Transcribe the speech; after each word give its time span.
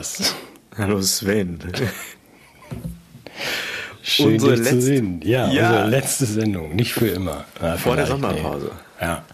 Hallo 0.00 0.08
Matthias. 0.08 0.34
Hallo 0.76 1.02
Sven. 1.02 1.58
Schön 4.02 4.34
unsere 4.34 4.56
dich 4.56 4.68
zu 4.68 4.80
sehen. 4.80 5.20
Ja, 5.22 5.50
ja, 5.52 5.68
unsere 5.68 5.88
letzte 5.88 6.24
Sendung, 6.24 6.74
nicht 6.74 6.94
für 6.94 7.08
immer. 7.08 7.44
Na, 7.60 7.76
Vor 7.76 7.96
der 7.96 8.06
Sommerpause. 8.06 8.70
Nee. 8.98 9.06
Ja. 9.06 9.24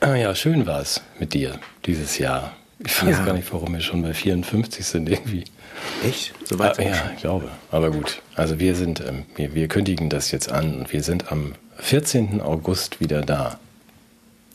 Ah, 0.00 0.14
ja, 0.14 0.34
schön 0.34 0.66
war 0.66 0.80
es 0.80 1.02
mit 1.18 1.34
dir 1.34 1.58
dieses 1.84 2.18
Jahr. 2.18 2.56
Ich 2.78 3.02
weiß 3.02 3.18
ja. 3.18 3.24
gar 3.24 3.34
nicht, 3.34 3.52
warum 3.52 3.74
wir 3.74 3.80
schon 3.80 4.02
bei 4.02 4.14
54 4.14 4.84
sind 4.84 5.08
irgendwie. 5.08 5.44
Echt? 6.04 6.32
So 6.44 6.58
weit? 6.58 6.78
Ah, 6.78 6.82
ja, 6.82 7.10
ich 7.14 7.20
glaube. 7.20 7.50
Aber 7.70 7.90
gut. 7.90 8.22
Also 8.34 8.58
wir 8.58 8.74
sind, 8.74 9.00
ähm, 9.00 9.24
wir, 9.36 9.54
wir 9.54 9.68
kündigen 9.68 10.08
das 10.08 10.30
jetzt 10.30 10.50
an 10.50 10.74
und 10.80 10.92
wir 10.92 11.02
sind 11.02 11.30
am 11.30 11.54
14. 11.78 12.40
August 12.40 13.00
wieder 13.00 13.22
da. 13.22 13.58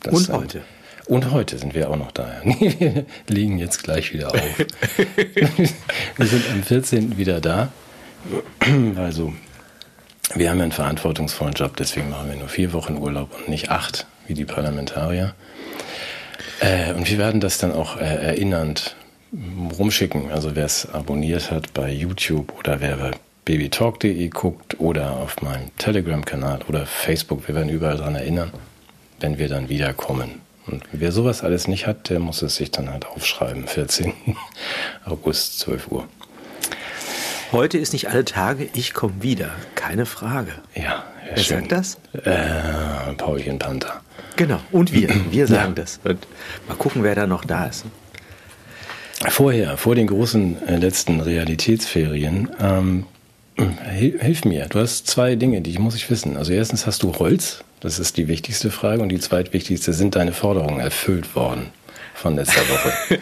Das, 0.00 0.14
und 0.14 0.36
heute. 0.36 0.62
Und 1.12 1.30
heute 1.30 1.58
sind 1.58 1.74
wir 1.74 1.90
auch 1.90 1.96
noch 1.96 2.10
da. 2.10 2.26
wir 2.44 3.04
liegen 3.28 3.58
jetzt 3.58 3.82
gleich 3.82 4.14
wieder 4.14 4.28
auf. 4.28 4.58
wir 6.16 6.26
sind 6.26 6.44
am 6.50 6.62
14. 6.62 7.18
wieder 7.18 7.38
da. 7.38 7.68
Also, 8.96 9.34
wir 10.34 10.48
haben 10.48 10.62
einen 10.62 10.72
verantwortungsvollen 10.72 11.52
Job, 11.52 11.76
deswegen 11.76 12.08
machen 12.08 12.30
wir 12.30 12.36
nur 12.36 12.48
vier 12.48 12.72
Wochen 12.72 12.96
Urlaub 12.96 13.28
und 13.36 13.50
nicht 13.50 13.68
acht, 13.68 14.06
wie 14.26 14.32
die 14.32 14.46
Parlamentarier. 14.46 15.34
Äh, 16.60 16.94
und 16.94 17.10
wir 17.10 17.18
werden 17.18 17.42
das 17.42 17.58
dann 17.58 17.72
auch 17.72 17.98
äh, 17.98 18.04
erinnernd 18.04 18.96
rumschicken. 19.78 20.30
Also 20.30 20.56
wer 20.56 20.64
es 20.64 20.88
abonniert 20.94 21.50
hat 21.50 21.74
bei 21.74 21.92
YouTube 21.92 22.58
oder 22.58 22.80
wer 22.80 22.96
bei 22.96 23.10
babytalk.de 23.44 24.28
guckt 24.28 24.80
oder 24.80 25.18
auf 25.18 25.42
meinem 25.42 25.76
Telegram-Kanal 25.76 26.60
oder 26.68 26.86
Facebook, 26.86 27.46
wir 27.48 27.54
werden 27.54 27.68
überall 27.68 27.98
daran 27.98 28.14
erinnern, 28.14 28.50
wenn 29.20 29.36
wir 29.36 29.50
dann 29.50 29.68
wiederkommen. 29.68 30.40
Und 30.66 30.84
wer 30.92 31.12
sowas 31.12 31.42
alles 31.42 31.66
nicht 31.66 31.86
hat, 31.86 32.08
der 32.08 32.20
muss 32.20 32.42
es 32.42 32.56
sich 32.56 32.70
dann 32.70 32.90
halt 32.90 33.06
aufschreiben. 33.06 33.66
14. 33.66 34.12
August, 35.04 35.58
12 35.60 35.88
Uhr. 35.90 36.08
Heute 37.50 37.78
ist 37.78 37.92
nicht 37.92 38.08
alle 38.08 38.24
Tage, 38.24 38.68
ich 38.72 38.94
komme 38.94 39.14
wieder. 39.20 39.50
Keine 39.74 40.06
Frage. 40.06 40.52
Ja, 40.74 41.04
Wer 41.28 41.42
schön. 41.42 41.68
sagt 41.68 41.72
das? 41.72 41.98
Äh, 42.24 43.12
Paulchen 43.18 43.58
Panther. 43.58 44.00
Genau, 44.36 44.60
und 44.70 44.92
wir. 44.92 45.10
Wir 45.30 45.46
sagen 45.48 45.74
ja. 45.76 45.82
das. 45.82 46.00
Und 46.04 46.26
mal 46.68 46.76
gucken, 46.76 47.02
wer 47.02 47.14
da 47.14 47.26
noch 47.26 47.44
da 47.44 47.66
ist. 47.66 47.84
Vorher, 49.28 49.76
vor 49.76 49.94
den 49.94 50.06
großen 50.06 50.66
äh, 50.66 50.76
letzten 50.76 51.20
Realitätsferien, 51.20 52.48
ähm, 52.60 53.06
hilf 53.90 54.44
mir. 54.44 54.66
Du 54.66 54.80
hast 54.80 55.06
zwei 55.06 55.36
Dinge, 55.36 55.60
die 55.60 55.78
muss 55.78 55.94
ich 55.94 56.10
wissen. 56.10 56.36
Also 56.36 56.52
erstens 56.52 56.86
hast 56.86 57.02
du 57.02 57.18
Holz 57.18 57.64
das 57.82 57.98
ist 57.98 58.16
die 58.16 58.28
wichtigste 58.28 58.70
Frage. 58.70 59.02
Und 59.02 59.08
die 59.08 59.18
zweitwichtigste, 59.18 59.92
sind 59.92 60.14
deine 60.14 60.32
Forderungen 60.32 60.80
erfüllt 60.80 61.34
worden 61.34 61.66
von 62.14 62.36
letzter 62.36 62.62
Woche? 62.68 62.92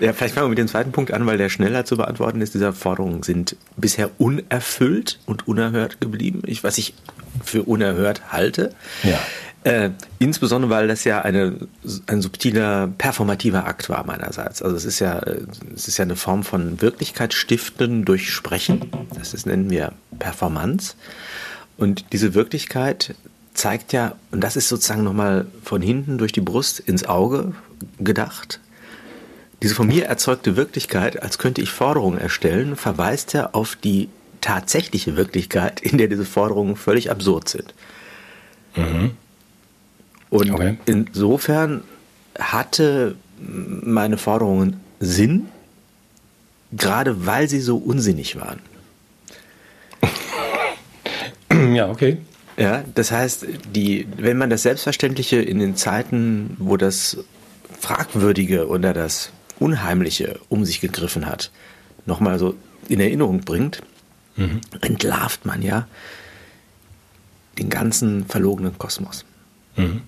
ja, 0.00 0.12
vielleicht 0.12 0.34
fangen 0.34 0.46
wir 0.46 0.50
mit 0.50 0.58
dem 0.58 0.68
zweiten 0.68 0.92
Punkt 0.92 1.12
an, 1.12 1.26
weil 1.26 1.38
der 1.38 1.48
schneller 1.48 1.86
zu 1.86 1.96
beantworten 1.96 2.42
ist. 2.42 2.52
Diese 2.52 2.74
Forderungen 2.74 3.22
sind 3.22 3.56
bisher 3.76 4.10
unerfüllt 4.18 5.18
und 5.24 5.48
unerhört 5.48 6.00
geblieben. 6.00 6.42
Ich, 6.46 6.62
was 6.62 6.76
ich 6.76 6.94
für 7.42 7.62
unerhört 7.62 8.32
halte. 8.32 8.74
Ja. 9.02 9.18
Äh, 9.64 9.90
insbesondere, 10.18 10.70
weil 10.70 10.88
das 10.88 11.04
ja 11.04 11.22
eine, 11.22 11.56
ein 12.06 12.20
subtiler 12.20 12.88
performativer 12.98 13.64
Akt 13.64 13.88
war 13.88 14.04
meinerseits. 14.04 14.60
Also 14.60 14.76
es 14.76 14.84
ist 14.84 14.98
ja, 14.98 15.22
es 15.74 15.88
ist 15.88 15.96
ja 15.96 16.02
eine 16.02 16.16
Form 16.16 16.42
von 16.42 16.82
Wirklichkeitsstiften 16.82 18.04
durch 18.04 18.30
Sprechen. 18.30 18.90
Das 19.16 19.32
ist, 19.32 19.46
nennen 19.46 19.70
wir 19.70 19.92
Performance. 20.18 20.96
Und 21.78 22.12
diese 22.12 22.34
Wirklichkeit 22.34 23.14
zeigt 23.54 23.92
ja, 23.92 24.14
und 24.30 24.40
das 24.40 24.56
ist 24.56 24.68
sozusagen 24.68 25.04
nochmal 25.04 25.46
von 25.62 25.82
hinten 25.82 26.18
durch 26.18 26.32
die 26.32 26.40
Brust 26.40 26.80
ins 26.80 27.04
Auge 27.04 27.52
gedacht, 27.98 28.60
diese 29.62 29.74
von 29.74 29.86
mir 29.86 30.06
erzeugte 30.06 30.56
Wirklichkeit, 30.56 31.22
als 31.22 31.38
könnte 31.38 31.60
ich 31.60 31.70
Forderungen 31.70 32.18
erstellen, 32.18 32.74
verweist 32.74 33.32
ja 33.32 33.50
auf 33.52 33.76
die 33.76 34.08
tatsächliche 34.40 35.16
Wirklichkeit, 35.16 35.80
in 35.80 35.98
der 35.98 36.08
diese 36.08 36.24
Forderungen 36.24 36.74
völlig 36.76 37.10
absurd 37.10 37.48
sind. 37.48 37.72
Mhm. 38.74 39.12
Und 40.30 40.50
okay. 40.50 40.78
insofern 40.86 41.84
hatte 42.38 43.14
meine 43.38 44.18
Forderungen 44.18 44.80
Sinn, 44.98 45.48
gerade 46.72 47.26
weil 47.26 47.48
sie 47.48 47.60
so 47.60 47.76
unsinnig 47.76 48.36
waren. 48.36 48.60
Ja, 51.74 51.88
okay. 51.90 52.18
Ja, 52.62 52.84
das 52.94 53.10
heißt, 53.10 53.44
die, 53.74 54.06
wenn 54.18 54.38
man 54.38 54.48
das 54.48 54.62
Selbstverständliche 54.62 55.42
in 55.42 55.58
den 55.58 55.74
Zeiten, 55.74 56.56
wo 56.60 56.76
das 56.76 57.16
Fragwürdige 57.80 58.68
oder 58.68 58.92
das 58.92 59.32
Unheimliche 59.58 60.38
um 60.48 60.64
sich 60.64 60.80
gegriffen 60.80 61.26
hat, 61.26 61.50
nochmal 62.06 62.38
so 62.38 62.54
in 62.88 63.00
Erinnerung 63.00 63.40
bringt, 63.40 63.82
mhm. 64.36 64.60
entlarvt 64.80 65.44
man 65.44 65.60
ja 65.60 65.88
den 67.58 67.68
ganzen 67.68 68.26
verlogenen 68.26 68.78
Kosmos. 68.78 69.24
Mhm. 69.74 70.02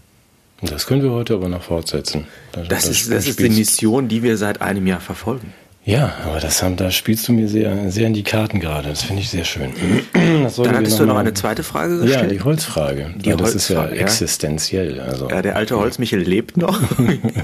Das 0.63 0.87
können 0.87 1.03
wir 1.03 1.11
heute 1.11 1.35
aber 1.35 1.49
noch 1.49 1.65
fortsetzen. 1.65 2.29
Das, 2.53 2.69
das, 2.69 2.85
das 2.85 2.89
ist, 2.89 3.11
das 3.11 3.27
ist 3.27 3.41
die 3.41 3.49
Mission, 3.49 4.07
die 4.07 4.23
wir 4.23 4.37
seit 4.37 4.63
einem 4.63 4.87
Jahr 4.87 5.01
verfolgen. 5.01 5.53
Ja, 5.87 6.15
aber 6.25 6.41
das 6.41 6.63
haben, 6.63 6.77
da 6.77 6.91
spielst 6.91 7.29
du 7.29 7.33
mir 7.33 7.47
sehr, 7.47 7.91
sehr 7.91 8.07
in 8.07 8.15
die 8.15 8.23
Karten 8.23 8.59
gerade. 8.59 8.89
Das 8.89 9.03
finde 9.03 9.21
ich 9.21 9.29
sehr 9.29 9.45
schön. 9.45 9.71
Dann 10.15 10.77
hattest 10.77 10.99
du 10.99 11.05
noch 11.05 11.19
eine 11.19 11.35
zweite 11.35 11.63
Frage 11.63 11.99
gestellt? 11.99 12.23
Ja, 12.23 12.27
die 12.27 12.41
Holzfrage. 12.41 13.15
Die 13.17 13.31
Holzfrage, 13.31 13.43
das 13.43 13.55
ist 13.55 13.69
ja, 13.69 13.85
ja, 13.85 13.91
existenziell. 13.91 15.01
Also. 15.01 15.29
Ja, 15.29 15.43
der 15.43 15.57
alte 15.57 15.77
Holzmichel 15.77 16.21
lebt 16.21 16.57
noch. 16.57 16.81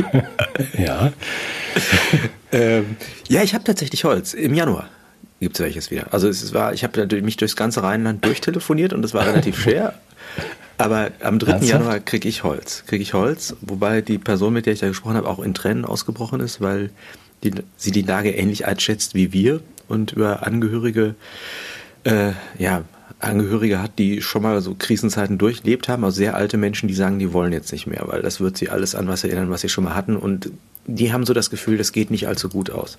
ja. 0.78 1.12
ähm, 2.53 2.97
ja, 3.28 3.43
ich 3.43 3.53
habe 3.53 3.65
tatsächlich 3.65 4.05
Holz. 4.05 4.33
Im 4.33 4.55
Januar 4.55 4.89
gibt 5.41 5.59
es 5.59 5.65
welches 5.65 5.91
wieder. 5.91 6.12
Also 6.12 6.28
es 6.28 6.55
war, 6.55 6.72
ich 6.72 6.83
habe 6.83 7.07
mich 7.21 7.37
durchs 7.37 7.57
ganze 7.57 7.83
Rheinland 7.83 8.25
durchtelefoniert 8.25 8.95
und 8.95 9.05
es 9.05 9.12
war 9.12 9.27
relativ 9.27 9.59
schwer. 9.62 9.95
Aber 10.78 11.11
am 11.21 11.39
3. 11.39 11.53
Ernsthaft? 11.53 11.72
Januar 11.72 12.01
kriege 12.01 12.27
ich 12.27 12.43
Holz. 12.43 12.84
Kriege 12.87 13.03
ich 13.03 13.12
Holz, 13.12 13.55
wobei 13.61 14.01
die 14.01 14.17
Person, 14.17 14.55
mit 14.55 14.65
der 14.65 14.72
ich 14.72 14.81
da 14.81 14.89
gesprochen 14.89 15.17
habe, 15.17 15.28
auch 15.28 15.41
in 15.41 15.53
Tränen 15.53 15.84
ausgebrochen 15.84 16.41
ist, 16.41 16.62
weil 16.62 16.91
die, 17.45 17.53
sie 17.77 17.91
die 17.91 18.03
Lage 18.03 18.31
ähnlich 18.31 18.67
einschätzt 18.67 19.15
wie 19.15 19.33
wir 19.33 19.61
und 19.89 20.12
über 20.12 20.47
Angehörige, 20.47 21.15
äh, 22.05 22.33
ja, 22.59 22.84
Angehörige 23.19 23.83
hat, 23.83 23.99
die 23.99 24.23
schon 24.23 24.43
mal 24.43 24.61
so 24.62 24.75
Krisenzeiten 24.78 25.37
durchlebt 25.37 25.89
haben, 25.89 26.05
also 26.05 26.17
sehr 26.17 26.34
alte 26.34 26.56
Menschen, 26.56 26.89
die 26.89 26.95
sagen, 26.95 27.19
die 27.19 27.33
wollen 27.33 27.53
jetzt 27.53 27.71
nicht 27.73 27.87
mehr, 27.87 28.03
weil 28.06 28.23
das 28.23 28.41
wird 28.41 28.56
sie 28.56 28.71
alles 28.71 28.95
an 28.95 29.09
was 29.09 29.25
erinnern, 29.25 29.51
was 29.51 29.61
sie 29.61 29.69
schon 29.69 29.84
mal 29.84 29.95
hatten 29.95 30.17
und 30.17 30.51
die 30.87 31.12
haben 31.12 31.27
so 31.27 31.34
das 31.34 31.51
Gefühl, 31.51 31.77
das 31.77 31.93
geht 31.93 32.11
nicht 32.11 32.27
allzu 32.27 32.49
gut 32.49 32.71
aus. 32.71 32.99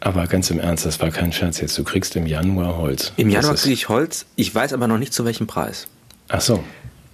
Aber 0.00 0.26
ganz 0.26 0.50
im 0.50 0.58
Ernst, 0.58 0.86
das 0.86 0.98
war 1.00 1.10
kein 1.10 1.30
Scherz 1.30 1.60
jetzt. 1.60 1.76
Du 1.76 1.84
kriegst 1.84 2.16
im 2.16 2.26
Januar 2.26 2.78
Holz. 2.78 3.12
Im 3.16 3.28
Januar 3.28 3.54
kriege 3.54 3.74
ich 3.74 3.90
Holz. 3.90 4.24
Ich 4.34 4.54
weiß 4.54 4.72
aber 4.72 4.88
noch 4.88 4.96
nicht 4.96 5.12
zu 5.12 5.26
welchem 5.26 5.46
Preis. 5.46 5.88
Ach 6.28 6.40
so. 6.40 6.64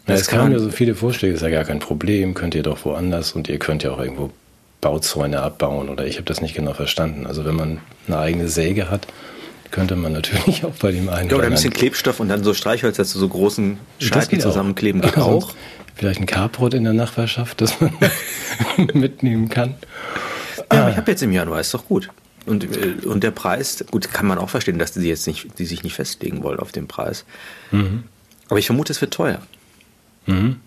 Ja, 0.06 0.14
es 0.14 0.28
kamen 0.28 0.52
ja 0.52 0.60
so 0.60 0.70
viele 0.70 0.94
Vorschläge, 0.94 1.34
ist 1.34 1.42
ja 1.42 1.50
gar 1.50 1.64
kein 1.64 1.80
Problem, 1.80 2.34
könnt 2.34 2.54
ihr 2.54 2.62
doch 2.62 2.84
woanders 2.84 3.32
und 3.32 3.48
ihr 3.48 3.58
könnt 3.58 3.82
ja 3.82 3.90
auch 3.90 3.98
irgendwo 3.98 4.30
Bauzäune 4.80 5.42
abbauen 5.42 5.88
oder 5.88 6.06
ich 6.06 6.16
habe 6.16 6.24
das 6.24 6.40
nicht 6.40 6.54
genau 6.54 6.74
verstanden. 6.74 7.26
Also 7.26 7.44
wenn 7.44 7.56
man 7.56 7.80
eine 8.06 8.18
eigene 8.18 8.48
Säge 8.48 8.90
hat, 8.90 9.06
könnte 9.70 9.96
man 9.96 10.12
natürlich 10.12 10.64
auch 10.64 10.74
bei 10.74 10.92
dem 10.92 11.08
einen. 11.08 11.28
Ja, 11.30 11.36
oder 11.36 11.46
ein 11.46 11.52
bisschen 11.52 11.72
Klebstoff 11.72 12.20
und 12.20 12.28
dann 12.28 12.44
so 12.44 12.54
Streichholz, 12.54 12.96
dass 12.96 13.12
du 13.12 13.18
so 13.18 13.28
großen 13.28 13.78
Scheiten 13.98 14.40
zusammenkleben 14.40 15.00
geht 15.00 15.16
also 15.16 15.28
auch. 15.28 15.54
Vielleicht 15.94 16.20
ein 16.20 16.26
Carport 16.26 16.74
in 16.74 16.84
der 16.84 16.92
Nachbarschaft, 16.92 17.60
das 17.62 17.80
man 17.80 17.90
mitnehmen 18.92 19.48
kann. 19.48 19.74
Ja, 20.70 20.90
ich 20.90 20.96
habe 20.96 21.10
jetzt 21.10 21.22
im 21.22 21.32
Januar, 21.32 21.60
ist 21.60 21.72
doch 21.72 21.86
gut. 21.86 22.10
Und, 22.44 22.64
äh, 22.64 23.06
und 23.06 23.24
der 23.24 23.30
Preis, 23.30 23.84
gut, 23.90 24.12
kann 24.12 24.26
man 24.26 24.38
auch 24.38 24.50
verstehen, 24.50 24.78
dass 24.78 24.92
die 24.92 25.00
jetzt 25.00 25.26
nicht, 25.26 25.58
die 25.58 25.64
sich 25.64 25.82
nicht 25.82 25.94
festlegen 25.94 26.42
wollen 26.42 26.60
auf 26.60 26.70
den 26.70 26.86
Preis. 26.86 27.24
Mhm. 27.70 28.04
Aber 28.48 28.58
ich 28.58 28.66
vermute, 28.66 28.92
es 28.92 29.00
wird 29.00 29.14
teuer. 29.14 29.40
Mhm. 30.26 30.60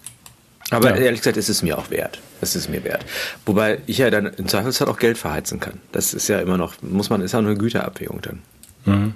Aber 0.72 0.90
ja. 0.90 0.96
ehrlich 0.98 1.22
gesagt, 1.22 1.38
ist 1.38 1.50
es 1.50 1.62
mir 1.62 1.78
auch 1.78 1.90
wert. 1.90 2.20
Es 2.42 2.56
ist 2.56 2.70
mir 2.70 2.84
wert. 2.84 3.06
Wobei 3.46 3.80
ich 3.86 3.98
ja 3.98 4.10
dann 4.10 4.28
im 4.28 4.48
Zweifelsfall 4.48 4.88
auch 4.88 4.98
Geld 4.98 5.18
verheizen 5.18 5.60
kann. 5.60 5.80
Das 5.92 6.14
ist 6.14 6.28
ja 6.28 6.40
immer 6.40 6.58
noch, 6.58 6.76
muss 6.82 7.10
man, 7.10 7.22
ist 7.22 7.34
ja 7.34 7.40
eine 7.40 7.56
Güterabwägung 7.56 8.22
dann. 8.22 8.40
Mhm. 8.86 9.14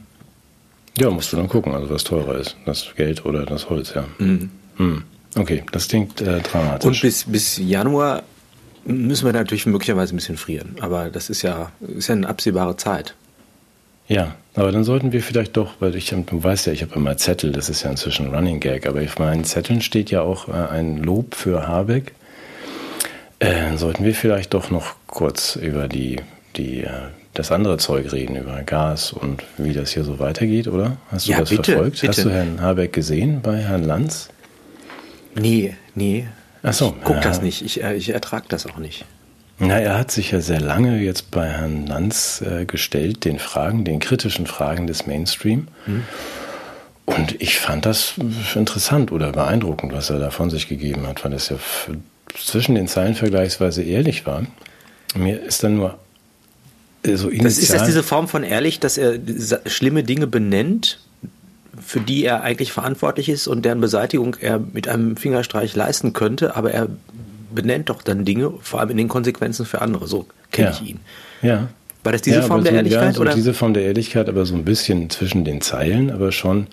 Ja, 0.97 1.09
musst 1.09 1.33
du 1.33 1.37
dann 1.37 1.47
gucken, 1.47 1.73
also 1.73 1.89
was 1.89 2.03
teurer 2.03 2.37
ist. 2.37 2.55
Das 2.65 2.93
Geld 2.95 3.25
oder 3.25 3.45
das 3.45 3.69
Holz, 3.69 3.93
ja. 3.93 4.05
Mhm. 4.19 4.51
Mhm. 4.77 5.03
Okay, 5.35 5.63
das 5.71 5.87
klingt 5.87 6.21
äh, 6.21 6.41
dramatisch. 6.41 6.85
Und 6.85 7.01
bis, 7.01 7.23
bis 7.23 7.57
Januar 7.57 8.23
müssen 8.85 9.25
wir 9.25 9.33
natürlich 9.33 9.65
möglicherweise 9.65 10.13
ein 10.13 10.17
bisschen 10.17 10.37
frieren. 10.37 10.75
Aber 10.81 11.09
das 11.09 11.29
ist 11.29 11.41
ja, 11.41 11.71
ist 11.81 12.07
ja 12.07 12.15
eine 12.15 12.27
absehbare 12.27 12.77
Zeit. 12.77 13.15
Ja, 14.07 14.35
aber 14.53 14.71
dann 14.71 14.83
sollten 14.83 15.11
wir 15.13 15.23
vielleicht 15.23 15.57
doch, 15.57 15.75
weil 15.79 15.95
ich, 15.95 16.09
du 16.09 16.43
weißt 16.43 16.67
ja, 16.67 16.73
ich 16.73 16.81
habe 16.81 16.93
immer 16.95 17.17
Zettel, 17.17 17.51
das 17.51 17.69
ist 17.69 17.83
ja 17.83 17.89
inzwischen 17.89 18.33
Running 18.33 18.59
Gag, 18.59 18.85
aber 18.85 19.01
auf 19.01 19.17
meinen 19.17 19.45
Zetteln 19.45 19.81
steht 19.81 20.11
ja 20.11 20.21
auch 20.21 20.49
äh, 20.49 20.51
ein 20.51 20.97
Lob 20.97 21.35
für 21.35 21.67
Habeck. 21.67 22.13
Äh, 23.43 23.77
sollten 23.77 24.05
wir 24.05 24.15
vielleicht 24.15 24.53
doch 24.53 24.71
noch 24.71 24.95
kurz 25.07 25.55
über 25.55 25.87
die, 25.87 26.17
die, 26.55 26.83
äh, 26.83 26.89
das 27.33 27.51
andere 27.51 27.77
Zeug 27.77 28.11
reden, 28.11 28.35
über 28.35 28.61
Gas 28.63 29.11
und 29.11 29.43
wie 29.57 29.73
das 29.73 29.91
hier 29.91 30.03
so 30.03 30.19
weitergeht, 30.19 30.67
oder? 30.67 30.97
Hast 31.11 31.27
du 31.27 31.31
ja, 31.31 31.39
das 31.39 31.49
bitte, 31.49 31.73
verfolgt? 31.73 32.01
Bitte. 32.01 32.07
Hast 32.07 32.25
du 32.25 32.29
Herrn 32.29 32.61
Habeck 32.61 32.93
gesehen 32.93 33.41
bei 33.41 33.57
Herrn 33.57 33.83
Lanz? 33.83 34.29
Nee, 35.35 35.75
nee. 35.95 36.27
Ach 36.61 36.73
so. 36.73 36.95
Ich 36.97 37.03
guck 37.03 37.17
ja. 37.17 37.21
das 37.21 37.41
nicht, 37.41 37.63
ich, 37.63 37.83
äh, 37.83 37.95
ich 37.95 38.09
ertrage 38.09 38.45
das 38.47 38.65
auch 38.65 38.77
nicht. 38.77 39.05
Na, 39.59 39.79
er 39.79 39.97
hat 39.97 40.11
sich 40.11 40.31
ja 40.31 40.41
sehr 40.41 40.59
lange 40.59 40.99
jetzt 40.99 41.31
bei 41.31 41.47
Herrn 41.47 41.85
Lanz 41.85 42.41
äh, 42.41 42.65
gestellt, 42.65 43.23
den 43.25 43.39
Fragen, 43.39 43.83
den 43.83 43.99
kritischen 43.99 44.47
Fragen 44.47 44.87
des 44.87 45.05
Mainstream. 45.05 45.67
Mhm. 45.85 46.03
Und 47.05 47.41
ich 47.41 47.59
fand 47.59 47.85
das 47.85 48.15
interessant 48.55 49.11
oder 49.11 49.31
beeindruckend, 49.31 49.93
was 49.93 50.09
er 50.09 50.19
da 50.19 50.31
von 50.31 50.49
sich 50.49 50.69
gegeben 50.69 51.05
hat, 51.05 51.23
weil 51.25 51.33
es 51.33 51.49
ja 51.49 51.57
zwischen 52.37 52.75
den 52.75 52.87
Zeilen 52.87 53.15
vergleichsweise 53.15 53.83
ehrlich 53.83 54.25
war. 54.25 54.45
Mir 55.15 55.41
ist 55.41 55.63
dann 55.63 55.75
nur 55.75 55.97
so 57.03 57.29
initial. 57.29 57.43
Das 57.43 57.57
ist 57.57 57.73
das 57.73 57.85
diese 57.85 58.03
Form 58.03 58.27
von 58.27 58.43
ehrlich, 58.43 58.79
dass 58.79 58.97
er 58.97 59.19
schlimme 59.65 60.03
Dinge 60.03 60.27
benennt, 60.27 60.99
für 61.81 61.99
die 61.99 62.23
er 62.23 62.41
eigentlich 62.41 62.71
verantwortlich 62.71 63.29
ist 63.29 63.47
und 63.47 63.63
deren 63.65 63.81
Beseitigung 63.81 64.35
er 64.39 64.59
mit 64.59 64.87
einem 64.87 65.17
Fingerstreich 65.17 65.75
leisten 65.75 66.13
könnte, 66.13 66.55
aber 66.55 66.71
er 66.71 66.87
benennt 67.53 67.89
doch 67.89 68.01
dann 68.01 68.25
Dinge, 68.25 68.53
vor 68.61 68.79
allem 68.79 68.91
in 68.91 68.97
den 68.97 69.07
Konsequenzen 69.07 69.65
für 69.65 69.81
andere. 69.81 70.07
So 70.07 70.27
kenne 70.51 70.69
ja. 70.69 70.73
ich 70.73 70.89
ihn. 70.89 70.99
Ja. 71.41 71.67
War 72.03 72.11
das 72.11 72.21
diese 72.21 72.39
ja, 72.39 72.41
Form 72.43 72.63
der 72.63 72.73
so, 72.73 72.77
Ehrlichkeit? 72.77 73.03
Ja, 73.03 73.13
so 73.13 73.21
oder? 73.21 73.33
diese 73.33 73.53
Form 73.53 73.73
der 73.73 73.83
Ehrlichkeit, 73.83 74.27
aber 74.27 74.45
so 74.45 74.55
ein 74.55 74.65
bisschen 74.65 75.09
zwischen 75.09 75.45
den 75.45 75.61
Zeilen, 75.61 76.11
aber 76.11 76.31
schon. 76.31 76.67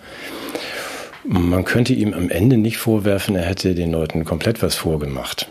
Man 1.23 1.65
könnte 1.65 1.93
ihm 1.93 2.13
am 2.13 2.29
Ende 2.29 2.57
nicht 2.57 2.77
vorwerfen, 2.77 3.35
er 3.35 3.45
hätte 3.45 3.75
den 3.75 3.91
Leuten 3.91 4.25
komplett 4.25 4.61
was 4.61 4.75
vorgemacht. 4.75 5.47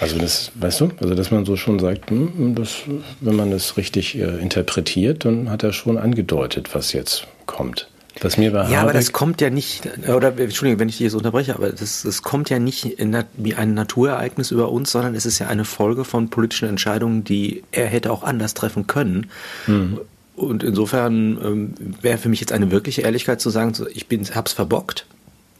Also 0.00 0.18
das, 0.18 0.50
weißt 0.56 0.80
du, 0.80 0.90
also 1.00 1.14
dass 1.14 1.30
man 1.30 1.44
so 1.44 1.56
schon 1.56 1.78
sagt, 1.78 2.10
hm, 2.10 2.54
das, 2.56 2.78
wenn 3.20 3.36
man 3.36 3.52
das 3.52 3.76
richtig 3.76 4.18
äh, 4.18 4.38
interpretiert, 4.38 5.24
dann 5.24 5.48
hat 5.48 5.62
er 5.62 5.72
schon 5.72 5.96
angedeutet, 5.96 6.74
was 6.74 6.92
jetzt 6.92 7.28
kommt. 7.46 7.88
Was 8.20 8.36
mir 8.36 8.52
bei 8.52 8.68
ja, 8.68 8.82
aber 8.82 8.92
das 8.92 9.12
kommt 9.12 9.40
ja 9.40 9.48
nicht, 9.48 9.88
oder 10.06 10.36
Entschuldigung, 10.36 10.80
wenn 10.80 10.88
ich 10.88 10.98
dich 10.98 11.04
jetzt 11.04 11.14
unterbreche, 11.14 11.54
aber 11.54 11.70
das, 11.70 12.02
das 12.02 12.22
kommt 12.22 12.50
ja 12.50 12.58
nicht 12.58 12.84
in, 12.84 13.16
wie 13.34 13.54
ein 13.54 13.74
Naturereignis 13.74 14.50
über 14.50 14.70
uns, 14.70 14.90
sondern 14.90 15.14
es 15.14 15.24
ist 15.24 15.38
ja 15.38 15.46
eine 15.46 15.64
Folge 15.64 16.04
von 16.04 16.28
politischen 16.28 16.68
Entscheidungen, 16.68 17.24
die 17.24 17.62
er 17.72 17.86
hätte 17.86 18.12
auch 18.12 18.22
anders 18.22 18.54
treffen 18.54 18.86
können. 18.86 19.30
Mhm. 19.66 20.00
Und 20.42 20.62
insofern 20.62 21.38
ähm, 21.42 21.74
wäre 22.00 22.18
für 22.18 22.28
mich 22.28 22.40
jetzt 22.40 22.52
eine 22.52 22.70
wirkliche 22.70 23.02
Ehrlichkeit 23.02 23.40
zu 23.40 23.50
sagen, 23.50 23.72
ich 23.94 24.06
bin, 24.06 24.24
hab's 24.34 24.52
verbockt, 24.52 25.06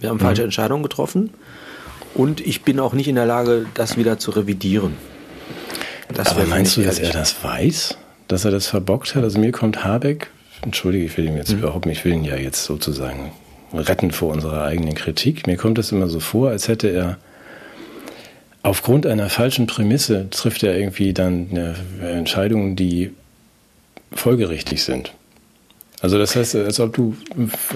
wir 0.01 0.09
haben 0.11 0.17
mhm. 0.17 0.23
falsche 0.23 0.43
Entscheidungen 0.43 0.83
getroffen 0.83 1.31
und 2.15 2.41
ich 2.41 2.63
bin 2.63 2.81
auch 2.81 2.93
nicht 2.93 3.09
in 3.09 3.15
der 3.15 3.27
Lage, 3.27 3.67
das 3.75 3.97
wieder 3.97 4.19
zu 4.19 4.33
revidieren. 4.33 4.95
Das 6.13 6.29
aber 6.29 6.45
meinst 6.47 6.77
du, 6.77 6.83
dass 6.83 6.99
er 6.99 7.11
das 7.11 7.43
weiß, 7.43 7.97
dass 8.29 8.45
er 8.45 8.51
das 8.51 8.67
verbockt 8.67 9.15
hat? 9.15 9.23
Also 9.23 9.39
mir 9.39 9.53
kommt 9.53 9.85
Habeck 9.85 10.31
entschuldige, 10.63 11.05
ich 11.05 11.17
will 11.17 11.27
ihn 11.27 11.37
jetzt 11.37 11.53
mhm. 11.53 11.61
überhaupt 11.61 11.87
nicht, 11.87 11.99
ich 11.99 12.05
will 12.05 12.13
ihn 12.13 12.25
ja 12.25 12.37
jetzt 12.37 12.65
sozusagen 12.65 13.33
retten 13.73 14.11
vor 14.11 14.33
unserer 14.33 14.65
eigenen 14.65 14.95
Kritik. 14.95 15.47
Mir 15.47 15.57
kommt 15.57 15.79
es 15.79 15.93
immer 15.93 16.09
so 16.09 16.21
vor, 16.21 16.51
als 16.51 16.69
hätte 16.69 16.89
er 16.89 17.19
aufgrund 18.63 19.07
einer 19.07 19.29
falschen 19.29 19.67
Prämisse 19.67 20.29
trifft 20.31 20.63
er 20.63 20.77
irgendwie 20.77 21.13
dann 21.13 21.49
eine 21.51 21.75
Entscheidungen, 22.01 22.77
die 22.77 23.13
folgerichtig 24.15 24.83
sind. 24.83 25.13
Also 26.01 26.19
das 26.19 26.35
heißt, 26.35 26.57
als 26.57 26.81
ob 26.81 26.95
du 26.95 27.17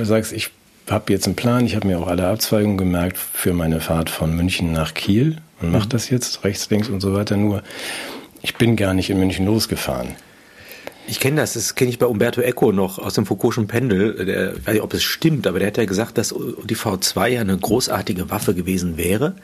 sagst, 0.03 0.33
ich 0.33 0.51
habe 0.91 1.13
jetzt 1.13 1.27
einen 1.27 1.37
Plan, 1.37 1.65
ich 1.65 1.77
habe 1.77 1.87
mir 1.87 1.99
auch 1.99 2.07
alle 2.07 2.27
Abzweigungen 2.27 2.77
gemerkt 2.77 3.19
für 3.19 3.53
meine 3.53 3.81
Fahrt 3.81 4.11
von 4.11 4.35
München 4.35 4.73
nach 4.73 4.95
Kiel 4.95 5.39
und 5.61 5.73
mache 5.73 5.87
mhm. 5.87 5.91
das 5.91 6.11
jetzt 6.11 6.45
rechts, 6.45 6.69
links 6.71 6.89
und 6.89 7.01
so 7.01 7.15
weiter. 7.15 7.37
Nur 7.37 7.63
ich 8.43 8.57
bin 8.57 8.77
gar 8.77 8.95
nicht 8.95 9.11
in 9.11 9.19
München 9.19 9.47
losgefahren. 9.47 10.09
Ich 11.09 11.21
kenne 11.21 11.37
das, 11.37 11.53
das 11.53 11.77
kenne 11.77 11.91
ich 11.91 11.99
bei 11.99 12.07
Umberto 12.07 12.41
Eco 12.41 12.73
noch 12.73 12.99
aus 12.99 13.15
dem 13.15 13.27
Foucault'schen 13.27 13.69
Pendel. 13.69 14.25
Der, 14.27 14.57
ich 14.57 14.67
weiß 14.67 14.75
nicht, 14.75 14.83
ob 14.83 14.93
es 14.93 15.05
stimmt, 15.05 15.47
aber 15.47 15.61
der 15.61 15.69
hat 15.69 15.77
ja 15.77 15.85
gesagt, 15.85 16.19
dass 16.19 16.35
die 16.65 16.77
V2 16.77 17.29
ja 17.29 17.41
eine 17.41 17.57
großartige 17.57 18.29
Waffe 18.31 18.55
gewesen 18.55 18.97
wäre, 18.97 19.37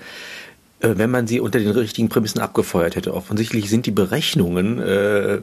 äh, 0.81 0.95
wenn 0.97 1.11
man 1.11 1.29
sie 1.29 1.39
unter 1.39 1.61
den 1.61 1.71
richtigen 1.71 2.09
Prämissen 2.09 2.41
abgefeuert 2.41 2.97
hätte. 2.97 3.15
Offensichtlich 3.15 3.71
sind 3.71 3.87
die 3.87 3.93
Berechnungen 3.93 4.81
äh, 4.81 5.39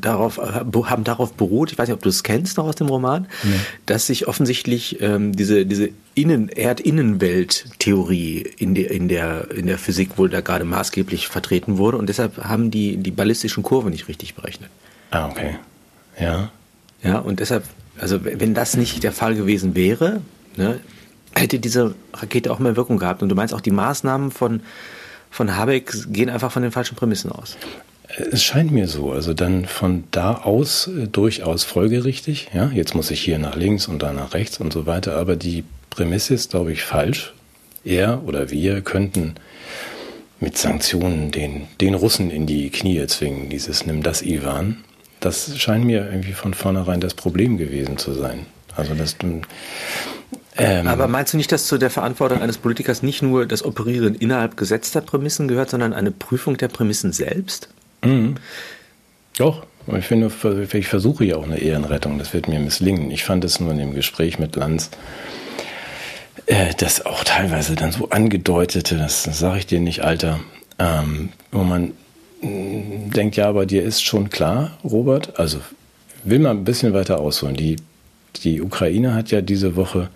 darauf, 0.00 0.38
äh, 0.38 0.64
haben 0.84 1.04
darauf 1.04 1.34
beruht, 1.34 1.72
ich 1.72 1.78
weiß 1.78 1.88
nicht, 1.88 1.94
ob 1.94 2.02
du 2.02 2.08
es 2.08 2.22
kennst 2.22 2.56
noch 2.56 2.64
aus 2.66 2.76
dem 2.76 2.88
Roman, 2.88 3.26
nee. 3.42 3.50
dass 3.86 4.06
sich 4.06 4.28
offensichtlich 4.28 5.00
ähm, 5.00 5.34
diese, 5.34 5.66
diese 5.66 5.90
Innen, 6.14 6.48
Erdinnenwelt-Theorie 6.48 8.38
in 8.58 8.74
der, 8.74 8.90
in, 8.90 9.08
der, 9.08 9.50
in 9.50 9.66
der 9.66 9.78
Physik 9.78 10.18
wohl 10.18 10.28
da 10.28 10.40
gerade 10.40 10.64
maßgeblich 10.64 11.28
vertreten 11.28 11.78
wurde 11.78 11.98
und 11.98 12.08
deshalb 12.08 12.44
haben 12.44 12.70
die 12.70 12.96
die 12.96 13.10
ballistischen 13.10 13.62
Kurven 13.62 13.90
nicht 13.90 14.08
richtig 14.08 14.34
berechnet. 14.34 14.70
Ah, 15.10 15.28
okay. 15.28 15.56
Ja. 16.18 16.50
Ja, 17.02 17.18
und 17.18 17.40
deshalb, 17.40 17.64
also 17.98 18.24
wenn 18.24 18.54
das 18.54 18.76
nicht 18.76 19.02
der 19.02 19.12
Fall 19.12 19.34
gewesen 19.34 19.74
wäre, 19.74 20.20
ne, 20.56 20.80
hätte 21.34 21.58
diese 21.58 21.94
Rakete 22.12 22.50
auch 22.52 22.58
mehr 22.58 22.76
Wirkung 22.76 22.98
gehabt. 22.98 23.22
Und 23.22 23.28
du 23.28 23.34
meinst 23.34 23.54
auch, 23.54 23.60
die 23.60 23.70
Maßnahmen 23.70 24.30
von, 24.30 24.60
von 25.30 25.56
Habeck 25.56 25.92
gehen 26.12 26.30
einfach 26.30 26.52
von 26.52 26.62
den 26.62 26.72
falschen 26.72 26.96
Prämissen 26.96 27.32
aus. 27.32 27.56
Es 28.16 28.42
scheint 28.42 28.70
mir 28.70 28.88
so. 28.88 29.12
Also 29.12 29.32
dann 29.34 29.64
von 29.64 30.04
da 30.10 30.34
aus 30.34 30.88
äh, 30.88 31.06
durchaus 31.06 31.64
folgerichtig. 31.64 32.48
Ja, 32.52 32.70
jetzt 32.74 32.94
muss 32.94 33.10
ich 33.10 33.20
hier 33.20 33.38
nach 33.38 33.56
links 33.56 33.88
und 33.88 34.02
da 34.02 34.12
nach 34.12 34.34
rechts 34.34 34.58
und 34.58 34.72
so 34.72 34.86
weiter. 34.86 35.16
Aber 35.16 35.36
die 35.36 35.64
Prämisse 35.90 36.34
ist, 36.34 36.50
glaube 36.50 36.72
ich, 36.72 36.82
falsch. 36.82 37.32
Er 37.84 38.22
oder 38.26 38.50
wir 38.50 38.80
könnten 38.80 39.34
mit 40.40 40.58
Sanktionen 40.58 41.30
den, 41.30 41.68
den 41.80 41.94
Russen 41.94 42.30
in 42.30 42.46
die 42.46 42.70
Knie 42.70 43.06
zwingen. 43.06 43.48
Dieses 43.48 43.86
Nimm 43.86 44.02
das 44.02 44.22
Ivan. 44.22 44.84
Das 45.20 45.58
scheint 45.58 45.84
mir 45.84 46.04
irgendwie 46.04 46.32
von 46.32 46.52
vornherein 46.52 47.00
das 47.00 47.14
Problem 47.14 47.56
gewesen 47.56 47.96
zu 47.96 48.12
sein. 48.12 48.46
Also 48.76 48.94
das. 48.94 49.16
Ähm, 50.56 50.86
Aber 50.86 51.08
meinst 51.08 51.32
du 51.32 51.36
nicht, 51.36 51.52
dass 51.52 51.66
zu 51.66 51.78
der 51.78 51.90
Verantwortung 51.90 52.42
eines 52.42 52.58
Politikers 52.58 53.02
nicht 53.02 53.22
nur 53.22 53.46
das 53.46 53.64
Operieren 53.64 54.14
innerhalb 54.14 54.56
gesetzter 54.56 55.00
Prämissen 55.00 55.48
gehört, 55.48 55.70
sondern 55.70 55.92
eine 55.92 56.10
Prüfung 56.10 56.56
der 56.56 56.68
Prämissen 56.68 57.12
selbst? 57.12 57.68
Mhm. 58.04 58.36
Doch. 59.38 59.66
Ich 59.96 60.06
finde, 60.06 60.30
ich 60.74 60.86
versuche 60.86 61.24
ja 61.24 61.34
auch 61.36 61.44
eine 61.44 61.58
Ehrenrettung. 61.58 62.16
Das 62.18 62.32
wird 62.32 62.46
mir 62.46 62.60
misslingen. 62.60 63.10
Ich 63.10 63.24
fand 63.24 63.44
es 63.44 63.58
nur 63.58 63.72
in 63.72 63.78
dem 63.78 63.94
Gespräch 63.94 64.38
mit 64.38 64.54
Lanz, 64.54 64.90
äh, 66.46 66.72
das 66.76 67.04
auch 67.04 67.24
teilweise 67.24 67.74
dann 67.74 67.92
so 67.92 68.08
angedeutete, 68.10 68.96
das, 68.96 69.24
das 69.24 69.38
sage 69.38 69.58
ich 69.58 69.66
dir 69.66 69.80
nicht, 69.80 70.02
Alter, 70.04 70.40
ähm, 70.78 71.30
wo 71.50 71.62
man 71.62 71.92
denkt, 72.42 73.36
ja, 73.36 73.48
aber 73.48 73.66
dir 73.66 73.84
ist 73.84 74.02
schon 74.02 74.28
klar, 74.28 74.78
Robert, 74.82 75.38
also 75.38 75.60
will 76.24 76.40
mal 76.40 76.50
ein 76.50 76.64
bisschen 76.64 76.92
weiter 76.92 77.20
ausholen. 77.20 77.54
Die, 77.54 77.76
die 78.42 78.60
Ukraine 78.60 79.14
hat 79.14 79.30
ja 79.30 79.40
diese 79.40 79.76
Woche 79.76 80.08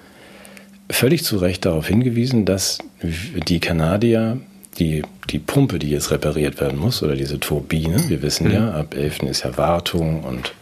völlig 0.90 1.24
zu 1.24 1.36
Recht 1.38 1.64
darauf 1.64 1.86
hingewiesen, 1.86 2.44
dass 2.44 2.78
die 3.02 3.60
Kanadier 3.60 4.40
die, 4.78 5.02
die 5.30 5.38
Pumpe, 5.38 5.78
die 5.78 5.90
jetzt 5.90 6.10
repariert 6.10 6.60
werden 6.60 6.78
muss, 6.78 7.02
oder 7.02 7.16
diese 7.16 7.40
Turbine, 7.40 8.08
wir 8.08 8.22
wissen 8.22 8.48
mhm. 8.48 8.54
ja, 8.54 8.70
ab 8.72 8.94
11. 8.94 9.22
ist 9.24 9.44
ja 9.44 9.56
Wartung 9.56 10.24
und 10.24 10.52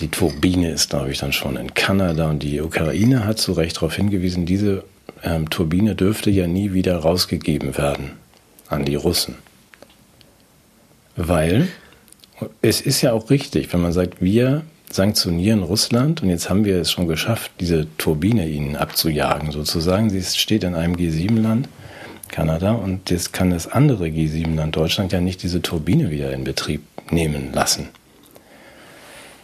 die 0.00 0.08
Turbine 0.08 0.70
ist, 0.70 0.90
glaube 0.90 1.10
ich, 1.10 1.18
dann 1.18 1.32
schon 1.32 1.56
in 1.56 1.72
Kanada 1.74 2.28
und 2.28 2.42
die 2.42 2.60
Ukraine 2.60 3.24
hat 3.24 3.38
zu 3.38 3.52
Recht 3.52 3.76
darauf 3.76 3.94
hingewiesen, 3.94 4.44
diese 4.44 4.84
ähm, 5.22 5.48
Turbine 5.48 5.94
dürfte 5.94 6.30
ja 6.30 6.46
nie 6.46 6.72
wieder 6.72 6.96
rausgegeben 6.98 7.76
werden 7.78 8.12
an 8.68 8.84
die 8.84 8.94
Russen. 8.94 9.36
Weil 11.16 11.68
es 12.60 12.82
ist 12.82 13.00
ja 13.00 13.12
auch 13.12 13.30
richtig, 13.30 13.72
wenn 13.72 13.80
man 13.80 13.92
sagt, 13.92 14.20
wir 14.20 14.62
sanktionieren 14.90 15.62
Russland 15.62 16.22
und 16.22 16.28
jetzt 16.28 16.50
haben 16.50 16.64
wir 16.64 16.80
es 16.80 16.90
schon 16.90 17.08
geschafft, 17.08 17.50
diese 17.60 17.86
Turbine 17.96 18.48
ihnen 18.48 18.76
abzujagen, 18.76 19.50
sozusagen. 19.50 20.10
Sie 20.10 20.22
steht 20.22 20.62
in 20.62 20.74
einem 20.74 20.94
G7-Land, 20.94 21.68
Kanada, 22.28 22.72
und 22.72 23.10
jetzt 23.10 23.32
kann 23.32 23.50
das 23.50 23.70
andere 23.70 24.06
G7-Land 24.06 24.76
Deutschland 24.76 25.12
ja 25.12 25.20
nicht 25.20 25.42
diese 25.42 25.62
Turbine 25.62 26.10
wieder 26.10 26.32
in 26.32 26.44
Betrieb 26.44 26.82
nehmen 27.10 27.52
lassen. 27.52 27.88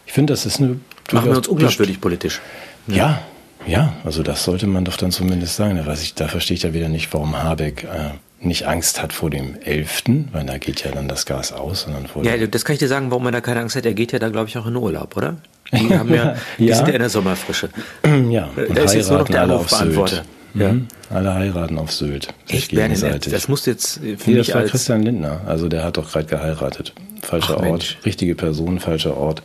Ich 0.07 0.13
finde, 0.13 0.33
das 0.33 0.47
ist 0.47 0.61
eine. 0.61 0.79
Machen 1.11 1.31
wir 1.31 1.37
uns 1.39 1.49
unglaubwürdig 1.49 2.01
politisch. 2.01 2.41
Ja. 2.87 2.97
ja. 2.97 3.23
ja, 3.67 3.93
also 4.05 4.23
das 4.23 4.45
sollte 4.45 4.67
man 4.67 4.85
doch 4.85 4.97
dann 4.97 5.11
zumindest 5.11 5.57
sagen. 5.57 5.83
Da, 5.83 5.93
ich, 5.93 6.15
da 6.15 6.29
verstehe 6.29 6.57
ich 6.57 6.63
ja 6.65 6.75
wieder 6.75 6.89
nicht, 6.89 7.13
warum 7.13 7.43
Habeck 7.43 7.85
äh, 7.85 8.11
nicht 8.41 8.67
Angst 8.67 9.01
hat 9.01 9.13
vor 9.13 9.31
dem 9.31 9.57
11., 9.63 10.05
weil 10.33 10.45
da 10.45 10.59
geht 10.59 10.85
ja 10.85 10.91
dann 10.91 11.09
das 11.09 11.27
Gas 11.27 11.53
aus. 11.53 11.83
Sondern 11.83 12.07
vor 12.07 12.25
ja, 12.25 12.47
das 12.47 12.65
kann 12.65 12.75
ich 12.75 12.81
dir 12.81 12.89
sagen, 12.89 13.11
warum 13.11 13.27
er 13.27 13.33
da 13.33 13.41
keine 13.41 13.61
Angst 13.61 13.77
hat. 13.77 13.87
Er 13.87 13.95
geht 13.95 14.13
ja 14.13 14.19
da, 14.19 14.29
glaube 14.29 14.49
ich, 14.49 14.59
auch 14.59 14.67
in 14.67 14.77
Urlaub, 14.77 15.17
oder? 15.17 15.37
Die, 15.73 15.95
haben 15.99 16.13
ja, 16.13 16.37
die 16.59 16.67
ja. 16.67 16.77
sind 16.77 16.89
ja 16.89 16.95
in 16.95 17.01
der 17.01 17.11
Sommerfrische. 17.11 17.71
Ja, 18.31 18.51
äh, 18.57 18.67
und 18.67 18.77
da 18.77 18.83
ist 18.83 18.95
jetzt 18.95 19.09
nur 19.09 19.21
noch 19.21 19.29
der 19.29 19.43
Anrufbeantworter. 19.43 20.25
Ja. 20.55 20.73
Mhm. 20.73 20.89
Alle 21.11 21.35
heiraten 21.35 21.79
auf 21.79 21.93
Sylt. 21.93 22.29
Echt 22.49 22.71
gegenseitig. 22.71 23.33
Das 23.33 23.49
musste 23.49 23.71
jetzt 23.71 23.95
für 23.99 24.31
nee, 24.31 24.37
mich 24.39 24.47
das 24.47 24.55
war 24.55 24.65
Christian 24.65 25.03
Lindner. 25.03 25.41
Also 25.47 25.69
der 25.69 25.85
hat 25.85 25.97
doch 25.97 26.11
gerade 26.11 26.27
geheiratet. 26.27 26.93
Falscher 27.23 27.55
Ach, 27.55 27.63
Ort, 27.63 27.71
Mensch. 27.71 27.99
richtige 28.05 28.35
Person, 28.35 28.81
falscher 28.81 29.17
Ort, 29.17 29.43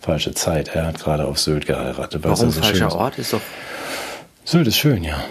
falsche 0.00 0.32
Zeit. 0.34 0.68
Er 0.74 0.86
hat 0.86 0.98
gerade 0.98 1.26
auf 1.26 1.38
Sylt 1.38 1.66
geheiratet. 1.66 2.22
Warum 2.22 2.50
so 2.50 2.60
falscher 2.60 2.94
Ort? 2.94 3.18
Ist 3.18 3.32
doch 3.32 3.40
Sylt 4.44 4.68
ist 4.68 4.76
schön, 4.76 5.02
ja. 5.02 5.22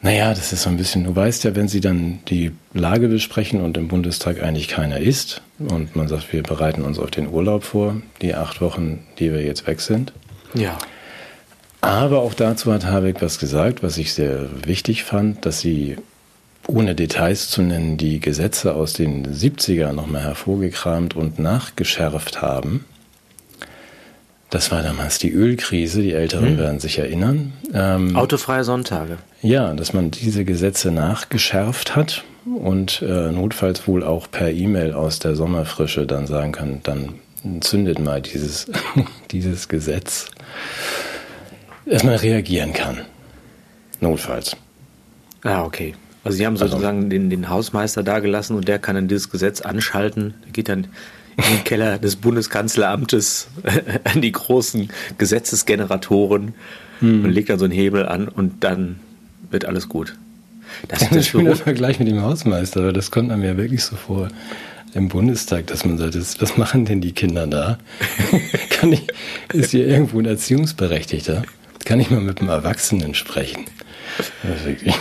Naja, 0.00 0.32
das 0.32 0.52
ist 0.52 0.62
so 0.62 0.70
ein 0.70 0.76
bisschen, 0.76 1.04
du 1.04 1.14
weißt 1.14 1.44
ja, 1.44 1.56
wenn 1.56 1.66
sie 1.66 1.80
dann 1.80 2.20
die 2.28 2.52
Lage 2.72 3.08
besprechen 3.08 3.60
und 3.60 3.76
im 3.76 3.88
Bundestag 3.88 4.42
eigentlich 4.42 4.68
keiner 4.68 4.98
ist 4.98 5.42
und 5.58 5.96
man 5.96 6.06
sagt, 6.06 6.32
wir 6.32 6.42
bereiten 6.42 6.82
uns 6.82 6.98
auf 6.98 7.10
den 7.10 7.28
Urlaub 7.28 7.64
vor, 7.64 8.00
die 8.22 8.34
acht 8.34 8.60
Wochen, 8.60 9.04
die 9.18 9.32
wir 9.32 9.42
jetzt 9.42 9.66
weg 9.66 9.80
sind. 9.80 10.12
Ja. 10.54 10.78
Aber 11.80 12.20
auch 12.20 12.34
dazu 12.34 12.72
hat 12.72 12.86
Habeck 12.86 13.22
was 13.22 13.38
gesagt, 13.38 13.82
was 13.82 13.98
ich 13.98 14.12
sehr 14.12 14.48
wichtig 14.66 15.04
fand, 15.04 15.46
dass 15.46 15.60
sie 15.60 15.96
ohne 16.66 16.94
Details 16.94 17.48
zu 17.48 17.62
nennen, 17.62 17.96
die 17.96 18.20
Gesetze 18.20 18.74
aus 18.74 18.92
den 18.92 19.26
70er 19.26 19.92
nochmal 19.92 20.22
hervorgekramt 20.22 21.16
und 21.16 21.38
nachgeschärft 21.38 22.42
haben. 22.42 22.84
Das 24.50 24.70
war 24.70 24.82
damals 24.82 25.18
die 25.18 25.30
Ölkrise, 25.30 26.02
die 26.02 26.12
Älteren 26.12 26.50
hm. 26.50 26.58
werden 26.58 26.80
sich 26.80 26.98
erinnern. 26.98 27.52
Ähm, 27.74 28.16
Autofreie 28.16 28.64
Sonntage. 28.64 29.18
Ja, 29.42 29.74
dass 29.74 29.92
man 29.92 30.10
diese 30.10 30.44
Gesetze 30.44 30.90
nachgeschärft 30.90 31.96
hat 31.96 32.24
und 32.44 33.02
äh, 33.02 33.30
notfalls 33.30 33.86
wohl 33.86 34.02
auch 34.02 34.30
per 34.30 34.50
E-Mail 34.50 34.94
aus 34.94 35.18
der 35.18 35.36
Sommerfrische 35.36 36.06
dann 36.06 36.26
sagen 36.26 36.52
kann, 36.52 36.80
dann 36.82 37.14
zündet 37.60 37.98
mal 37.98 38.22
dieses, 38.22 38.70
dieses 39.30 39.68
Gesetz, 39.68 40.30
man 42.04 42.16
reagieren 42.16 42.72
kann. 42.72 42.98
Notfalls. 44.00 44.56
Ah, 45.42 45.64
okay. 45.64 45.94
Also 46.24 46.38
Sie 46.38 46.46
haben 46.46 46.54
also 46.54 46.66
sozusagen 46.66 46.98
also, 46.98 47.08
den, 47.08 47.30
den 47.30 47.48
Hausmeister 47.48 48.02
da 48.02 48.18
gelassen 48.18 48.56
und 48.56 48.68
der 48.68 48.78
kann 48.78 48.94
dann 48.94 49.08
dieses 49.08 49.30
Gesetz 49.30 49.60
anschalten. 49.60 50.34
Der 50.44 50.52
geht 50.52 50.68
dann 50.68 50.88
in 51.36 51.44
den 51.44 51.64
Keller 51.64 51.98
des 51.98 52.16
Bundeskanzleramtes 52.16 53.48
an 54.04 54.20
die 54.20 54.32
großen 54.32 54.90
Gesetzesgeneratoren 55.18 56.54
hm. 57.00 57.24
und 57.24 57.30
legt 57.30 57.48
dann 57.48 57.58
so 57.58 57.64
einen 57.64 57.74
Hebel 57.74 58.06
an 58.06 58.28
und 58.28 58.64
dann 58.64 58.98
wird 59.50 59.64
alles 59.64 59.88
gut. 59.88 60.16
Das 60.88 61.02
ist 61.02 61.12
ein 61.12 61.22
schöner 61.22 61.56
Vergleich 61.56 61.98
mit 61.98 62.08
dem 62.08 62.20
Hausmeister, 62.20 62.84
weil 62.84 62.92
das 62.92 63.10
kommt 63.10 63.30
einem 63.30 63.42
ja 63.42 63.56
wirklich 63.56 63.84
so 63.84 63.96
vor 63.96 64.28
im 64.94 65.08
Bundestag, 65.08 65.66
dass 65.68 65.84
man 65.84 65.98
sagt, 65.98 66.14
was 66.40 66.56
machen 66.56 66.84
denn 66.84 67.00
die 67.00 67.12
Kinder 67.12 67.46
da? 67.46 67.78
Kann 68.70 68.92
ich, 68.92 69.06
ist 69.52 69.70
hier 69.70 69.86
irgendwo 69.86 70.18
ein 70.18 70.24
Erziehungsberechtigter? 70.24 71.42
Kann 71.84 72.00
ich 72.00 72.10
mal 72.10 72.20
mit 72.20 72.40
einem 72.40 72.50
Erwachsenen 72.50 73.14
sprechen? 73.14 73.64
Das 74.42 74.64
wirklich, 74.64 74.94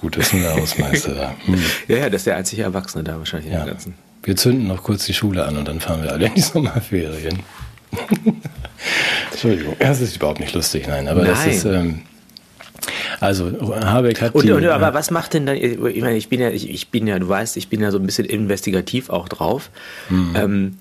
gut, 0.00 0.16
das 0.16 0.26
ist 0.26 0.34
ein 0.34 0.44
Hausmeister 0.44 1.14
da. 1.14 1.34
Hm. 1.44 1.62
Ja, 1.88 1.96
ja, 1.98 2.10
das 2.10 2.22
ist 2.22 2.26
der 2.26 2.36
einzige 2.36 2.62
Erwachsene 2.62 3.04
da 3.04 3.18
wahrscheinlich 3.18 3.52
ja. 3.52 3.64
Ganzen. 3.64 3.94
Wir 4.22 4.34
zünden 4.36 4.66
noch 4.66 4.82
kurz 4.82 5.06
die 5.06 5.14
Schule 5.14 5.44
an 5.44 5.56
und 5.56 5.68
dann 5.68 5.80
fahren 5.80 6.02
wir 6.02 6.12
alle 6.12 6.26
in 6.26 6.34
die 6.34 6.40
Sommerferien. 6.40 7.40
Entschuldigung, 9.30 9.76
das 9.78 10.00
ist 10.00 10.16
überhaupt 10.16 10.40
nicht 10.40 10.54
lustig, 10.54 10.86
nein, 10.88 11.06
aber 11.06 11.22
nein. 11.22 11.30
das 11.30 11.46
ist. 11.46 11.64
Ähm, 11.64 12.02
also 13.20 13.52
Habeck 13.84 14.20
hat 14.20 14.34
und, 14.34 14.44
die, 14.44 14.52
und, 14.52 14.66
aber 14.66 14.92
was 14.92 15.10
macht 15.10 15.34
denn 15.34 15.46
dann? 15.46 15.56
Ich 15.56 15.78
meine, 15.78 16.16
ich 16.16 16.28
bin 16.28 16.40
ja, 16.40 16.50
ich, 16.50 16.68
ich, 16.68 16.88
bin 16.88 17.06
ja, 17.06 17.18
du 17.18 17.28
weißt, 17.28 17.56
ich 17.56 17.68
bin 17.68 17.80
ja 17.80 17.90
so 17.90 17.98
ein 17.98 18.04
bisschen 18.04 18.26
investigativ 18.26 19.10
auch 19.10 19.28
drauf. 19.28 19.70
Mhm. 20.10 20.32
Ähm, 20.36 20.76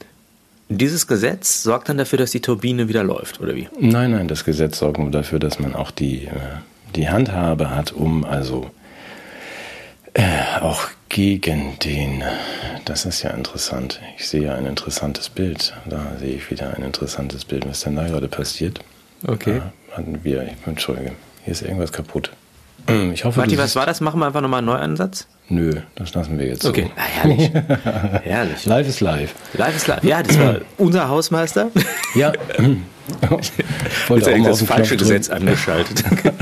dieses 0.70 1.08
Gesetz 1.08 1.64
sorgt 1.64 1.90
dann 1.90 1.98
dafür, 1.98 2.18
dass 2.18 2.32
die 2.32 2.42
Turbine 2.42 2.88
wieder 2.88 3.04
läuft, 3.04 3.40
oder 3.40 3.56
wie? 3.56 3.68
Nein, 3.80 4.12
nein, 4.12 4.28
das 4.28 4.46
Gesetz 4.46 4.80
sorgt 4.80 5.00
nur 5.00 5.12
dafür, 5.12 5.40
dass 5.40 5.60
man 5.60 5.76
auch 5.76 5.92
die, 5.92 6.26
äh, 6.26 6.32
die 6.96 7.10
Handhabe 7.10 7.70
hat, 7.70 7.92
um 7.92 8.24
also 8.24 8.72
äh, 10.14 10.24
auch 10.62 10.88
gegen 11.10 11.78
den, 11.80 12.24
das 12.86 13.06
ist 13.06 13.22
ja 13.22 13.30
interessant. 13.32 14.02
Ich 14.18 14.28
sehe 14.28 14.54
ein 14.54 14.66
interessantes 14.66 15.30
Bild. 15.30 15.74
Da 15.86 16.14
sehe 16.20 16.36
ich 16.36 16.50
wieder 16.50 16.74
ein 16.76 16.84
interessantes 16.84 17.46
Bild. 17.46 17.68
Was 17.68 17.82
denn 17.82 17.96
da 17.96 18.08
gerade 18.08 18.28
passiert? 18.28 18.80
Okay. 19.28 19.62
Da 19.90 19.98
hatten 19.98 20.24
wir, 20.24 20.50
Entschuldige, 20.66 21.12
hier 21.44 21.52
ist 21.52 21.62
irgendwas 21.62 21.92
kaputt. 21.92 22.32
Ich 23.14 23.24
hoffe, 23.24 23.40
Martin, 23.40 23.58
was 23.58 23.76
war 23.76 23.86
das? 23.86 24.00
Machen 24.02 24.20
wir 24.20 24.28
einfach 24.28 24.42
nochmal 24.42 24.60
einen 24.60 24.68
Neuansatz? 24.68 25.28
Nö, 25.48 25.74
das 25.94 26.14
lassen 26.16 26.40
wir 26.40 26.48
jetzt 26.48 26.66
okay. 26.66 26.84
so. 26.84 26.88
Okay, 26.88 26.94
herrlich. 26.96 27.52
herrlich. 28.24 28.66
Live 28.66 28.88
ist 28.88 29.00
live. 29.00 29.36
Live 29.54 29.76
ist 29.76 29.88
live. 29.88 30.04
Ja, 30.04 30.24
das 30.24 30.40
war 30.40 30.56
unser 30.78 31.08
Hausmeister. 31.08 31.70
Ja. 32.16 32.34
Wollte 34.08 34.34
auch 34.34 34.38
mal 34.38 34.50
das 34.50 34.64
falsche 34.64 34.98
Gesetz 34.98 35.30
angeschaltet. 35.30 36.04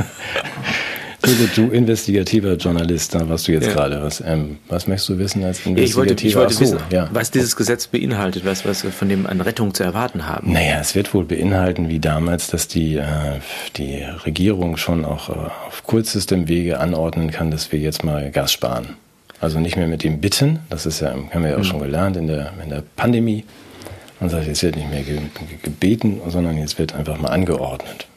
Du, 1.24 1.48
du 1.56 1.72
investigativer 1.72 2.56
Journalist, 2.56 3.16
da 3.16 3.30
warst 3.30 3.48
du 3.48 3.54
jetzt 3.54 3.68
ja. 3.68 3.74
gerade. 3.74 4.02
Was, 4.02 4.22
ähm, 4.26 4.58
was 4.68 4.88
möchtest 4.88 5.08
du 5.08 5.18
wissen 5.20 5.42
als 5.46 5.66
investigativer? 5.66 5.84
Ich 5.84 5.96
wollte, 5.96 6.28
ich 6.28 6.36
wollte 6.36 6.54
so, 6.54 6.60
wissen, 6.60 6.80
ja. 6.92 7.10
was 7.14 7.32
dieses 7.32 7.56
Gesetz 7.56 7.88
beinhaltet, 7.88 8.44
was, 8.44 8.66
was 8.66 8.84
wir 8.84 8.92
von 8.92 9.08
dem 9.08 9.26
an 9.26 9.40
Rettung 9.40 9.74
zu 9.74 9.84
erwarten 9.84 10.28
haben. 10.28 10.52
Naja, 10.52 10.80
es 10.82 10.96
wird 10.96 11.14
wohl 11.14 11.24
beinhalten, 11.24 11.88
wie 11.88 12.00
damals, 12.00 12.48
dass 12.48 12.68
die, 12.68 12.98
äh, 12.98 13.40
die 13.78 14.04
Regierung 14.26 14.76
schon 14.76 15.06
auch 15.06 15.30
äh, 15.30 15.34
auf 15.68 15.84
kürzestem 15.88 16.50
Wege 16.50 16.82
anordnen 16.82 17.32
kann, 17.32 17.52
dass 17.52 17.72
wir 17.72 17.80
jetzt 17.80 18.04
mal 18.04 18.30
Gas 18.30 18.52
sparen. 18.52 18.98
Also 19.40 19.62
nicht 19.62 19.78
mehr 19.78 19.88
mit 19.88 20.04
dem 20.04 20.20
Bitten, 20.20 20.60
das 20.70 20.86
ist 20.86 21.00
ja, 21.00 21.12
haben 21.12 21.44
wir 21.44 21.52
ja 21.52 21.56
auch 21.56 21.60
mhm. 21.60 21.64
schon 21.64 21.80
gelernt 21.80 22.18
in 22.18 22.28
der, 22.28 22.52
in 22.62 22.70
der 22.70 22.84
Pandemie. 22.98 23.46
Man 24.20 24.30
sagt, 24.30 24.46
jetzt 24.46 24.62
wird 24.62 24.76
nicht 24.76 24.90
mehr 24.90 25.04
gebeten, 25.64 26.20
sondern 26.28 26.58
jetzt 26.58 26.78
wird 26.80 26.94
einfach 26.94 27.18
mal 27.18 27.30
angeordnet 27.30 28.08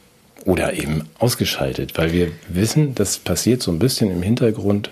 oder 0.46 0.72
eben 0.72 1.02
ausgeschaltet, 1.18 1.98
weil 1.98 2.12
wir 2.12 2.30
wissen, 2.48 2.94
das 2.94 3.18
passiert 3.18 3.62
so 3.62 3.72
ein 3.72 3.78
bisschen 3.78 4.10
im 4.10 4.22
Hintergrund. 4.22 4.90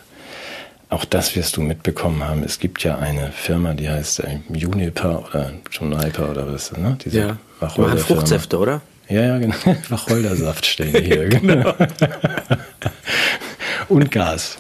Auch 0.90 1.04
das 1.04 1.34
wirst 1.36 1.56
du 1.56 1.62
mitbekommen 1.62 2.22
haben. 2.22 2.42
Es 2.42 2.58
gibt 2.58 2.82
ja 2.82 2.98
eine 2.98 3.32
Firma, 3.32 3.74
die 3.74 3.88
heißt 3.88 4.20
äh, 4.20 4.40
Juniper 4.52 5.24
oder 5.26 5.52
Juniper 5.70 6.30
oder 6.30 6.52
was, 6.52 6.72
ne? 6.72 6.98
Diese 7.04 7.18
ja. 7.18 7.36
Wacholder 7.60 7.96
Fruchtsäfte, 7.96 8.58
oder? 8.58 8.82
Ja, 9.08 9.22
ja, 9.22 9.38
genau. 9.38 9.54
Wacholdersaft 9.88 10.66
stellen 10.66 10.92
die 10.92 11.04
hier. 11.04 11.28
genau. 11.28 11.74
Und 13.88 14.10
Gas. 14.10 14.58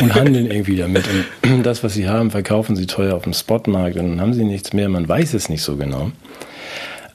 Und 0.00 0.14
handeln 0.14 0.50
irgendwie 0.50 0.76
damit. 0.76 1.04
Und 1.42 1.62
das, 1.64 1.84
was 1.84 1.94
sie 1.94 2.08
haben, 2.08 2.30
verkaufen 2.30 2.76
sie 2.76 2.86
teuer 2.86 3.14
auf 3.14 3.22
dem 3.22 3.34
Spotmarkt 3.34 3.96
und 3.96 4.08
dann 4.08 4.20
haben 4.20 4.34
sie 4.34 4.44
nichts 4.44 4.72
mehr. 4.72 4.88
Man 4.88 5.08
weiß 5.08 5.34
es 5.34 5.48
nicht 5.48 5.62
so 5.62 5.76
genau. 5.76 6.10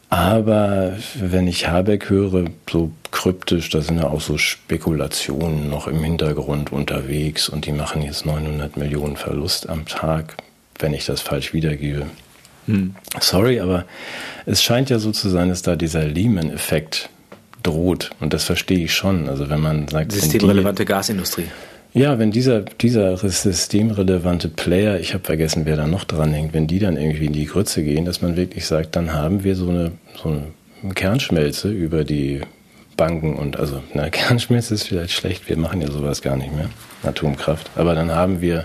Aber 0.10 0.94
wenn 1.16 1.48
ich 1.48 1.68
Habeck 1.68 2.10
höre, 2.10 2.46
so 2.70 2.92
kryptisch, 3.12 3.70
da 3.70 3.82
sind 3.82 4.00
ja 4.00 4.08
auch 4.08 4.22
so 4.22 4.40
Spekulationen 4.40 5.70
noch 5.70 5.88
im 5.88 6.04
Hintergrund 6.04 6.72
unterwegs 6.72 7.48
und 7.48 7.66
die 7.66 7.72
machen 7.72 8.02
jetzt 8.02 8.26
900 8.26 8.76
Millionen 8.76 9.18
Verlust 9.18 9.70
am 9.70 9.86
Tag, 9.86 10.38
wenn 10.80 10.96
ich 10.96 11.06
das 11.06 11.22
falsch 11.22 11.54
wiedergebe. 11.54 12.08
Hm. 12.66 12.96
Sorry, 13.20 13.60
aber 13.60 13.86
es 14.48 14.64
scheint 14.64 14.90
ja 14.90 14.98
so 14.98 15.12
zu 15.12 15.30
sein, 15.30 15.50
dass 15.50 15.62
da 15.62 15.76
dieser 15.76 16.06
Lehman-Effekt 16.06 17.10
droht 17.62 18.10
und 18.20 18.34
das 18.34 18.46
verstehe 18.46 18.86
ich 18.86 18.94
schon. 18.96 19.30
Also 19.30 19.50
wenn 19.50 19.60
man 19.60 19.88
sagt, 19.88 20.12
systemrelevante 20.12 20.86
Gasindustrie. 20.86 21.46
Ja, 22.00 22.18
wenn 22.18 22.32
dieser, 22.32 22.62
dieser 22.62 23.18
systemrelevante 23.18 24.48
Player, 24.48 25.02
ich 25.02 25.14
habe 25.14 25.26
vergessen, 25.26 25.66
wer 25.66 25.76
da 25.76 25.86
noch 25.86 26.06
dran 26.06 26.32
hängt, 26.32 26.54
wenn 26.54 26.66
die 26.66 26.80
dann 26.80 26.96
irgendwie 26.96 27.26
in 27.26 27.34
die 27.34 27.46
Grütze 27.46 27.84
gehen, 27.84 28.06
dass 28.06 28.22
man 28.22 28.38
wirklich 28.38 28.66
sagt, 28.68 28.96
dann 28.96 29.12
haben 29.12 29.44
wir 29.44 29.58
so 29.58 29.68
eine, 29.68 29.92
so 30.16 30.30
eine 30.30 30.94
Kernschmelze 30.94 31.70
über 31.70 32.06
die 32.06 32.40
Banken 32.96 33.36
und 33.36 33.60
also, 33.60 33.84
na, 33.94 34.10
Kernschmelze 34.10 34.76
ist 34.76 34.84
vielleicht 34.84 35.12
schlecht, 35.12 35.50
wir 35.50 35.58
machen 35.58 35.82
ja 35.82 35.92
sowas 35.92 36.22
gar 36.22 36.38
nicht 36.38 36.56
mehr, 36.56 36.70
Atomkraft, 37.04 37.70
aber 37.76 37.96
dann 37.96 38.12
haben 38.12 38.40
wir 38.40 38.64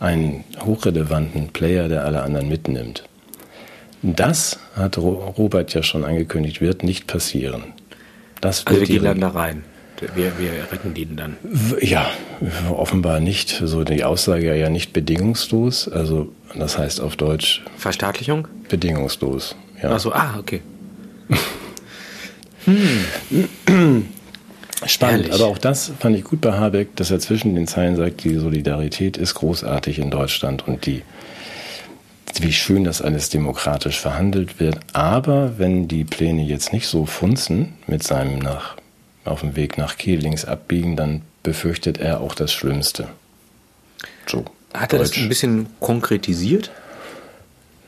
einen 0.00 0.42
hochrelevanten 0.58 1.50
Player, 1.50 1.86
der 1.86 2.04
alle 2.04 2.24
anderen 2.24 2.48
mitnimmt. 2.48 3.04
Das 4.02 4.58
hat 4.74 4.98
Robert 4.98 5.72
ja 5.72 5.84
schon 5.84 6.04
angekündigt, 6.04 6.60
wird 6.60 6.82
nicht 6.82 7.06
passieren. 7.06 7.62
Das 8.40 8.66
also 8.66 8.80
wir 8.80 8.88
gehen 8.88 9.04
dann 9.04 9.20
da 9.20 9.28
rein 9.28 9.62
wir, 10.14 10.38
wir 10.38 10.50
retten 10.70 10.94
die 10.94 11.14
dann. 11.14 11.36
Ja, 11.80 12.10
offenbar 12.70 13.20
nicht. 13.20 13.62
So 13.64 13.84
die 13.84 14.04
Aussage 14.04 14.56
ja 14.56 14.68
nicht 14.68 14.92
bedingungslos. 14.92 15.88
Also 15.88 16.32
das 16.54 16.78
heißt 16.78 17.00
auf 17.00 17.16
Deutsch. 17.16 17.64
Verstaatlichung? 17.76 18.48
Bedingungslos. 18.68 19.56
Ja. 19.82 19.92
Ach 19.92 20.00
so, 20.00 20.12
ah, 20.12 20.36
okay. 20.38 20.62
hm. 22.64 23.04
Spannend, 24.86 25.26
Ehrlich? 25.26 25.40
aber 25.40 25.50
auch 25.50 25.58
das 25.58 25.92
fand 25.98 26.16
ich 26.16 26.24
gut 26.24 26.42
bei 26.42 26.52
Habeck, 26.52 26.94
dass 26.96 27.10
er 27.10 27.18
zwischen 27.18 27.54
den 27.54 27.66
Zeilen 27.66 27.96
sagt, 27.96 28.24
die 28.24 28.34
Solidarität 28.34 29.16
ist 29.16 29.34
großartig 29.34 29.98
in 29.98 30.10
Deutschland 30.10 30.68
und 30.68 30.84
die, 30.84 31.02
wie 32.40 32.52
schön 32.52 32.84
das 32.84 33.00
alles 33.00 33.30
demokratisch 33.30 33.98
verhandelt 33.98 34.60
wird. 34.60 34.78
Aber 34.92 35.58
wenn 35.58 35.88
die 35.88 36.04
Pläne 36.04 36.42
jetzt 36.42 36.74
nicht 36.74 36.86
so 36.88 37.06
funzen 37.06 37.74
mit 37.86 38.02
seinem 38.02 38.38
nach 38.38 38.76
auf 39.28 39.40
dem 39.40 39.56
Weg 39.56 39.78
nach 39.78 39.96
Kiel 39.96 40.18
links 40.18 40.44
abbiegen, 40.44 40.96
dann 40.96 41.22
befürchtet 41.42 41.98
er 41.98 42.20
auch 42.20 42.34
das 42.34 42.52
Schlimmste. 42.52 43.08
So. 44.26 44.44
Hat 44.74 44.92
er 44.92 44.98
Deutsch. 44.98 45.10
das 45.12 45.18
ein 45.18 45.28
bisschen 45.28 45.66
konkretisiert? 45.80 46.70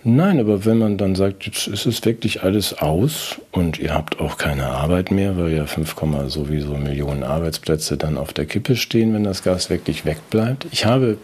Nein, 0.05 0.39
aber 0.39 0.65
wenn 0.65 0.79
man 0.79 0.97
dann 0.97 1.17
sagt, 1.17 1.45
jetzt 1.45 1.67
ist 1.67 1.85
es 1.85 2.05
wirklich 2.05 2.43
alles 2.43 2.73
aus 2.79 3.41
und 3.51 3.79
ihr 3.79 3.93
habt 3.93 4.21
auch 4.21 4.39
keine 4.39 4.69
Arbeit 4.69 5.11
mehr, 5.11 5.37
weil 5.37 5.53
ja 5.53 5.67
5, 5.67 5.97
sowieso 6.29 6.77
Millionen 6.77 7.25
Arbeitsplätze 7.25 7.97
dann 7.97 8.17
auf 8.17 8.33
der 8.33 8.47
Kippe 8.47 8.77
stehen, 8.77 9.13
wenn 9.13 9.25
das 9.25 9.43
Gas 9.43 9.71
wirklich 9.71 10.05
wegbleibt. 10.05 10.67
Ich 10.71 10.87
habe, 10.87 11.19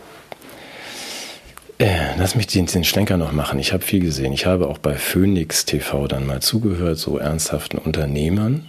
äh, 1.79 2.19
lass 2.19 2.35
mich 2.35 2.49
den, 2.49 2.67
den 2.67 2.85
Schlenker 2.85 3.17
noch 3.17 3.33
machen, 3.33 3.61
ich 3.61 3.73
habe 3.73 3.85
viel 3.85 4.01
gesehen. 4.01 4.33
Ich 4.33 4.45
habe 4.45 4.69
auch 4.69 4.79
bei 4.79 4.97
Phoenix 4.97 5.65
TV 5.65 6.09
dann 6.09 6.27
mal 6.27 6.43
zugehört, 6.43 6.99
so 6.99 7.17
ernsthaften 7.17 7.79
Unternehmern, 7.79 8.69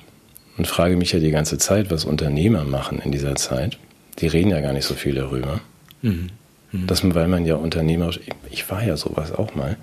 und 0.58 0.68
frage 0.68 0.96
mich 0.96 1.12
ja 1.12 1.20
die 1.20 1.32
ganze 1.32 1.58
Zeit, 1.58 1.92
was 1.92 2.06
Unternehmer 2.06 2.64
machen 2.64 3.00
in 3.00 3.12
dieser 3.12 3.36
Zeit. 3.36 3.78
Die 4.20 4.28
reden 4.28 4.52
ja 4.52 4.62
gar 4.62 4.74
nicht 4.74 4.86
so 4.86 4.94
viel 4.94 5.16
darüber. 5.16 5.62
Mhm. 6.02 6.30
Mhm. 6.72 6.88
Das, 6.88 7.04
weil 7.14 7.28
man 7.28 7.46
ja 7.46 7.56
Unternehmer, 7.56 8.12
ich 8.50 8.70
war 8.70 8.84
ja 8.84 8.98
sowas 8.98 9.32
auch 9.32 9.56
mal. 9.56 9.78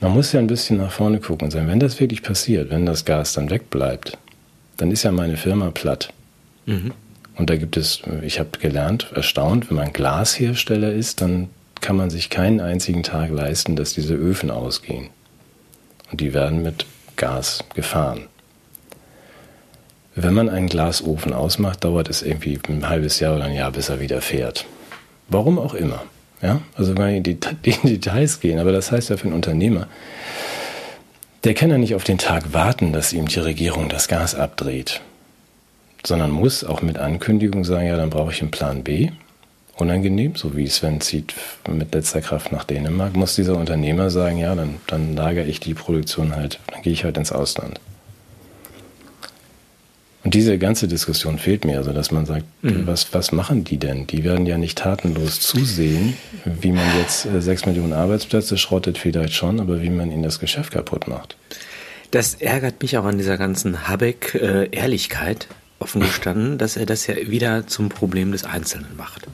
Man 0.00 0.12
muss 0.12 0.32
ja 0.32 0.40
ein 0.40 0.46
bisschen 0.46 0.78
nach 0.78 0.90
vorne 0.90 1.20
gucken 1.20 1.46
und 1.46 1.50
sagen, 1.50 1.68
wenn 1.68 1.80
das 1.80 2.00
wirklich 2.00 2.22
passiert, 2.22 2.70
wenn 2.70 2.84
das 2.84 3.04
Gas 3.04 3.32
dann 3.32 3.50
wegbleibt, 3.50 4.18
dann 4.76 4.90
ist 4.90 5.04
ja 5.04 5.12
meine 5.12 5.36
Firma 5.36 5.70
platt. 5.70 6.12
Mhm. 6.66 6.92
Und 7.36 7.50
da 7.50 7.56
gibt 7.56 7.76
es, 7.76 8.02
ich 8.22 8.38
habe 8.38 8.50
gelernt, 8.60 9.10
erstaunt, 9.14 9.70
wenn 9.70 9.76
man 9.76 9.92
Glashersteller 9.92 10.92
ist, 10.92 11.20
dann 11.20 11.48
kann 11.80 11.96
man 11.96 12.10
sich 12.10 12.30
keinen 12.30 12.60
einzigen 12.60 13.02
Tag 13.02 13.30
leisten, 13.30 13.76
dass 13.76 13.94
diese 13.94 14.14
Öfen 14.14 14.50
ausgehen. 14.50 15.08
Und 16.10 16.20
die 16.20 16.32
werden 16.32 16.62
mit 16.62 16.86
Gas 17.16 17.64
gefahren. 17.74 18.26
Wenn 20.16 20.34
man 20.34 20.48
einen 20.48 20.68
Glasofen 20.68 21.32
ausmacht, 21.32 21.82
dauert 21.82 22.08
es 22.08 22.22
irgendwie 22.22 22.58
ein 22.68 22.88
halbes 22.88 23.18
Jahr 23.18 23.34
oder 23.34 23.44
ein 23.44 23.54
Jahr, 23.54 23.72
bis 23.72 23.88
er 23.88 24.00
wieder 24.00 24.20
fährt. 24.20 24.64
Warum 25.28 25.58
auch 25.58 25.74
immer. 25.74 26.02
Ja? 26.40 26.60
Also 26.76 26.96
wenn 26.96 27.04
wir 27.04 27.16
in 27.16 27.22
die, 27.22 27.38
Details 27.38 28.40
gehen, 28.40 28.58
aber 28.58 28.72
das 28.72 28.92
heißt 28.92 29.10
ja 29.10 29.16
für 29.16 29.24
einen 29.24 29.34
Unternehmer, 29.34 29.88
der 31.42 31.54
kann 31.54 31.70
ja 31.70 31.78
nicht 31.78 31.94
auf 31.94 32.04
den 32.04 32.18
Tag 32.18 32.52
warten, 32.52 32.92
dass 32.92 33.12
ihm 33.12 33.26
die 33.26 33.40
Regierung 33.40 33.88
das 33.88 34.08
Gas 34.08 34.34
abdreht, 34.34 35.00
sondern 36.06 36.30
muss 36.30 36.64
auch 36.64 36.80
mit 36.80 36.98
Ankündigung 36.98 37.64
sagen, 37.64 37.88
ja, 37.88 37.96
dann 37.96 38.10
brauche 38.10 38.32
ich 38.32 38.40
einen 38.40 38.50
Plan 38.50 38.82
B. 38.82 39.10
Unangenehm, 39.76 40.36
so 40.36 40.56
wie 40.56 40.68
Sven 40.68 41.00
zieht 41.00 41.34
mit 41.68 41.92
letzter 41.92 42.20
Kraft 42.20 42.52
nach 42.52 42.62
Dänemark, 42.62 43.16
muss 43.16 43.34
dieser 43.34 43.56
Unternehmer 43.56 44.08
sagen, 44.08 44.38
ja, 44.38 44.54
dann, 44.54 44.76
dann 44.86 45.16
lagere 45.16 45.46
ich 45.46 45.58
die 45.58 45.74
Produktion 45.74 46.36
halt, 46.36 46.60
dann 46.68 46.82
gehe 46.82 46.92
ich 46.92 47.02
halt 47.02 47.16
ins 47.16 47.32
Ausland. 47.32 47.80
Und 50.24 50.32
diese 50.32 50.56
ganze 50.58 50.88
Diskussion 50.88 51.38
fehlt 51.38 51.66
mir, 51.66 51.76
also 51.76 51.92
dass 51.92 52.10
man 52.10 52.24
sagt, 52.24 52.46
mhm. 52.62 52.86
was, 52.86 53.12
was 53.12 53.30
machen 53.30 53.62
die 53.62 53.76
denn? 53.76 54.06
Die 54.06 54.24
werden 54.24 54.46
ja 54.46 54.56
nicht 54.56 54.78
tatenlos 54.78 55.40
zusehen, 55.40 56.14
wie 56.46 56.72
man 56.72 56.86
jetzt 56.98 57.26
äh, 57.26 57.42
sechs 57.42 57.66
Millionen 57.66 57.92
Arbeitsplätze 57.92 58.56
schrottet, 58.56 58.96
vielleicht 58.96 59.34
schon, 59.34 59.60
aber 59.60 59.82
wie 59.82 59.90
man 59.90 60.10
ihnen 60.10 60.22
das 60.22 60.40
Geschäft 60.40 60.72
kaputt 60.72 61.08
macht. 61.08 61.36
Das 62.10 62.34
ärgert 62.34 62.80
mich 62.80 62.96
auch 62.96 63.04
an 63.04 63.18
dieser 63.18 63.36
ganzen 63.36 63.86
Habeck-Ehrlichkeit, 63.86 65.48
offen 65.78 66.00
gestanden, 66.00 66.56
dass 66.56 66.78
er 66.78 66.86
das 66.86 67.06
ja 67.06 67.16
wieder 67.28 67.66
zum 67.66 67.90
Problem 67.90 68.32
des 68.32 68.44
Einzelnen 68.44 68.96
macht. 68.96 69.26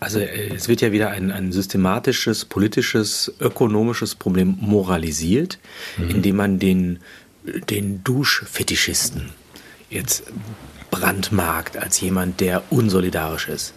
Also 0.00 0.18
äh, 0.18 0.52
es 0.52 0.66
wird 0.66 0.80
ja 0.80 0.90
wieder 0.90 1.10
ein, 1.10 1.30
ein 1.30 1.52
systematisches, 1.52 2.46
politisches, 2.46 3.32
ökonomisches 3.38 4.16
Problem 4.16 4.56
moralisiert, 4.60 5.60
mhm. 5.98 6.10
indem 6.10 6.36
man 6.36 6.58
den, 6.58 6.98
den 7.70 8.02
Duschfetischisten 8.02 9.30
jetzt 9.92 10.24
brandmarkt 10.90 11.76
als 11.76 12.00
jemand, 12.00 12.40
der 12.40 12.62
unsolidarisch 12.70 13.48
ist. 13.48 13.74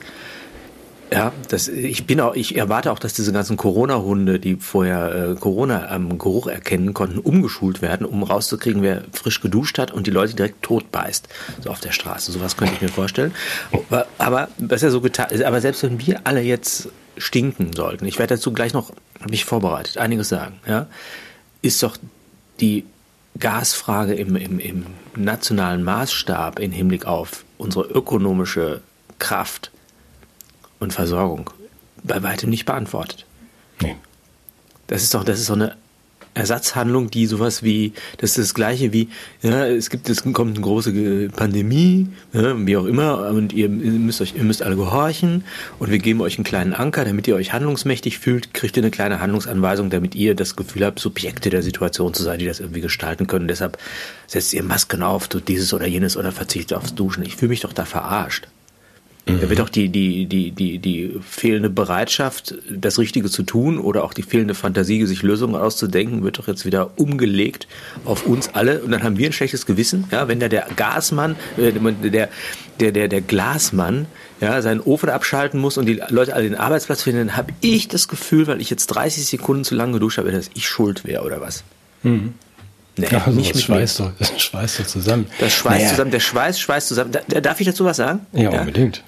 Ja, 1.12 1.32
das, 1.50 1.68
ich 1.68 2.08
bin 2.08 2.20
auch, 2.20 2.36
ich 2.36 2.58
erwarte 2.58 2.92
auch, 2.92 2.98
dass 2.98 3.14
diese 3.14 3.32
ganzen 3.32 3.58
Corona-Hunde, 3.58 4.40
die 4.40 4.56
vorher 4.56 5.34
äh, 5.34 5.36
Corona 5.36 5.88
am 5.90 6.18
Geruch 6.18 6.48
erkennen 6.48 6.96
konnten, 6.96 7.20
umgeschult 7.20 7.82
werden, 7.84 8.06
um 8.08 8.24
rauszukriegen, 8.24 8.82
wer 8.82 9.04
frisch 9.14 9.40
geduscht 9.40 9.78
hat 9.78 9.92
und 9.92 10.08
die 10.08 10.12
Leute 10.12 10.36
direkt 10.36 10.64
tot 10.64 10.92
beißt, 10.92 11.28
so 11.64 11.70
auf 11.70 11.80
der 11.80 11.92
Straße. 11.92 12.32
Sowas 12.32 12.58
könnte 12.58 12.74
ich 12.74 12.82
mir 12.82 12.90
vorstellen. 12.90 13.34
Aber, 13.72 14.08
aber 14.18 14.50
was 14.58 14.82
ja 14.82 14.90
so 14.90 15.00
getan, 15.00 15.28
aber 15.44 15.62
selbst 15.62 15.84
wenn 15.84 16.06
wir 16.06 16.22
alle 16.24 16.42
jetzt 16.42 16.90
stinken 17.18 17.72
sollten, 17.74 18.06
ich 18.06 18.18
werde 18.18 18.36
dazu 18.36 18.52
gleich 18.52 18.74
noch, 18.74 18.92
habe 19.22 19.34
ich 19.34 19.46
vorbereitet, 19.46 19.98
einiges 19.98 20.30
sagen, 20.30 20.60
ja, 20.68 20.88
ist 21.62 21.84
doch 21.84 21.98
die 22.60 22.84
Gasfrage 23.40 24.16
im, 24.16 24.36
im, 24.36 24.60
im 24.60 24.86
nationalen 25.18 25.84
Maßstab 25.84 26.60
im 26.60 26.72
Hinblick 26.72 27.06
auf 27.06 27.46
unsere 27.58 27.86
ökonomische 27.86 28.82
Kraft 29.20 29.72
und 30.80 30.94
Versorgung 30.94 31.50
bei 32.04 32.22
weitem 32.24 32.50
nicht 32.50 32.66
beantwortet. 32.66 33.26
Nee. 33.82 33.96
Das 34.88 35.04
ist 35.04 35.14
doch, 35.14 35.24
das 35.24 35.40
ist 35.40 35.48
so 35.48 35.54
eine 35.54 35.76
Ersatzhandlung, 36.36 37.10
die 37.10 37.26
sowas 37.26 37.64
wie, 37.64 37.94
das 38.18 38.32
ist 38.32 38.38
das 38.38 38.54
gleiche 38.54 38.94
wie, 38.94 39.10
ja, 39.42 39.66
es 39.66 39.90
gibt, 39.90 40.10
es 40.10 40.22
kommt 40.22 40.56
eine 40.56 40.66
große 40.66 41.30
Pandemie, 41.36 42.08
ja, 42.34 42.56
wie 42.66 42.78
auch 42.78 42.86
immer, 42.86 43.30
und 43.30 43.54
ihr 43.54 43.70
müsst 43.70 44.22
euch, 44.22 44.36
ihr 44.36 44.44
müsst 44.44 44.62
alle 44.62 44.76
gehorchen 44.76 45.44
und 45.80 45.92
wir 45.92 46.00
geben 46.00 46.22
euch 46.22 46.38
einen 46.38 46.44
kleinen 46.44 46.74
Anker, 46.74 47.06
damit 47.06 47.28
ihr 47.28 47.36
euch 47.36 47.54
handlungsmächtig 47.54 48.20
fühlt, 48.20 48.54
kriegt 48.54 48.78
ihr 48.78 48.84
eine 48.84 48.92
kleine 48.92 49.22
Handlungsanweisung, 49.22 49.90
damit 49.90 50.14
ihr 50.14 50.36
das 50.36 50.56
Gefühl 50.56 50.86
habt, 50.86 51.00
Subjekte 51.00 51.50
der 51.50 51.64
Situation 51.64 52.14
zu 52.14 52.24
sein, 52.24 52.40
die 52.40 52.46
das 52.46 52.60
irgendwie 52.60 52.82
gestalten 52.82 53.28
können. 53.28 53.48
Deshalb 53.48 53.78
setzt 54.28 54.54
ihr 54.54 54.64
Masken 54.64 55.04
auf, 55.04 55.28
tut 55.28 55.48
dieses 55.48 55.74
oder 55.74 55.88
jenes 55.88 56.18
oder 56.18 56.32
verzichtet 56.32 56.78
aufs 56.78 56.96
Duschen. 56.96 57.24
Ich 57.24 57.36
fühle 57.38 57.50
mich 57.50 57.62
doch 57.62 57.74
da 57.74 57.86
verarscht. 57.86 58.48
Mhm. 59.28 59.42
Da 59.42 59.50
wird 59.50 59.62
auch 59.62 59.70
die, 59.70 59.90
die, 59.90 60.26
die, 60.28 60.52
die, 60.52 60.78
die 60.78 61.16
fehlende 61.28 61.70
Bereitschaft, 61.70 62.56
das 62.70 63.00
Richtige 63.00 63.30
zu 63.30 63.44
tun 63.44 63.80
oder 63.80 64.04
auch 64.04 64.14
die 64.14 64.22
fehlende 64.22 64.54
Fantasie, 64.54 65.06
sich 65.06 65.24
Lösungen 65.24 65.56
auszudenken, 65.56 66.24
wird 66.24 66.38
doch 66.38 66.48
jetzt 66.48 66.66
wieder 66.66 66.92
umgelegt 67.00 67.68
auf 68.06 68.26
uns 68.28 68.50
alle. 68.54 68.82
Und 68.82 68.92
dann 68.92 69.04
haben 69.04 69.18
wir 69.18 69.28
ein 69.28 69.34
schlechtes 69.34 69.66
Gewissen, 69.66 70.06
ja, 70.12 70.28
wenn 70.28 70.40
da 70.40 70.48
der 70.48 70.68
Gasmann, 70.76 71.36
äh, 71.58 71.72
der, 71.72 72.30
der, 72.80 72.92
der, 72.92 73.08
der 73.08 73.22
Glasmann, 73.22 74.06
ja, 74.42 74.62
seinen 74.62 74.82
Ofen 74.82 75.10
abschalten 75.10 75.60
muss 75.60 75.78
und 75.78 75.88
die 75.88 76.02
Leute 76.10 76.36
alle 76.36 76.44
den 76.44 76.56
Arbeitsplatz 76.56 77.02
finden, 77.02 77.28
dann 77.28 77.38
habe 77.38 77.54
ich 77.62 77.88
das 77.88 78.08
Gefühl, 78.08 78.46
weil 78.48 78.62
ich 78.62 78.70
jetzt 78.70 78.88
30 78.88 79.26
Sekunden 79.26 79.64
zu 79.64 79.74
lange 79.74 79.94
geduscht 79.94 80.20
habe, 80.20 80.32
dass 80.32 80.52
ich 80.54 80.68
schuld 80.68 81.04
wäre 81.06 81.24
oder 81.24 81.42
was. 81.42 81.64
Mhm. 82.04 82.36
Nee, 82.98 83.08
ja, 83.12 83.26
also 83.26 83.32
nicht 83.32 83.56
das 83.56 83.64
schweißt 83.64 84.00
doch, 84.00 84.12
das 84.20 84.40
schweißt 84.40 84.80
doch 84.80 84.86
zusammen. 84.86 85.26
Das 85.40 85.54
schweißt 85.54 85.78
naja. 85.78 85.90
zusammen, 85.90 86.12
der 86.12 86.20
Schweiß 86.20 86.60
schweißt 86.60 86.88
zusammen. 86.88 87.12
Da, 87.12 87.42
darf 87.42 87.60
ich 87.60 87.68
dazu 87.68 87.86
was 87.86 87.98
sagen? 87.98 88.26
Ja, 88.34 88.52
ja? 88.52 88.60
unbedingt. 88.60 89.04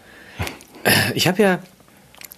Ich 1.15 1.27
habe 1.27 1.41
ja, 1.41 1.59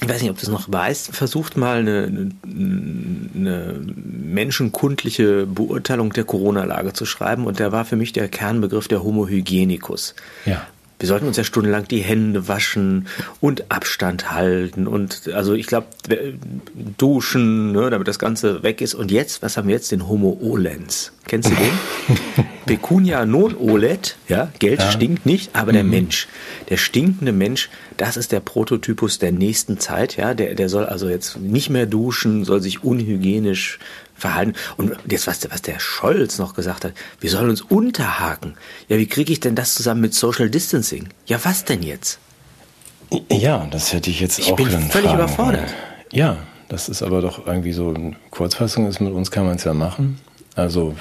ich 0.02 0.10
weiß 0.10 0.22
nicht, 0.22 0.32
ob 0.32 0.38
du 0.38 0.44
es 0.44 0.50
noch 0.50 0.72
weißt, 0.72 1.16
versucht 1.16 1.58
mal 1.58 1.80
eine, 1.80 2.32
eine, 2.44 3.30
eine 3.36 3.80
menschenkundliche 3.94 5.46
Beurteilung 5.46 6.14
der 6.14 6.24
Corona-Lage 6.24 6.94
zu 6.94 7.06
schreiben 7.06 7.46
und 7.46 7.60
der 7.60 7.72
war 7.72 7.86
für 7.86 7.96
mich 7.96 8.14
der 8.14 8.30
Kernbegriff 8.30 8.88
der 8.88 9.04
Homo 9.04 9.28
hygienicus. 9.28 10.16
Ja 10.46 10.68
wir 11.00 11.08
sollten 11.08 11.28
uns 11.28 11.38
ja 11.38 11.46
stundenlang 11.46 11.88
die 11.88 12.02
Hände 12.02 12.48
waschen 12.50 13.08
und 13.40 13.72
Abstand 13.72 14.32
halten 14.32 14.86
und 14.86 15.30
also 15.34 15.54
ich 15.54 15.66
glaube 15.66 15.88
duschen, 16.98 17.72
ne, 17.72 17.90
damit 17.90 18.08
das 18.08 18.20
Ganze 18.20 18.64
weg 18.64 18.82
ist. 18.82 18.96
Und 18.96 19.10
jetzt, 19.10 19.42
was 19.42 19.56
haben 19.56 19.70
wir 19.70 19.76
jetzt? 19.76 19.92
Den 19.92 20.08
Homo 20.08 20.38
Olens. 20.42 21.14
Kennst 21.26 21.50
du 21.50 21.56
den? 21.56 22.46
Pecunia 22.66 23.26
non 23.26 23.56
olet, 23.56 24.18
ja, 24.28 24.52
Geld 24.60 24.82
ja. 24.82 24.92
stinkt 24.92 25.26
nicht, 25.26 25.56
aber 25.56 25.72
mhm. 25.72 25.76
der 25.76 25.84
Mensch, 25.86 26.28
der 26.70 26.78
stinkende 26.78 27.32
Mensch, 27.32 27.70
das 28.00 28.16
ist 28.16 28.32
der 28.32 28.40
Prototypus 28.40 29.20
der 29.20 29.34
nächsten 29.34 29.78
Zeit, 29.78 30.16
ja, 30.16 30.34
der, 30.34 30.56
der 30.56 30.70
soll 30.70 30.86
also 30.86 31.10
jetzt 31.10 31.38
nicht 31.38 31.70
mehr 31.70 31.86
duschen, 31.86 32.46
soll 32.46 32.62
sich 32.62 32.82
unhygienisch 32.82 33.78
verhalten. 34.16 34.54
Und 34.78 34.96
jetzt, 35.10 35.28
was, 35.28 35.50
was 35.52 35.62
der 35.62 35.80
Scholz 35.80 36.40
noch 36.40 36.54
gesagt 36.54 36.86
hat, 36.86 36.94
wir 37.20 37.30
sollen 37.30 37.50
uns 37.50 37.62
unterhaken. 37.62 38.56
Ja, 38.88 38.98
wie 38.98 39.08
kriege 39.08 39.34
ich 39.34 39.42
denn 39.42 39.56
das 39.56 39.74
zusammen 39.74 40.00
mit 40.00 40.14
Social 40.14 40.50
Distancing? 40.50 41.10
Ja, 41.26 41.40
was 41.44 41.66
denn 41.66 41.84
jetzt? 41.84 42.20
Ja, 43.30 43.68
das 43.70 43.92
hätte 43.92 44.10
ich 44.10 44.22
jetzt 44.22 44.40
ich 44.40 44.52
auch 44.52 44.56
bin 44.56 44.70
völlig 44.70 45.14
überfordert. 45.14 45.74
Ja, 46.12 46.38
das 46.70 46.88
ist 46.88 47.04
aber 47.04 47.22
doch 47.22 47.48
irgendwie 47.48 47.74
so, 47.74 47.94
Kurzfassung 48.30 48.88
ist, 48.88 49.02
mit 49.02 49.12
uns 49.12 49.30
kann 49.30 49.46
man 49.46 49.58
es 49.58 49.66
ja 49.66 49.74
machen. 49.74 50.22
Also 50.60 50.94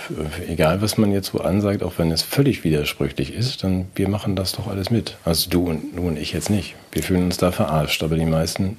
egal, 0.46 0.80
was 0.82 0.98
man 0.98 1.10
jetzt 1.10 1.32
so 1.32 1.40
ansagt, 1.40 1.82
auch 1.82 1.94
wenn 1.96 2.12
es 2.12 2.22
völlig 2.22 2.62
widersprüchlich 2.62 3.34
ist, 3.34 3.64
dann 3.64 3.86
wir 3.96 4.08
machen 4.08 4.36
das 4.36 4.52
doch 4.52 4.68
alles 4.68 4.90
mit. 4.90 5.16
Also 5.24 5.50
du 5.50 5.66
und, 5.66 5.96
du 5.96 6.02
und 6.06 6.16
ich 6.16 6.32
jetzt 6.32 6.48
nicht. 6.48 6.76
Wir 6.92 7.02
fühlen 7.02 7.24
uns 7.24 7.38
da 7.38 7.50
verarscht, 7.50 8.02
aber 8.02 8.16
die 8.16 8.24
meisten 8.24 8.76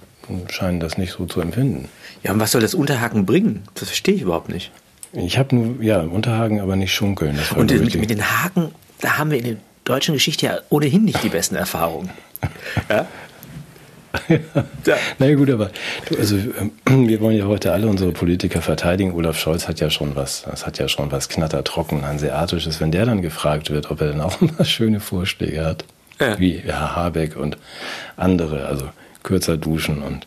scheinen 0.49 0.79
das 0.79 0.97
nicht 0.97 1.11
so 1.11 1.25
zu 1.25 1.41
empfinden. 1.41 1.89
Ja, 2.23 2.31
und 2.31 2.39
was 2.39 2.51
soll 2.51 2.61
das 2.61 2.73
Unterhaken 2.73 3.25
bringen? 3.25 3.63
Das 3.75 3.89
verstehe 3.89 4.15
ich 4.15 4.21
überhaupt 4.21 4.49
nicht. 4.49 4.71
Ich 5.11 5.37
habe 5.37 5.55
nur, 5.55 5.83
ja, 5.83 6.01
Unterhaken, 6.01 6.59
aber 6.59 6.75
nicht 6.75 6.93
schunkeln. 6.93 7.37
und 7.55 7.71
mit, 7.71 7.95
mit, 7.95 8.09
den 8.09 8.23
Haken, 8.23 8.71
da 9.01 9.17
haben 9.17 9.31
wir 9.31 9.39
in 9.39 9.43
der 9.43 9.55
deutschen 9.83 10.13
Geschichte 10.13 10.45
ja 10.45 10.59
ohnehin 10.69 11.03
nicht 11.03 11.23
die 11.23 11.29
besten 11.29 11.55
Erfahrungen. 11.55 12.09
ja? 12.89 13.07
Ja. 14.85 14.97
Na 15.19 15.33
gut, 15.35 15.49
aber 15.49 15.69
du, 16.07 16.17
also 16.17 16.35
ähm, 16.35 17.07
wir 17.07 17.19
wollen 17.21 17.37
ja 17.37 17.45
heute 17.45 17.71
alle 17.71 17.87
unsere 17.87 18.11
Politiker 18.11 18.61
verteidigen. 18.61 19.13
Olaf 19.13 19.37
Scholz 19.37 19.67
hat 19.67 19.79
ja 19.79 19.89
schon 19.89 20.15
was, 20.15 20.43
das 20.43 20.65
hat 20.65 20.79
ja 20.79 20.87
schon 20.87 21.11
was 21.11 21.29
knattertrocken, 21.29 22.05
hanseatisches. 22.05 22.79
Wenn 22.81 22.91
der 22.91 23.05
dann 23.05 23.21
gefragt 23.21 23.69
wird, 23.69 23.91
ob 23.91 24.01
er 24.01 24.07
dann 24.07 24.21
auch 24.21 24.41
mal 24.57 24.65
schöne 24.65 24.99
Vorschläge 24.99 25.65
hat, 25.65 25.85
ja. 26.19 26.39
wie 26.39 26.57
Herr 26.57 26.95
Habeck 26.95 27.35
und 27.35 27.57
andere, 28.17 28.65
also 28.65 28.89
kürzer 29.23 29.57
duschen 29.57 30.01
und 30.01 30.25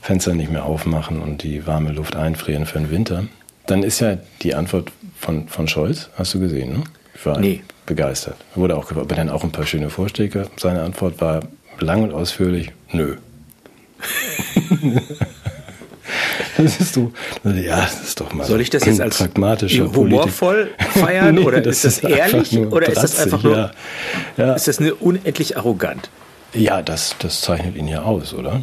Fenster 0.00 0.34
nicht 0.34 0.52
mehr 0.52 0.64
aufmachen 0.64 1.20
und 1.20 1.42
die 1.42 1.66
warme 1.66 1.90
Luft 1.90 2.14
einfrieren 2.14 2.66
für 2.66 2.78
den 2.78 2.90
Winter, 2.90 3.24
dann 3.66 3.82
ist 3.82 4.00
ja 4.00 4.18
die 4.42 4.54
Antwort 4.54 4.92
von, 5.18 5.48
von 5.48 5.66
Scholz, 5.66 6.10
hast 6.16 6.34
du 6.34 6.40
gesehen, 6.40 6.72
ne? 6.72 6.84
Ich 7.14 7.24
war 7.26 7.40
nee. 7.40 7.62
begeistert. 7.86 8.36
Wurde 8.54 8.76
auch 8.76 8.86
gefragt, 8.86 9.06
ob 9.06 9.10
er 9.10 9.16
dann 9.16 9.30
auch 9.30 9.42
ein 9.42 9.50
paar 9.50 9.66
schöne 9.66 9.88
Vorschläge. 9.90 10.48
Seine 10.58 10.82
Antwort 10.82 11.20
war 11.20 11.40
lang 11.80 12.02
und 12.02 12.12
ausführlich, 12.12 12.72
nö. 12.92 13.16
das 16.56 16.80
ist 16.80 16.94
so, 16.94 17.12
ja, 17.44 17.80
das 17.80 18.02
ist 18.02 18.20
doch 18.20 18.32
mal 18.32 18.46
Soll 18.46 18.60
ich 18.60 18.70
das 18.70 18.84
jetzt 18.84 19.00
als 19.00 19.18
pragmatischer 19.18 19.92
humorvoll 19.92 20.70
feiern 20.94 21.34
nee, 21.36 21.44
oder 21.44 21.64
ist 21.64 21.84
das, 21.84 22.00
das 22.00 22.10
ehrlich 22.10 22.58
oder 22.58 22.88
ist 22.88 23.02
das 23.02 23.18
einfach 23.18 23.42
nur, 23.42 23.56
ja. 23.56 23.70
Ja. 24.36 24.54
ist 24.54 24.68
das 24.68 24.78
eine 24.78 24.94
unendlich 24.94 25.56
arrogant? 25.56 26.10
Ja, 26.52 26.82
das, 26.82 27.16
das 27.18 27.40
zeichnet 27.40 27.76
ihn 27.76 27.88
ja 27.88 28.02
aus, 28.02 28.32
oder? 28.34 28.62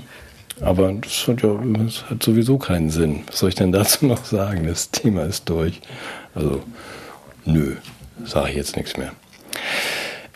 Aber 0.61 0.93
das 0.93 1.27
hat 1.27 1.41
ja 1.41 1.59
das 1.61 2.09
hat 2.09 2.23
sowieso 2.23 2.57
keinen 2.57 2.89
Sinn. 2.89 3.23
Was 3.27 3.39
soll 3.39 3.49
ich 3.49 3.55
denn 3.55 3.71
dazu 3.71 4.05
noch 4.05 4.23
sagen? 4.25 4.65
Das 4.67 4.91
Thema 4.91 5.23
ist 5.23 5.49
durch. 5.49 5.81
Also, 6.35 6.63
nö, 7.45 7.75
sage 8.23 8.51
ich 8.51 8.55
jetzt 8.55 8.77
nichts 8.77 8.97
mehr. 8.97 9.11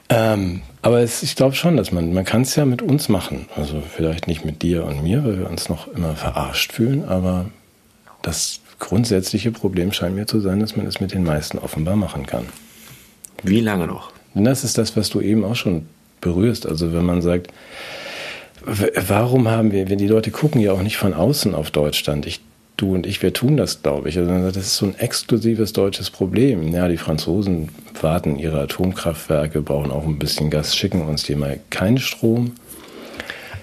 Ähm, 0.10 0.62
aber 0.82 1.00
es, 1.02 1.22
ich 1.22 1.36
glaube 1.36 1.56
schon, 1.56 1.76
dass 1.76 1.92
man, 1.92 2.14
man 2.14 2.24
kann 2.24 2.44
es 2.44 2.56
ja 2.56 2.66
mit 2.66 2.82
uns 2.82 3.10
machen. 3.10 3.48
Also 3.56 3.82
vielleicht 3.82 4.28
nicht 4.28 4.46
mit 4.46 4.62
dir 4.62 4.86
und 4.86 5.04
mir, 5.04 5.24
weil 5.26 5.40
wir 5.40 5.50
uns 5.50 5.70
noch 5.70 5.88
immer 5.90 6.16
verarscht 6.16 6.72
fühlen, 6.72 7.08
aber 7.08 7.46
das 8.22 8.62
grundsätzliche 8.80 9.52
Problem 9.52 9.92
scheint 9.92 10.16
mir 10.16 10.28
zu 10.28 10.40
sein, 10.40 10.60
dass 10.60 10.76
man 10.76 10.86
es 10.86 11.00
mit 11.00 11.14
den 11.14 11.24
meisten 11.24 11.58
offenbar 11.58 11.96
machen 11.96 12.26
kann. 12.26 12.46
Wie 13.44 13.60
lange 13.60 13.88
noch? 13.88 14.12
Und 14.34 14.46
das 14.46 14.64
ist 14.64 14.78
das, 14.78 14.96
was 14.96 15.10
du 15.10 15.20
eben 15.20 15.44
auch 15.44 15.56
schon 15.56 15.88
berührst. 16.22 16.66
Also 16.68 16.94
wenn 16.94 17.06
man 17.06 17.22
sagt, 17.22 17.52
warum 18.64 19.48
haben 19.48 19.72
wir, 19.72 19.90
wenn 19.90 19.98
die 19.98 20.08
Leute 20.08 20.32
gucken 20.32 20.62
ja 20.62 20.74
auch 20.74 20.82
nicht 20.82 20.98
von 20.98 21.14
außen 21.14 21.56
auf 21.56 21.72
Deutschland. 21.72 22.26
Ich, 22.26 22.42
du 22.78 22.94
und 22.94 23.06
ich, 23.06 23.22
wir 23.22 23.34
tun 23.34 23.58
das, 23.58 23.82
glaube 23.82 24.10
ich. 24.10 24.18
Also 24.18 24.32
das 24.32 24.58
ist 24.58 24.78
so 24.78 24.86
ein 24.86 24.96
exklusives 24.98 25.74
deutsches 25.74 26.10
Problem. 26.10 26.74
Ja, 26.74 26.88
die 26.88 26.98
Franzosen 26.98 27.70
warten 28.02 28.38
ihre 28.38 28.62
Atomkraftwerke, 28.62 29.62
brauchen 29.62 29.92
auch 29.92 30.06
ein 30.06 30.20
bisschen 30.20 30.50
Gas, 30.50 30.76
schicken 30.76 31.02
uns 31.02 31.24
die 31.24 31.36
mal 31.36 31.60
keinen 31.70 31.98
Strom. 31.98 32.54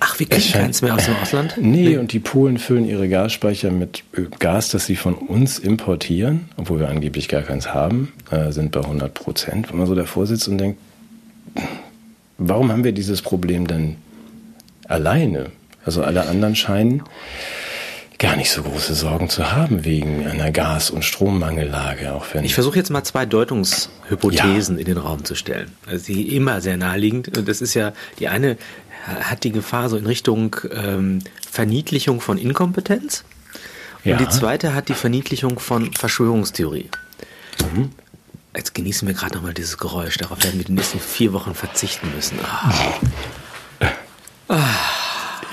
Ach, 0.00 0.18
wir 0.18 0.28
kriegen 0.28 0.52
keins 0.52 0.82
mehr 0.82 0.94
aus 0.94 1.06
dem 1.06 1.16
Ausland? 1.16 1.54
Nee, 1.56 1.88
nee, 1.88 1.96
und 1.96 2.12
die 2.12 2.18
Polen 2.18 2.58
füllen 2.58 2.84
ihre 2.86 3.08
Gasspeicher 3.08 3.70
mit 3.70 4.02
Gas, 4.38 4.68
das 4.68 4.84
sie 4.84 4.96
von 4.96 5.14
uns 5.14 5.58
importieren, 5.58 6.50
obwohl 6.56 6.80
wir 6.80 6.88
angeblich 6.88 7.28
gar 7.28 7.42
keins 7.42 7.72
haben, 7.72 8.12
äh, 8.30 8.50
sind 8.52 8.72
bei 8.72 8.80
100 8.80 9.14
Prozent. 9.14 9.70
Wenn 9.70 9.78
man 9.78 9.86
so 9.86 9.94
davor 9.94 10.26
sitzt 10.26 10.48
und 10.48 10.58
denkt, 10.58 10.78
warum 12.36 12.70
haben 12.70 12.84
wir 12.84 12.92
dieses 12.92 13.22
Problem 13.22 13.66
denn 13.66 13.96
alleine? 14.88 15.46
Also 15.86 16.02
alle 16.02 16.26
anderen 16.26 16.56
scheinen 16.56 17.02
gar 18.24 18.36
nicht 18.36 18.50
so 18.50 18.62
große 18.62 18.94
Sorgen 18.94 19.28
zu 19.28 19.52
haben 19.52 19.84
wegen 19.84 20.26
einer 20.26 20.50
Gas- 20.50 20.90
und 20.90 21.04
Strommangellage. 21.04 22.12
Auch 22.14 22.24
wenn 22.32 22.42
ich 22.42 22.54
versuche 22.54 22.76
jetzt 22.76 22.90
mal 22.90 23.04
zwei 23.04 23.26
Deutungshypothesen 23.26 24.76
ja. 24.76 24.80
in 24.80 24.86
den 24.86 24.96
Raum 24.96 25.26
zu 25.26 25.34
stellen. 25.34 25.72
Also 25.86 26.06
die 26.06 26.34
immer 26.34 26.62
sehr 26.62 26.78
naheliegend. 26.78 27.30
Das 27.46 27.60
ist 27.60 27.74
ja 27.74 27.92
die 28.18 28.28
eine 28.28 28.56
hat 29.06 29.44
die 29.44 29.52
Gefahr 29.52 29.90
so 29.90 29.98
in 29.98 30.06
Richtung 30.06 30.56
ähm, 30.72 31.18
Verniedlichung 31.50 32.22
von 32.22 32.38
Inkompetenz. 32.38 33.24
Und 34.04 34.12
ja. 34.12 34.16
die 34.16 34.28
zweite 34.30 34.74
hat 34.74 34.88
die 34.88 34.94
Verniedlichung 34.94 35.58
von 35.58 35.92
Verschwörungstheorie. 35.92 36.88
Mhm. 37.60 37.90
Jetzt 38.56 38.74
genießen 38.74 39.06
wir 39.06 39.14
gerade 39.14 39.34
nochmal 39.34 39.52
dieses 39.52 39.76
Geräusch. 39.76 40.16
Darauf 40.16 40.42
werden 40.42 40.58
wir 40.58 40.64
die 40.64 40.72
nächsten 40.72 40.98
vier 40.98 41.34
Wochen 41.34 41.54
verzichten 41.54 42.08
müssen. 42.16 42.38
Ah. 42.42 42.70
Ah. 42.70 43.00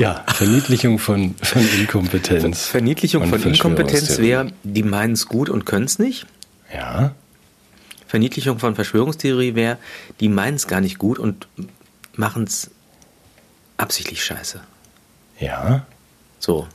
Ja, 0.02 0.24
Verniedlichung 0.34 0.98
von, 0.98 1.36
von 1.44 1.62
Inkompetenz. 1.78 2.66
Verniedlichung 2.66 3.28
von 3.28 3.40
Inkompetenz 3.44 4.18
wäre, 4.18 4.52
die 4.64 4.82
meinen 4.82 5.14
es 5.14 5.28
gut 5.28 5.48
und 5.48 5.68
können 5.68 5.86
es 5.86 6.00
nicht. 6.00 6.26
Ja. 6.74 7.14
Verniedlichung 8.08 8.58
von 8.58 8.74
Verschwörungstheorie 8.74 9.54
wäre, 9.54 9.78
die 10.20 10.28
meinen 10.28 10.56
es 10.56 10.68
gar 10.68 10.82
nicht 10.82 10.98
gut 10.98 11.20
und 11.20 11.48
machen 12.16 12.46
es 12.46 12.72
absichtlich 13.78 14.24
scheiße. 14.24 14.62
Ja. 15.40 15.86
So. 16.40 16.68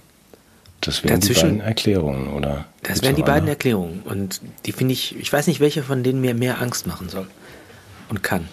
Das 0.80 1.02
wären 1.02 1.18
Dazwischen, 1.18 1.48
die 1.48 1.56
beiden 1.56 1.60
Erklärungen, 1.62 2.28
oder? 2.28 2.66
Das 2.84 3.02
wären 3.02 3.16
die 3.16 3.22
beiden 3.22 3.48
Erklärungen. 3.48 4.02
Und 4.04 4.40
die 4.66 4.72
finde 4.72 4.92
ich, 4.92 5.16
ich 5.16 5.32
weiß 5.32 5.48
nicht, 5.48 5.58
welche 5.58 5.82
von 5.82 6.04
denen 6.04 6.20
mir 6.20 6.34
mehr 6.34 6.62
Angst 6.62 6.86
machen 6.86 7.08
soll 7.08 7.26
und 8.08 8.22
kann. 8.22 8.46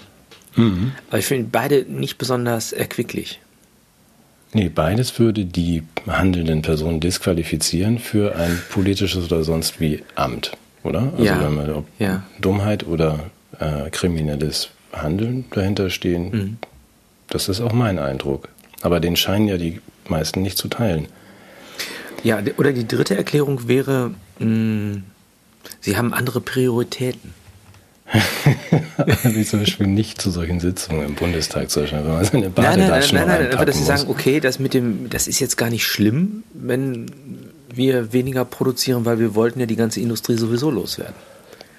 Mhm. 0.56 0.94
Aber 1.10 1.20
ich 1.20 1.28
finde 1.28 1.50
beide 1.52 1.86
nicht 1.88 2.18
besonders 2.18 2.72
erquicklich. 2.72 3.40
Nee, 4.54 4.70
beides 4.70 5.18
würde 5.20 5.46
die 5.46 5.84
handelnden 6.08 6.62
Personen 6.62 7.00
disqualifizieren 7.00 8.00
für 8.00 8.36
ein 8.36 8.62
politisches 8.70 9.26
oder 9.26 9.44
sonst 9.44 9.80
wie 9.80 10.04
Amt, 10.16 10.52
oder? 10.84 11.12
Also 11.14 11.24
ja. 11.24 11.44
wenn 11.44 11.56
man 11.56 11.70
ob 11.72 11.88
ja. 12.00 12.24
Dummheit 12.40 12.86
oder 12.86 13.32
äh, 13.60 13.90
kriminelles 13.90 14.70
Handeln 14.92 15.46
dahinter 15.52 15.90
stehen, 15.90 16.30
mhm. 16.30 16.58
Das 17.34 17.50
ist 17.50 17.62
auch 17.62 17.74
mein 17.74 17.98
Eindruck. 17.98 18.50
Aber 18.82 19.00
den 19.00 19.16
scheinen 19.16 19.48
ja 19.48 19.58
die 19.58 19.82
meisten 20.08 20.44
nicht 20.44 20.58
zu 20.58 20.68
teilen. 20.68 21.08
Ja, 22.24 22.42
oder 22.58 22.72
die 22.72 22.88
dritte 22.88 23.18
Erklärung 23.18 23.68
wäre, 23.68 24.12
mh, 24.38 24.46
hm, 24.46 25.04
sie 25.80 25.98
haben 25.98 26.14
andere 26.14 26.42
Prioritäten. 26.42 27.34
Wie 29.24 29.44
zum 29.44 29.60
Beispiel 29.60 29.88
nicht 29.88 30.22
zu 30.22 30.30
solchen 30.30 30.60
Sitzungen 30.60 31.06
im 31.06 31.16
Bundestag 31.16 31.70
zu 31.70 31.82
erscheinen, 31.82 32.06
wenn 32.06 32.14
man 32.14 32.26
seine 32.26 32.50
Badelatschen 32.50 33.18
Nein, 33.18 33.28
nein, 33.28 33.38
nein, 33.38 33.50
nein, 33.50 33.58
aber 33.58 33.66
dass 33.66 33.78
sie 33.78 33.84
sagen, 33.84 34.06
okay, 34.08 34.40
das 34.40 34.60
mit 34.60 34.74
dem, 34.74 35.10
das 35.10 35.28
ist 35.28 35.40
jetzt 35.40 35.58
gar 35.58 35.70
nicht 35.70 35.86
schlimm, 35.86 36.44
wenn 36.54 37.08
wir 37.74 38.14
weniger 38.14 38.46
produzieren, 38.46 39.06
weil 39.06 39.20
wir 39.20 39.34
wollten 39.36 39.60
ja 39.60 39.66
die 39.66 39.76
ganze 39.76 40.00
Industrie 40.00 40.38
sowieso 40.38 40.70
loswerden. 40.70 41.16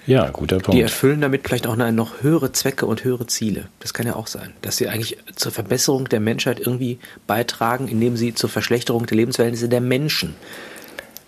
Ja, 0.07 0.29
guter 0.31 0.59
Punkt. 0.59 0.75
Die 0.75 0.83
erfüllen 0.83 1.21
damit 1.21 1.47
vielleicht 1.47 1.67
auch 1.67 1.77
noch 1.77 2.23
höhere 2.23 2.53
Zwecke 2.53 2.85
und 2.85 3.05
höhere 3.05 3.27
Ziele. 3.27 3.69
Das 3.81 3.95
kann 3.95 4.07
ja 4.07 4.17
auch 4.17 4.27
sein. 4.27 4.53
Dass 4.61 4.77
sie 4.77 4.89
eigentlich 4.89 5.17
zur 5.35 5.51
Verbesserung 5.51 6.09
der 6.09 6.21
Menschheit 6.21 6.61
irgendwie 6.61 6.99
beitragen, 7.27 7.89
indem 7.89 8.17
sie 8.17 8.35
zur 8.35 8.51
Verschlechterung 8.51 9.07
der 9.07 9.17
Lebensverhältnisse 9.17 9.69
der 9.69 9.81
Menschen 9.81 10.35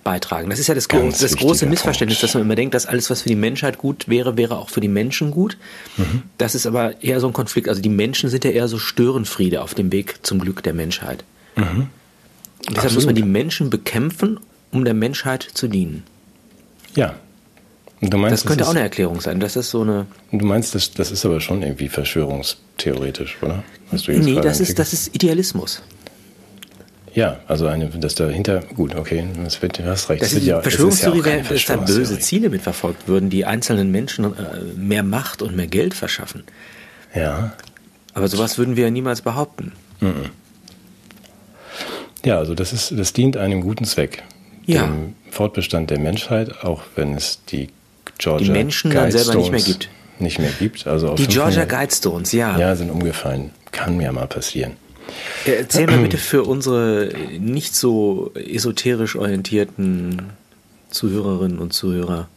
beitragen. 0.06 0.48
Das 0.50 0.60
ist 0.60 0.68
ja 0.68 0.74
das, 0.76 0.86
das 0.86 1.36
große 1.36 1.66
Missverständnis, 1.66 2.20
Punkt. 2.20 2.22
dass 2.22 2.34
man 2.34 2.44
immer 2.44 2.54
denkt, 2.54 2.74
dass 2.74 2.86
alles, 2.86 3.10
was 3.10 3.22
für 3.22 3.28
die 3.28 3.34
Menschheit 3.34 3.76
gut 3.76 4.08
wäre, 4.08 4.36
wäre 4.36 4.56
auch 4.56 4.70
für 4.70 4.80
die 4.80 4.86
Menschen 4.86 5.32
gut. 5.32 5.58
Mhm. 5.96 6.22
Das 6.38 6.54
ist 6.54 6.64
aber 6.64 7.02
eher 7.02 7.18
so 7.18 7.26
ein 7.26 7.32
Konflikt. 7.32 7.68
Also 7.68 7.82
die 7.82 7.88
Menschen 7.88 8.30
sind 8.30 8.44
ja 8.44 8.52
eher 8.52 8.68
so 8.68 8.78
Störenfriede 8.78 9.62
auf 9.62 9.74
dem 9.74 9.90
Weg 9.90 10.20
zum 10.22 10.38
Glück 10.38 10.62
der 10.62 10.74
Menschheit. 10.74 11.24
Mhm. 11.56 11.88
Deshalb 12.60 12.76
Absolut. 12.76 12.94
muss 12.94 13.06
man 13.06 13.14
die 13.16 13.24
Menschen 13.24 13.68
bekämpfen, 13.68 14.38
um 14.70 14.84
der 14.84 14.94
Menschheit 14.94 15.42
zu 15.42 15.66
dienen. 15.66 16.04
Ja, 16.94 17.16
Meinst, 18.00 18.32
das 18.32 18.44
könnte 18.44 18.58
das 18.58 18.68
auch 18.68 18.72
eine 18.72 18.82
Erklärung 18.82 19.20
sein. 19.20 19.40
Das 19.40 19.56
ist 19.56 19.70
so 19.70 19.80
eine. 19.80 20.06
Du 20.30 20.44
meinst, 20.44 20.74
das, 20.74 20.92
das 20.92 21.10
ist 21.10 21.24
aber 21.24 21.40
schon 21.40 21.62
irgendwie 21.62 21.88
verschwörungstheoretisch, 21.88 23.38
oder? 23.40 23.64
Hast 23.90 24.06
nee, 24.06 24.34
das 24.34 24.60
ist, 24.60 24.78
das 24.78 24.92
ist 24.92 25.14
Idealismus. 25.14 25.82
Ja, 27.16 27.40
also 27.48 27.66
eine, 27.66 27.88
dass 27.88 28.14
dahinter, 28.14 28.60
gut, 28.76 28.94
okay, 28.94 29.26
das 29.42 29.62
wird, 29.62 29.78
du 29.78 29.86
hast 29.86 30.10
recht. 30.10 30.20
Das, 30.20 30.32
das 30.32 30.38
ist, 30.38 30.46
ja, 30.46 30.60
Verschwörungstheorie 30.60 31.24
wäre, 31.24 31.42
dass 31.42 31.64
da 31.64 31.76
böse 31.76 32.18
Ziele 32.18 32.50
mitverfolgt 32.50 33.08
würden, 33.08 33.30
die 33.30 33.46
einzelnen 33.46 33.90
Menschen 33.90 34.26
äh, 34.26 34.28
mehr 34.76 35.02
Macht 35.02 35.40
und 35.40 35.56
mehr 35.56 35.66
Geld 35.66 35.94
verschaffen. 35.94 36.44
Ja. 37.14 37.54
Aber 38.12 38.28
sowas 38.28 38.58
würden 38.58 38.76
wir 38.76 38.84
ja 38.84 38.90
niemals 38.90 39.22
behaupten. 39.22 39.72
Mhm. 40.00 40.26
Ja, 42.22 42.36
also 42.36 42.54
das 42.54 42.74
ist, 42.74 42.92
das 42.94 43.14
dient 43.14 43.38
einem 43.38 43.62
guten 43.62 43.86
Zweck. 43.86 44.22
Ja. 44.66 44.82
Dem 44.82 45.14
Fortbestand 45.30 45.88
der 45.88 45.98
Menschheit, 45.98 46.64
auch 46.64 46.82
wenn 46.96 47.14
es 47.14 47.40
die 47.46 47.70
Georgia 48.18 48.46
die 48.46 48.52
Menschen 48.52 48.90
dann 48.90 49.10
selber 49.10 49.36
nicht 49.36 49.52
mehr 49.52 49.62
gibt. 49.62 49.88
Nicht 50.18 50.38
mehr 50.38 50.52
gibt. 50.58 50.86
Also 50.86 51.14
die 51.14 51.28
Georgia 51.28 51.64
Guidestones, 51.64 52.32
ja. 52.32 52.58
Ja, 52.58 52.76
sind 52.76 52.90
umgefallen. 52.90 53.52
Kann 53.72 53.96
mir 53.96 54.12
mal 54.12 54.26
passieren. 54.26 54.72
Erzähl 55.44 55.86
mal 55.86 55.98
bitte 55.98 56.18
für 56.18 56.44
unsere 56.44 57.12
nicht 57.38 57.74
so 57.74 58.32
esoterisch 58.34 59.16
orientierten 59.16 60.22
Zuhörerinnen 60.90 61.58
und 61.58 61.72
Zuhörer, 61.72 62.28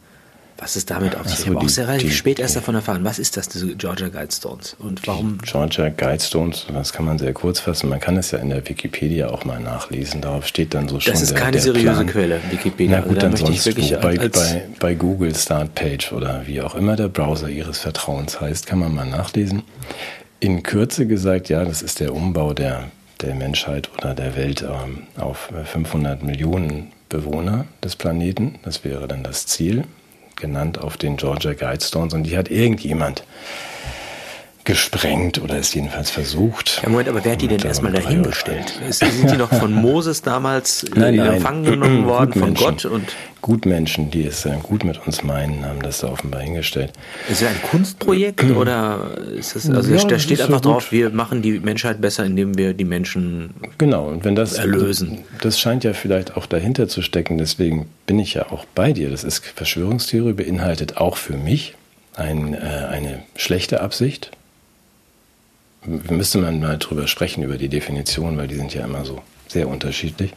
was 0.60 0.76
ist 0.76 0.90
damit 0.90 1.16
auf 1.16 1.26
sich? 1.26 1.38
So, 1.38 1.44
ich 1.44 1.48
habe 1.50 1.60
auch 1.60 1.68
sehr 1.70 1.88
relativ 1.88 2.14
spät 2.14 2.38
erst 2.38 2.54
davon 2.54 2.74
erfahren. 2.74 3.02
Was 3.02 3.18
ist 3.18 3.38
das, 3.38 3.48
diese 3.48 3.74
Georgia 3.76 4.08
Guidestones? 4.08 4.76
Und 4.78 5.06
warum? 5.06 5.38
Georgia 5.38 5.88
Guidestones, 5.88 6.66
das 6.70 6.92
kann 6.92 7.06
man 7.06 7.18
sehr 7.18 7.32
kurz 7.32 7.60
fassen. 7.60 7.88
Man 7.88 7.98
kann 7.98 8.18
es 8.18 8.30
ja 8.30 8.38
in 8.40 8.50
der 8.50 8.68
Wikipedia 8.68 9.30
auch 9.30 9.46
mal 9.46 9.58
nachlesen. 9.58 10.20
Darauf 10.20 10.46
steht 10.46 10.74
dann 10.74 10.86
so 10.86 11.00
schon. 11.00 11.14
Das 11.14 11.22
ist 11.22 11.34
keine 11.34 11.52
der 11.52 11.62
seriöse 11.62 11.84
Plan. 11.84 12.06
Quelle, 12.06 12.40
Wikipedia. 12.50 12.98
Na 12.98 13.02
gut, 13.02 13.24
also, 13.24 13.44
dann 13.44 13.54
sonst 13.54 13.74
wo, 13.74 14.00
bei, 14.00 14.18
bei, 14.28 14.68
bei 14.78 14.94
Google 14.94 15.34
Startpage 15.34 16.12
oder 16.12 16.42
wie 16.46 16.60
auch 16.60 16.74
immer 16.74 16.94
der 16.94 17.08
Browser 17.08 17.48
Ihres 17.48 17.78
Vertrauens 17.78 18.38
heißt, 18.38 18.66
kann 18.66 18.80
man 18.80 18.94
mal 18.94 19.06
nachlesen. 19.06 19.62
In 20.40 20.62
Kürze 20.62 21.06
gesagt, 21.06 21.50
ja, 21.50 21.64
das 21.64 21.82
ist 21.82 22.00
der 22.00 22.14
Umbau 22.14 22.54
der, 22.54 22.90
der 23.20 23.34
Menschheit 23.34 23.90
oder 23.98 24.14
der 24.14 24.36
Welt 24.36 24.62
ähm, 24.62 25.02
auf 25.18 25.50
500 25.64 26.22
Millionen 26.22 26.92
Bewohner 27.10 27.66
des 27.84 27.94
Planeten. 27.94 28.58
Das 28.62 28.82
wäre 28.82 29.06
dann 29.06 29.22
das 29.22 29.46
Ziel 29.46 29.84
genannt 30.36 30.78
auf 30.78 30.96
den 30.96 31.18
Georgia 31.18 31.52
Guidestones 31.52 32.14
und 32.14 32.22
die 32.22 32.38
hat 32.38 32.50
irgendjemand 32.50 33.24
gesprengt 34.64 35.42
oder 35.42 35.58
ist 35.58 35.74
jedenfalls 35.74 36.10
versucht. 36.10 36.80
Ja, 36.82 36.88
Moment, 36.88 37.08
aber 37.08 37.24
wer 37.24 37.32
hat 37.32 37.40
die 37.40 37.48
denn 37.48 37.60
erstmal 37.60 37.92
dahingestellt? 37.92 38.78
Sind 38.90 39.30
die 39.30 39.36
noch 39.36 39.52
von 39.52 39.72
Moses 39.82 40.22
damals 40.22 40.84
nein, 40.94 41.14
in 41.14 41.20
Empfang 41.20 41.64
genommen 41.64 42.04
worden, 42.06 42.34
von 42.34 42.54
Gott? 42.54 42.84
Und 42.84 43.08
Gutmenschen, 43.40 44.10
die 44.10 44.26
es 44.26 44.44
äh, 44.44 44.52
gut 44.62 44.84
mit 44.84 45.06
uns 45.06 45.22
meinen, 45.22 45.64
haben 45.64 45.80
das 45.80 46.00
da 46.00 46.08
offenbar 46.08 46.42
hingestellt. 46.42 46.92
Ist 47.30 47.40
es 47.40 47.48
ein 47.48 47.60
Kunstprojekt 47.62 48.44
oder 48.56 49.12
ist 49.34 49.56
das, 49.56 49.68
also 49.70 49.94
ja, 49.94 50.04
da 50.04 50.18
steht 50.18 50.42
einfach 50.42 50.62
so 50.62 50.72
drauf, 50.72 50.92
wir 50.92 51.10
machen 51.10 51.40
die 51.40 51.58
Menschheit 51.58 52.00
besser, 52.00 52.24
indem 52.24 52.58
wir 52.58 52.74
die 52.74 52.84
Menschen 52.84 53.54
genau, 53.78 54.08
und 54.08 54.24
wenn 54.24 54.34
das, 54.34 54.54
erlösen. 54.54 55.20
Das 55.40 55.58
scheint 55.58 55.84
ja 55.84 55.94
vielleicht 55.94 56.36
auch 56.36 56.46
dahinter 56.46 56.86
zu 56.86 57.00
stecken, 57.00 57.38
deswegen 57.38 57.88
bin 58.06 58.18
ich 58.18 58.34
ja 58.34 58.50
auch 58.50 58.66
bei 58.74 58.92
dir. 58.92 59.10
Das 59.10 59.24
ist 59.24 59.44
Verschwörungstheorie, 59.44 60.34
beinhaltet 60.34 60.98
auch 60.98 61.16
für 61.16 61.36
mich 61.36 61.74
ein, 62.14 62.54
äh, 62.54 62.58
eine 62.58 63.22
schlechte 63.36 63.80
Absicht, 63.80 64.30
müsste 65.86 66.38
man 66.38 66.60
mal 66.60 66.78
drüber 66.78 67.06
sprechen, 67.06 67.42
über 67.42 67.56
die 67.56 67.68
Definition, 67.68 68.36
weil 68.36 68.48
die 68.48 68.56
sind 68.56 68.74
ja 68.74 68.84
immer 68.84 69.04
so 69.04 69.22
sehr 69.48 69.68
unterschiedlich. 69.68 70.32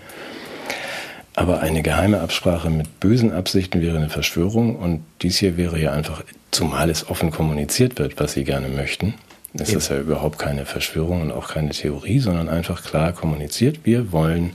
Aber 1.36 1.62
eine 1.62 1.82
geheime 1.82 2.22
Absprache 2.22 2.70
mit 2.70 3.00
bösen 3.00 3.32
Absichten 3.32 3.82
wäre 3.82 3.98
eine 3.98 4.10
Verschwörung 4.10 4.76
und 4.76 5.04
dies 5.22 5.38
hier 5.38 5.58
wäre 5.58 5.80
ja 5.80 5.92
einfach, 5.92 6.24
zumal 6.52 6.90
es 6.90 7.10
offen 7.10 7.32
kommuniziert 7.32 7.98
wird, 7.98 8.20
was 8.20 8.34
sie 8.34 8.44
gerne 8.44 8.70
möchten, 8.70 9.16
Es 9.56 9.74
ist 9.74 9.90
ja 9.90 10.00
überhaupt 10.00 10.40
keine 10.40 10.66
Verschwörung 10.66 11.22
und 11.22 11.32
auch 11.32 11.50
keine 11.50 11.70
Theorie, 11.72 12.20
sondern 12.20 12.50
einfach 12.50 12.84
klar 12.84 13.14
kommuniziert, 13.14 13.80
wir 13.84 14.12
wollen 14.12 14.54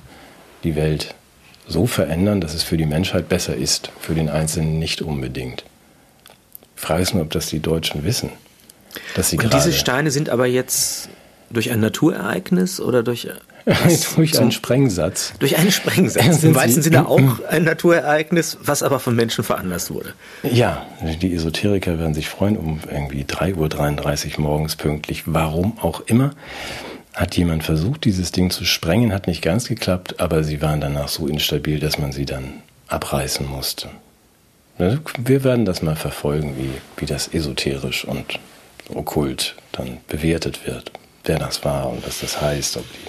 die 0.65 0.75
Welt 0.77 1.15
so 1.69 1.87
verändern, 1.87 2.41
dass 2.41 2.55
es 2.55 2.63
für 2.63 2.77
die 2.77 2.87
Menschheit 2.87 3.29
besser 3.29 3.55
ist, 3.55 3.91
für 4.01 4.15
den 4.15 4.29
Einzelnen 4.29 4.79
nicht 4.79 5.03
unbedingt. 5.03 5.65
Ich 6.77 6.83
frage 6.83 7.03
es 7.03 7.13
nur, 7.13 7.23
ob 7.23 7.31
das 7.31 7.47
die 7.47 7.61
Deutschen 7.61 8.05
wissen. 8.05 8.31
Dass 9.15 9.31
sie 9.31 9.39
und 9.39 9.53
diese 9.53 9.73
Steine 9.73 10.11
sind 10.11 10.31
aber 10.31 10.47
jetzt 10.47 11.09
durch 11.51 11.71
ein 11.71 11.81
Naturereignis 11.81 12.81
oder 12.81 13.03
durch 13.03 13.29
durch 14.17 14.39
einen 14.39 14.53
Sprengsatz. 14.53 15.35
Durch 15.39 15.59
einen 15.59 15.71
Sprengsatz. 15.71 16.43
Im 16.43 16.55
weitesten 16.55 16.83
Sinne 16.83 17.07
auch 17.09 17.45
ein 17.49 17.65
Naturereignis, 17.65 18.59
was 18.63 18.83
aber 18.83 18.99
von 18.99 19.15
Menschen 19.15 19.45
veranlasst 19.45 19.91
wurde. 19.91 20.15
Ja, 20.43 20.87
die 21.21 21.35
Esoteriker 21.35 21.99
werden 21.99 22.15
sich 22.15 22.29
freuen, 22.29 22.57
um 22.57 22.81
irgendwie 22.91 23.25
3.33 23.25 24.35
Uhr 24.35 24.41
morgens 24.41 24.77
pünktlich, 24.77 25.25
warum 25.27 25.79
auch 25.81 26.01
immer, 26.07 26.31
hat 27.15 27.37
jemand 27.37 27.65
versucht, 27.65 28.05
dieses 28.05 28.33
Ding 28.33 28.51
zu 28.51 28.65
sprengen, 28.65 29.13
hat 29.13 29.27
nicht 29.27 29.43
ganz 29.43 29.69
geklappt, 29.69 30.21
aber 30.21 30.45
sie 30.45 30.63
waren 30.63 30.81
danach 30.81 31.09
so 31.09 31.27
instabil, 31.27 31.81
dass 31.81 31.99
man 31.99 32.13
sie 32.13 32.27
dann 32.27 32.63
abreißen 32.87 33.47
musste. 33.47 33.91
Wir 34.79 35.43
werden 35.43 35.65
das 35.65 35.83
mal 35.83 35.97
verfolgen, 35.97 36.55
wie, 36.57 36.71
wie 36.97 37.07
das 37.07 37.27
esoterisch 37.35 38.05
und 38.05 38.39
okkult 38.95 39.55
dann 39.73 39.99
bewertet 40.09 40.67
wird, 40.67 40.93
wer 41.25 41.39
das 41.39 41.65
war 41.65 41.91
und 41.91 42.07
was 42.07 42.21
das 42.21 42.41
heißt, 42.41 42.77
ob 42.77 42.85
die 42.93 43.09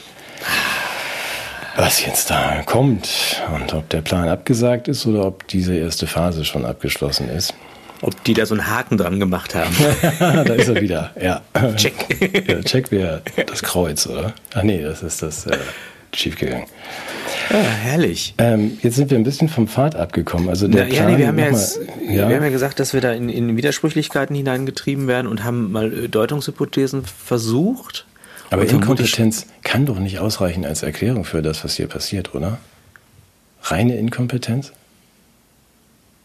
was 1.80 2.06
jetzt 2.06 2.30
da 2.30 2.62
kommt 2.66 3.42
und 3.56 3.74
ob 3.74 3.88
der 3.90 4.02
Plan 4.02 4.28
abgesagt 4.28 4.88
ist 4.88 5.06
oder 5.06 5.26
ob 5.26 5.48
diese 5.48 5.76
erste 5.76 6.08
Phase 6.08 6.44
schon 6.44 6.66
abgeschlossen 6.66 7.30
ist. 7.30 7.54
Ob 8.02 8.22
die 8.24 8.34
da 8.34 8.46
so 8.46 8.54
einen 8.56 8.68
Haken 8.68 8.98
dran 8.98 9.20
gemacht 9.20 9.56
haben. 9.56 9.74
da 10.20 10.54
ist 10.54 10.68
er 10.68 10.82
wieder, 10.82 11.12
ja. 11.22 11.42
Check. 11.76 12.48
ja, 12.48 12.62
check 12.62 12.92
wäre 12.92 13.22
das 13.46 13.62
Kreuz, 13.62 14.08
oder? 14.08 14.34
Ach 14.54 14.64
nee, 14.64 14.82
das 14.82 15.04
ist 15.04 15.22
das 15.22 15.46
äh, 15.46 15.58
schiefgegangen. 16.14 16.66
Ah, 17.50 17.56
herrlich. 17.56 18.36
Ähm, 18.38 18.78
jetzt 18.82 18.96
sind 18.96 19.10
wir 19.10 19.18
ein 19.18 19.24
bisschen 19.24 19.50
vom 19.50 19.68
Pfad 19.68 19.96
abgekommen. 19.96 20.50
Also 20.50 20.68
der 20.68 20.86
Na, 20.86 20.90
Plan, 20.90 21.10
ja, 21.10 21.12
nee, 21.12 21.18
wir, 21.18 21.28
haben 21.28 21.40
ja 21.40 21.46
jetzt, 21.46 21.80
ja? 22.08 22.30
wir 22.30 22.36
haben 22.36 22.44
ja 22.44 22.50
gesagt, 22.50 22.80
dass 22.80 22.94
wir 22.94 23.02
da 23.02 23.12
in, 23.12 23.28
in 23.30 23.58
Widersprüchlichkeiten 23.58 24.36
hineingetrieben 24.36 25.08
werden 25.08 25.28
und 25.28 25.44
haben 25.44 25.72
mal 25.72 25.92
äh, 25.92 26.08
Deutungshypothesen 26.10 27.04
versucht. 27.06 28.06
Aber 28.52 28.68
Inkompetenz 28.68 29.48
kann 29.64 29.86
doch 29.86 30.00
nicht 30.00 30.20
ausreichen 30.20 30.66
als 30.66 30.84
Erklärung 30.84 31.24
für 31.24 31.42
das, 31.42 31.64
was 31.64 31.76
hier 31.76 31.88
passiert, 31.88 32.34
oder? 32.36 32.60
Reine 33.64 33.98
Inkompetenz? 33.98 34.72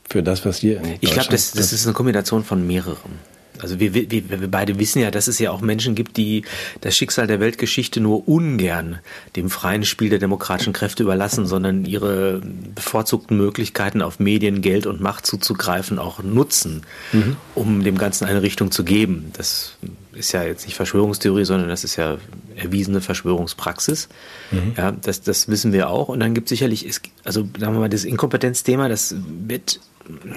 Für 0.09 0.23
das, 0.23 0.45
was 0.45 0.59
hier 0.59 0.79
in 0.79 0.97
Ich 1.01 1.13
glaube, 1.13 1.31
das, 1.31 1.53
das 1.53 1.73
ist 1.73 1.87
eine 1.87 1.95
Kombination 1.95 2.45
von 2.45 2.67
mehreren. 2.67 3.19
Also 3.61 3.79
wir, 3.79 3.95
wir, 3.95 4.11
wir 4.11 4.51
beide 4.51 4.79
wissen 4.79 5.01
ja, 5.01 5.11
dass 5.11 5.29
es 5.29 5.39
ja 5.39 5.51
auch 5.51 5.61
Menschen 5.61 5.95
gibt, 5.95 6.17
die 6.17 6.45
das 6.81 6.97
Schicksal 6.97 7.27
der 7.27 7.41
Weltgeschichte 7.41 8.01
nur 8.01 8.29
ungern 8.29 8.99
dem 9.37 9.51
freien 9.51 9.85
Spiel 9.85 10.11
der 10.11 10.19
demokratischen 10.19 10.73
Kräfte 10.73 11.03
überlassen, 11.03 11.47
sondern 11.47 11.85
ihre 11.85 12.41
bevorzugten 12.75 13.37
Möglichkeiten 13.37 14.03
auf 14.03 14.19
Medien, 14.19 14.61
Geld 14.61 14.87
und 14.87 15.01
Macht 15.01 15.27
zuzugreifen 15.27 15.99
auch 15.99 16.23
nutzen, 16.23 16.83
mhm. 17.13 17.37
um 17.55 17.85
dem 17.85 17.97
Ganzen 17.99 18.25
eine 18.25 18.43
Richtung 18.43 18.71
zu 18.71 18.85
geben. 18.85 19.31
Das 19.37 19.77
ist 20.13 20.33
ja 20.33 20.43
jetzt 20.43 20.67
nicht 20.67 20.77
Verschwörungstheorie, 20.77 21.45
sondern 21.45 21.69
das 21.69 21.85
ist 21.85 21.97
ja 21.97 22.19
erwiesene 22.57 23.01
Verschwörungspraxis. 23.01 24.09
Mhm. 24.51 24.73
Ja, 24.77 24.93
das, 24.93 25.23
das 25.23 25.49
wissen 25.49 25.73
wir 25.73 25.91
auch. 25.91 26.09
Und 26.09 26.21
dann 26.21 26.35
gibt 26.35 26.47
es 26.47 26.51
sicherlich, 26.51 26.89
also 27.25 27.49
sagen 27.59 27.75
wir 27.75 27.81
mal, 27.81 27.89
das 27.89 28.05
Inkompetenzthema, 28.05 28.89
das 28.89 29.15
wird 29.47 29.81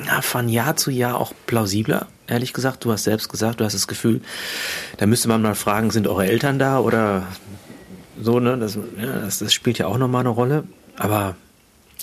na, 0.06 0.22
von 0.22 0.50
Jahr 0.50 0.76
zu 0.76 0.92
Jahr 0.92 1.20
auch 1.20 1.34
plausibler, 1.46 2.08
ehrlich 2.28 2.54
gesagt. 2.54 2.86
Du 2.86 2.92
hast 2.92 3.04
selbst 3.04 3.30
gesagt, 3.30 3.60
du 3.60 3.66
hast 3.66 3.74
das 3.74 3.88
Gefühl, 3.88 4.22
da 4.98 5.06
müsste 5.06 5.28
man 5.28 5.42
mal 5.42 5.56
fragen, 5.56 5.92
sind 5.92 6.08
eure 6.08 6.26
Eltern 6.26 6.60
da 6.60 6.80
oder 6.80 7.28
so, 8.22 8.40
ne? 8.40 8.58
Das, 8.58 8.76
ja, 8.76 9.20
das, 9.22 9.40
das 9.40 9.54
spielt 9.54 9.78
ja 9.78 9.88
auch 9.88 9.98
nochmal 9.98 10.22
eine 10.22 10.30
Rolle. 10.30 10.64
Aber. 10.98 11.36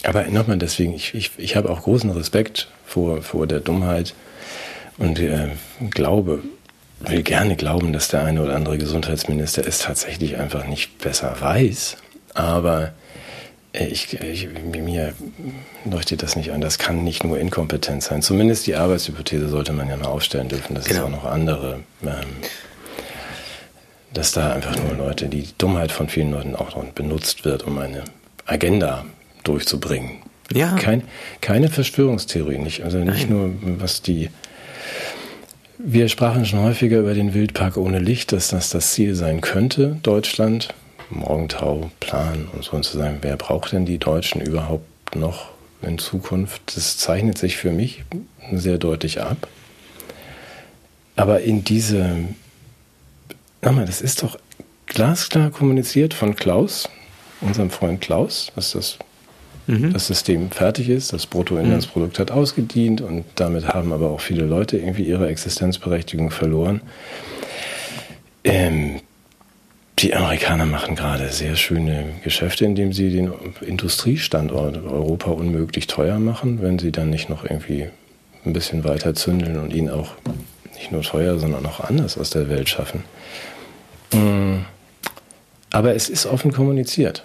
Aber 0.03 0.25
nochmal, 0.27 0.59
deswegen, 0.59 0.95
ich, 0.95 1.15
ich, 1.15 1.33
ich 1.39 1.57
habe 1.57 1.71
auch 1.71 1.83
großen 1.83 2.11
Respekt 2.11 2.69
vor, 2.85 3.23
vor 3.23 3.47
der 3.47 3.61
Dummheit 3.61 4.15
und 4.99 5.19
äh, 5.19 5.51
glaube, 5.91 6.43
will 7.01 7.23
gerne 7.23 7.57
glauben, 7.57 7.93
dass 7.93 8.09
der 8.09 8.25
eine 8.25 8.43
oder 8.43 8.57
andere 8.57 8.79
Gesundheitsminister 8.79 9.67
es 9.67 9.79
tatsächlich 9.79 10.37
einfach 10.37 10.67
nicht 10.67 10.99
besser 10.99 11.37
weiß. 11.41 11.97
Aber 12.35 12.93
ich, 13.75 14.15
ich, 14.21 14.49
mir 14.49 15.15
leuchtet 15.85 16.23
das 16.23 16.37
nicht 16.37 16.53
an. 16.53 16.61
Das 16.61 16.79
kann 16.79 17.03
nicht 17.03 17.25
nur 17.25 17.39
Inkompetenz 17.39 18.07
sein. 18.07 18.23
Zumindest 18.23 18.67
die 18.67 18.77
Arbeitshypothese 18.77 19.49
sollte 19.49 19.73
man 19.73 19.89
ja 19.89 19.97
mal 19.97 20.07
aufstellen 20.07 20.49
dürfen. 20.49 20.75
Das 20.75 20.85
genau. 20.85 21.01
ist 21.01 21.07
auch 21.07 21.11
noch 21.11 21.25
andere. 21.25 21.81
Ähm, 22.03 22.11
dass 24.13 24.31
da 24.31 24.53
einfach 24.53 24.77
nur 24.77 24.97
Leute, 24.97 25.27
die 25.27 25.49
Dummheit 25.59 25.91
von 25.91 26.09
vielen 26.09 26.31
Leuten 26.31 26.55
auch 26.55 26.77
noch 26.77 26.85
benutzt 26.93 27.45
wird, 27.45 27.65
um 27.65 27.79
eine 27.79 28.05
Agenda 28.47 29.05
durchzubringen. 29.43 30.19
Ja. 30.53 30.77
Kein, 30.77 31.03
keine 31.41 31.69
Verschwörungstheorie, 31.69 32.59
nicht, 32.59 32.85
also 32.85 32.99
nicht 32.99 33.29
Nein. 33.29 33.59
nur 33.63 33.81
was 33.81 34.03
die. 34.03 34.31
Wir 35.79 36.09
sprachen 36.09 36.47
schon 36.47 36.61
häufiger 36.61 37.01
über 37.01 37.15
den 37.15 37.35
Wildpark 37.35 37.77
ohne 37.77 37.99
Licht, 37.99 38.31
dass 38.31 38.49
das 38.49 38.71
das 38.71 38.93
Ziel 38.93 39.17
sein 39.17 39.41
könnte, 39.41 39.99
Deutschland. 40.05 40.69
Morgentau 41.11 41.91
planen 42.01 42.49
und 42.53 42.65
so 42.65 42.79
zu 42.81 42.99
sagen, 42.99 43.19
wer 43.23 43.37
braucht 43.37 43.73
denn 43.73 43.87
die 43.87 43.99
Deutschen 43.99 44.41
überhaupt 44.41 45.17
noch 45.17 45.51
in 45.83 45.99
Zukunft? 45.99 46.77
Das 46.77 46.97
zeichnet 46.99 47.39
sich 47.39 47.57
für 47.57 47.71
mich 47.71 48.05
sehr 48.53 48.79
deutlich 48.79 49.21
ab. 49.21 49.49
Aber 51.17 51.41
in 51.43 51.65
diese, 51.65 52.17
mal, 53.63 53.87
das 53.87 54.01
ist 54.01 54.23
doch 54.23 54.39
glasklar 54.87 55.51
kommuniziert 55.51 56.15
von 56.15 56.35
Klaus, 56.35 56.89
unserem 57.41 57.71
Freund 57.71 58.01
Klaus, 58.01 58.51
dass 58.55 58.73
das, 58.73 58.99
mhm. 59.67 59.93
das 59.93 60.07
System 60.07 60.51
fertig 60.51 60.89
ist, 60.89 61.13
das 61.13 61.27
Bruttoinlandsprodukt 61.27 62.19
mhm. 62.19 62.21
hat 62.21 62.31
ausgedient 62.31 63.01
und 63.01 63.25
damit 63.37 63.69
haben 63.69 63.93
aber 63.93 64.11
auch 64.11 64.21
viele 64.21 64.45
Leute 64.45 64.79
irgendwie 64.79 65.05
ihre 65.05 65.29
Existenzberechtigung 65.29 66.31
verloren. 66.31 66.81
Ähm, 68.43 69.01
die 70.05 70.15
Amerikaner 70.15 70.67
machen 70.67 70.97
gerade 70.97 71.31
sehr 71.31 71.57
schöne 71.57 72.05
Geschäfte, 72.23 72.67
indem 72.67 72.93
sie 72.93 73.09
den 73.09 73.33
Industriestandort 73.63 74.77
Europa 74.85 75.31
unmöglich 75.31 75.87
teuer 75.87 76.19
machen, 76.19 76.61
wenn 76.61 76.79
sie 76.79 76.93
dann 76.93 77.09
nicht 77.09 77.31
noch 77.31 77.43
irgendwie 77.43 77.89
ein 78.45 78.53
bisschen 78.53 78.85
weiter 78.85 79.15
zündeln 79.15 79.59
und 79.59 79.73
ihn 79.73 79.89
auch 79.89 80.11
nicht 80.75 80.93
nur 80.93 81.01
teuer, 81.01 81.39
sondern 81.39 81.65
auch 81.65 81.81
anders 81.81 82.19
aus 82.19 82.29
der 82.29 82.51
Welt 82.51 82.69
schaffen. 82.69 83.03
Mm. 84.13 84.67
Aber 85.71 85.95
es 85.95 86.11
ist 86.11 86.27
offen 86.27 86.53
kommuniziert. 86.53 87.25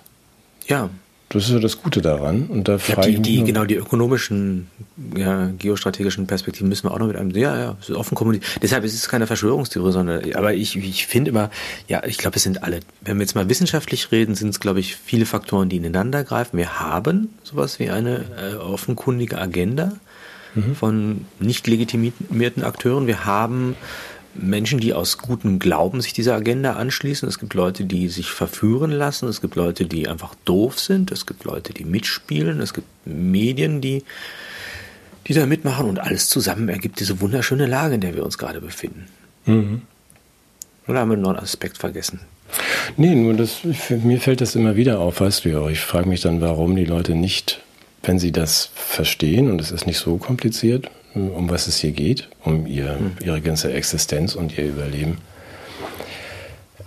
Ja, 0.66 0.90
das 1.30 1.44
ist 1.44 1.52
ja 1.52 1.60
das 1.60 1.82
Gute 1.82 2.02
daran. 2.02 2.48
Und 2.48 2.68
da 2.68 2.78
ja, 2.78 3.02
die, 3.02 3.20
die, 3.20 3.44
genau, 3.44 3.64
die 3.66 3.76
ökonomischen, 3.76 4.68
ja, 5.16 5.52
geostrategischen 5.58 6.26
Perspektiven 6.26 6.68
müssen 6.68 6.88
wir 6.88 6.92
auch 6.92 6.98
noch 6.98 7.06
mit 7.06 7.18
einem, 7.18 7.30
ja, 7.32 7.56
ja, 7.56 7.78
es 7.80 7.90
ist 7.90 7.96
offen 7.96 8.16
kommuniziert. 8.16 8.64
Deshalb 8.64 8.84
ist 8.84 8.96
es 8.96 9.08
keine 9.08 9.28
Verschwörungstheorie, 9.28 9.92
sondern, 9.92 10.34
aber 10.34 10.56
ich, 10.56 10.76
ich 10.76 11.06
finde 11.06 11.30
immer, 11.30 11.52
ja, 11.88 12.04
ich 12.04 12.18
glaube, 12.18 12.38
es 12.38 12.44
sind 12.44 12.64
alle, 12.64 12.80
wenn 13.02 13.18
wir 13.18 13.22
jetzt 13.22 13.36
mal 13.36 13.48
wissenschaftlich 13.48 14.12
reden, 14.12 14.34
sind 14.34 14.50
es, 14.50 14.60
glaube 14.60 14.80
ich, 14.80 14.96
viele 14.96 15.28
Faktoren, 15.28 15.70
die 15.70 15.78
ineinander 15.78 16.24
greifen. 16.24 16.58
Wir 16.58 16.80
haben 16.80 17.30
sowas 17.44 17.78
wie 17.78 17.92
eine 17.92 18.26
äh, 18.42 18.56
offenkundige 18.56 19.40
Agenda 19.40 19.94
mhm. 20.56 20.76
von 20.76 21.26
nicht 21.40 21.68
legitimierten 21.68 22.64
Akteuren. 22.64 23.06
Wir 23.06 23.26
haben 23.26 23.76
Menschen, 24.42 24.80
die 24.80 24.94
aus 24.94 25.18
gutem 25.18 25.60
Glauben 25.60 26.02
sich 26.02 26.14
dieser 26.14 26.36
Agenda 26.36 26.74
anschließen. 26.74 27.28
Es 27.28 27.40
gibt 27.40 27.54
Leute, 27.54 27.86
die 27.86 28.08
sich 28.10 28.30
verführen 28.30 28.92
lassen. 28.92 29.28
Es 29.28 29.42
gibt 29.42 29.56
Leute, 29.56 29.86
die 29.86 30.08
einfach 30.08 30.36
doof 30.46 30.80
sind. 30.80 31.12
Es 31.12 31.26
gibt 31.26 31.44
Leute, 31.44 31.74
die 31.74 31.86
mitspielen. 31.86 32.60
Es 32.62 32.74
gibt 32.74 32.88
Medien, 33.06 33.82
die, 33.82 34.04
die 35.28 35.34
da 35.34 35.46
mitmachen. 35.46 35.88
Und 35.88 36.00
alles 36.00 36.30
zusammen 36.30 36.70
ergibt 36.70 37.00
diese 37.00 37.22
wunderschöne 37.22 37.66
Lage, 37.66 37.96
in 37.96 38.02
der 38.02 38.16
wir 38.16 38.26
uns 38.26 38.38
gerade 38.38 38.62
befinden. 38.62 39.08
Mhm. 39.46 39.82
Oder 40.88 41.00
haben 41.00 41.10
wir 41.10 41.18
noch 41.18 41.30
einen 41.30 41.40
Aspekt 41.40 41.78
vergessen? 41.78 42.20
Nee, 42.98 43.14
nur 43.14 43.36
das, 43.36 43.60
mir 43.90 44.20
fällt 44.20 44.42
das 44.42 44.56
immer 44.56 44.76
wieder 44.76 45.00
auf, 45.00 45.22
weißt 45.22 45.46
du 45.46 45.50
ja. 45.50 45.68
Ich 45.70 45.82
frage 45.82 46.10
mich 46.10 46.22
dann, 46.22 46.42
warum 46.42 46.76
die 46.76 46.86
Leute 46.86 47.16
nicht, 47.16 47.62
wenn 48.04 48.18
sie 48.18 48.32
das 48.32 48.72
verstehen, 48.74 49.52
und 49.52 49.62
es 49.62 49.72
ist 49.72 49.86
nicht 49.86 50.00
so 50.00 50.18
kompliziert, 50.18 50.90
um 51.14 51.50
was 51.50 51.68
es 51.68 51.80
hier 51.80 51.92
geht, 51.92 52.30
um 52.44 52.66
ihr, 52.66 52.98
hm. 52.98 53.16
ihre 53.24 53.42
ganze 53.42 53.72
Existenz 53.74 54.36
und 54.36 54.58
ihr 54.58 54.66
Überleben. 54.66 55.18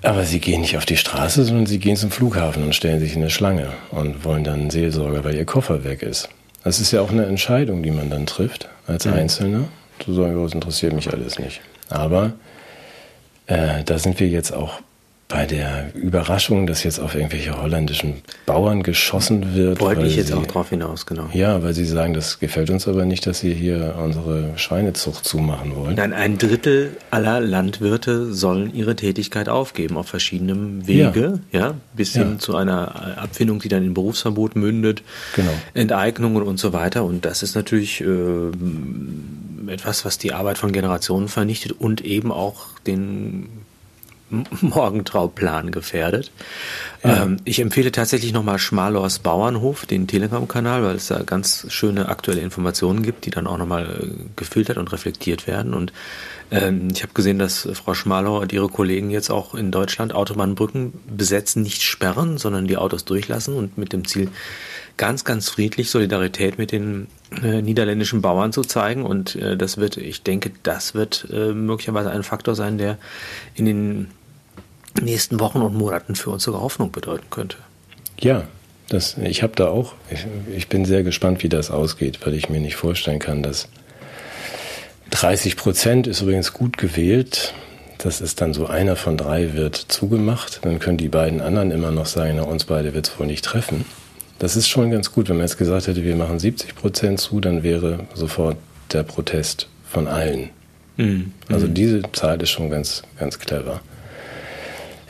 Aber 0.02 0.24
sie 0.24 0.40
gehen 0.40 0.62
nicht 0.62 0.76
auf 0.76 0.85
die 0.85 0.96
Straße, 0.96 1.44
sondern 1.44 1.66
sie 1.66 1.78
gehen 1.78 1.96
zum 1.96 2.11
Flughafen 2.11 2.64
und 2.64 2.74
stellen 2.74 2.98
sich 2.98 3.14
in 3.14 3.22
eine 3.22 3.30
Schlange 3.30 3.68
und 3.90 4.24
wollen 4.24 4.42
dann 4.42 4.61
einen 4.61 4.70
Seelsorger, 4.70 5.22
weil 5.22 5.37
ihr 5.37 5.44
Koffer 5.44 5.85
weg 5.85 6.02
ist. 6.02 6.28
Das 6.64 6.80
ist 6.80 6.92
ja 6.92 7.00
auch 7.00 7.11
eine 7.11 7.26
Entscheidung, 7.26 7.82
die 7.82 7.90
man 7.90 8.11
dann 8.11 8.26
trifft 8.26 8.68
als 8.87 9.04
mhm. 9.04 9.14
Einzelner. 9.14 9.68
So 10.04 10.14
sagen, 10.14 10.42
das 10.42 10.54
interessiert 10.54 10.92
mich 10.92 11.12
alles 11.12 11.38
nicht. 11.38 11.61
Aber 11.88 12.32
äh, 13.46 13.85
da 13.85 13.98
sind 13.98 14.18
wir 14.18 14.28
jetzt 14.28 14.52
auch 14.52 14.80
bei 15.33 15.47
der 15.47 15.90
Überraschung, 15.95 16.66
dass 16.66 16.85
jetzt 16.85 16.99
auf 16.99 17.14
irgendwelche 17.14 17.61
holländischen 17.61 18.16
Bauern 18.45 18.83
geschossen 18.83 19.55
wird. 19.55 19.81
Wollte 19.81 20.07
ich 20.07 20.16
jetzt 20.16 20.27
sie, 20.29 20.35
auch 20.35 20.47
drauf 20.47 20.68
hinaus, 20.68 21.07
genau. 21.07 21.31
Ja, 21.33 21.62
weil 21.62 21.73
sie 21.73 21.87
sagen, 21.87 22.12
das 22.12 22.38
gefällt 22.38 22.68
uns 22.68 22.87
aber 22.87 23.07
nicht, 23.07 23.27
dass 23.27 23.40
sie 23.40 23.55
hier 23.55 23.95
unsere 23.99 24.51
Schweinezucht 24.57 25.25
zumachen 25.25 25.75
wollen. 25.75 25.95
Nein, 25.97 26.12
ein 26.12 26.37
Drittel 26.37 26.99
aller 27.11 27.40
Landwirte 27.40 28.35
sollen 28.35 28.75
ihre 28.75 28.95
Tätigkeit 28.95 29.49
aufgeben 29.49 29.97
auf 29.97 30.07
verschiedenem 30.07 30.87
Wege, 30.87 31.40
ja, 31.51 31.61
ja 31.61 31.75
bis 31.97 32.12
hin 32.12 32.38
zu 32.38 32.55
einer 32.55 33.18
Abfindung, 33.18 33.61
die 33.61 33.68
dann 33.68 33.85
in 33.85 33.95
Berufsverbot 33.95 34.55
mündet, 34.55 35.03
genau. 35.35 35.53
Enteignungen 35.73 36.42
und 36.42 36.59
so 36.59 36.75
weiter. 36.75 37.05
Und 37.05 37.25
das 37.25 37.42
ist 37.42 37.55
natürlich 37.55 38.03
äh, 38.03 38.07
etwas, 39.66 40.05
was 40.05 40.18
die 40.18 40.33
Arbeit 40.35 40.59
von 40.59 40.73
Generationen 40.73 41.29
vernichtet 41.29 41.73
und 41.73 42.03
eben 42.03 42.31
auch 42.31 42.66
den 42.87 43.62
Morgentrauplan 44.61 45.71
gefährdet. 45.71 46.33
Ja. 47.03 47.25
Ähm, 47.25 47.38
ich 47.45 47.61
empfehle 47.61 47.92
tatsächlich 47.92 48.33
nochmal 48.33 48.59
Schmalors 48.59 49.18
Bauernhof, 49.18 49.87
den 49.87 50.07
Telegram-Kanal, 50.07 50.83
weil 50.83 50.97
es 50.97 51.09
da 51.09 51.23
ganz 51.23 51.66
schöne 51.68 52.09
aktuelle 52.09 52.40
Informationen 52.40 53.03
gibt, 53.03 53.27
die 53.27 53.31
dann 53.31 53.47
auch 53.47 53.59
nochmal 53.59 53.85
äh, 53.85 54.07
gefiltert 54.37 54.79
und 54.79 54.92
reflektiert 54.92 55.47
werden. 55.47 55.75
Und 55.75 55.92
ähm, 56.51 56.88
ich 56.92 57.03
habe 57.03 57.12
gesehen, 57.12 57.38
dass 57.38 57.68
Frau 57.73 57.95
Schmalor 57.95 58.40
und 58.40 58.53
ihre 58.53 58.68
Kollegen 58.68 59.11
jetzt 59.11 59.31
auch 59.31 59.55
in 59.55 59.71
Deutschland 59.71 60.14
Autobahnbrücken 60.14 60.92
besetzen, 61.14 61.62
nicht 61.62 61.83
sperren, 61.83 62.38
sondern 62.38 62.66
die 62.66 62.77
Autos 62.77 63.05
durchlassen 63.05 63.55
und 63.55 63.79
mit 63.79 63.92
dem 63.92 64.07
Ziel, 64.07 64.29
ganz, 64.97 65.25
ganz 65.25 65.49
friedlich 65.49 65.90
Solidarität 65.90 66.59
mit 66.59 66.73
den 66.73 67.09
äh, 67.42 67.62
niederländischen 67.62 68.21
Bauern 68.21 68.53
zu 68.53 68.62
zeigen. 68.62 69.05
Und 69.05 69.37
äh, 69.37 69.57
das 69.57 69.79
wird, 69.79 69.97
ich 69.97 70.23
denke, 70.23 70.53
das 70.62 70.95
wird 70.95 71.27
äh, 71.33 71.53
möglicherweise 71.53 72.11
ein 72.11 72.23
Faktor 72.23 72.55
sein, 72.55 72.79
der 72.79 72.99
in 73.55 73.64
den 73.64 74.09
nächsten 75.00 75.40
Wochen 75.40 75.62
und 75.62 75.74
Monaten 75.74 76.14
für 76.14 76.31
uns 76.31 76.42
sogar 76.42 76.61
Hoffnung 76.61 76.92
bedeuten 76.92 77.26
könnte. 77.31 77.57
Ja, 78.20 78.44
das, 78.88 79.16
ich 79.18 79.42
habe 79.42 79.55
da 79.57 79.68
auch, 79.68 79.94
ich, 80.11 80.26
ich, 80.55 80.68
bin 80.68 80.85
sehr 80.85 81.02
gespannt, 81.02 81.42
wie 81.42 81.48
das 81.48 81.70
ausgeht, 81.70 82.20
weil 82.24 82.35
ich 82.35 82.48
mir 82.48 82.61
nicht 82.61 82.76
vorstellen 82.76 83.18
kann, 83.18 83.42
dass 83.42 83.68
30 85.11 85.57
Prozent 85.57 86.07
ist 86.07 86.20
übrigens 86.20 86.52
gut 86.52 86.76
gewählt. 86.78 87.55
Das 87.98 88.20
ist 88.20 88.40
dann 88.40 88.52
so, 88.52 88.66
einer 88.66 88.96
von 88.96 89.16
drei 89.16 89.55
wird 89.55 89.76
zugemacht. 89.76 90.61
Dann 90.62 90.78
können 90.78 90.98
die 90.98 91.09
beiden 91.09 91.40
anderen 91.40 91.70
immer 91.70 91.90
noch 91.90 92.07
sagen, 92.07 92.35
na, 92.37 92.42
uns 92.42 92.64
beide 92.64 92.94
wird 92.94 93.09
es 93.09 93.18
wohl 93.18 93.26
nicht 93.26 93.44
treffen. 93.44 93.85
Das 94.38 94.57
ist 94.57 94.68
schon 94.68 94.90
ganz 94.90 95.12
gut. 95.12 95.28
Wenn 95.28 95.37
man 95.37 95.46
jetzt 95.46 95.59
gesagt 95.59 95.87
hätte, 95.87 96.02
wir 96.02 96.16
machen 96.16 96.38
70 96.38 96.74
Prozent 96.74 97.20
zu, 97.20 97.40
dann 97.40 97.62
wäre 97.62 98.00
sofort 98.14 98.57
der 98.92 99.05
Protest 99.05 99.68
von 99.88 100.09
allen. 100.09 100.50
Mhm. 100.96 101.33
Also 101.48 101.68
diese 101.68 102.02
Zahl 102.12 102.42
ist 102.42 102.50
schon 102.50 102.70
ganz, 102.70 103.02
ganz 103.18 103.38
clever. 103.38 103.81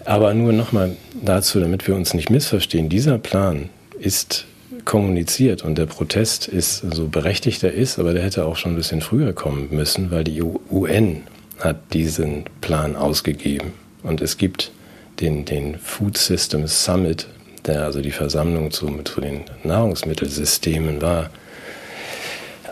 Aber 0.05 0.35
nur 0.35 0.53
nochmal 0.53 0.97
dazu, 1.23 1.61
damit 1.61 1.87
wir 1.87 1.95
uns 1.95 2.15
nicht 2.15 2.31
missverstehen, 2.31 2.88
dieser 2.88 3.19
Plan 3.19 3.69
ist 3.99 4.47
kommuniziert 4.85 5.62
und 5.62 5.79
der 5.79 5.87
Protest 5.87 6.49
ist 6.49 6.79
so 6.93 7.07
berechtigt 7.07 7.62
er 7.62 7.73
ist, 7.73 7.99
aber 7.99 8.12
der 8.12 8.23
hätte 8.23 8.45
auch 8.45 8.57
schon 8.57 8.73
ein 8.73 8.77
bisschen 8.77 9.01
früher 9.01 9.33
kommen 9.33 9.69
müssen, 9.71 10.11
weil 10.11 10.25
die 10.25 10.43
UN 10.43 11.23
hat 11.61 11.77
diesen 11.93 12.45
Plan 12.61 12.97
ausgegeben. 12.97 13.73
Und 14.03 14.21
es 14.21 14.38
gibt 14.38 14.73
den, 15.21 15.45
den 15.45 15.79
Food 15.79 16.19
Systems 16.19 16.85
Summit, 16.85 17.29
der 17.67 17.85
also 17.85 18.01
die 18.01 18.11
Versammlung 18.11 18.73
zu, 18.73 19.03
zu 19.05 19.21
den 19.21 19.43
Nahrungsmittelsystemen 19.62 21.01
war, 21.01 21.31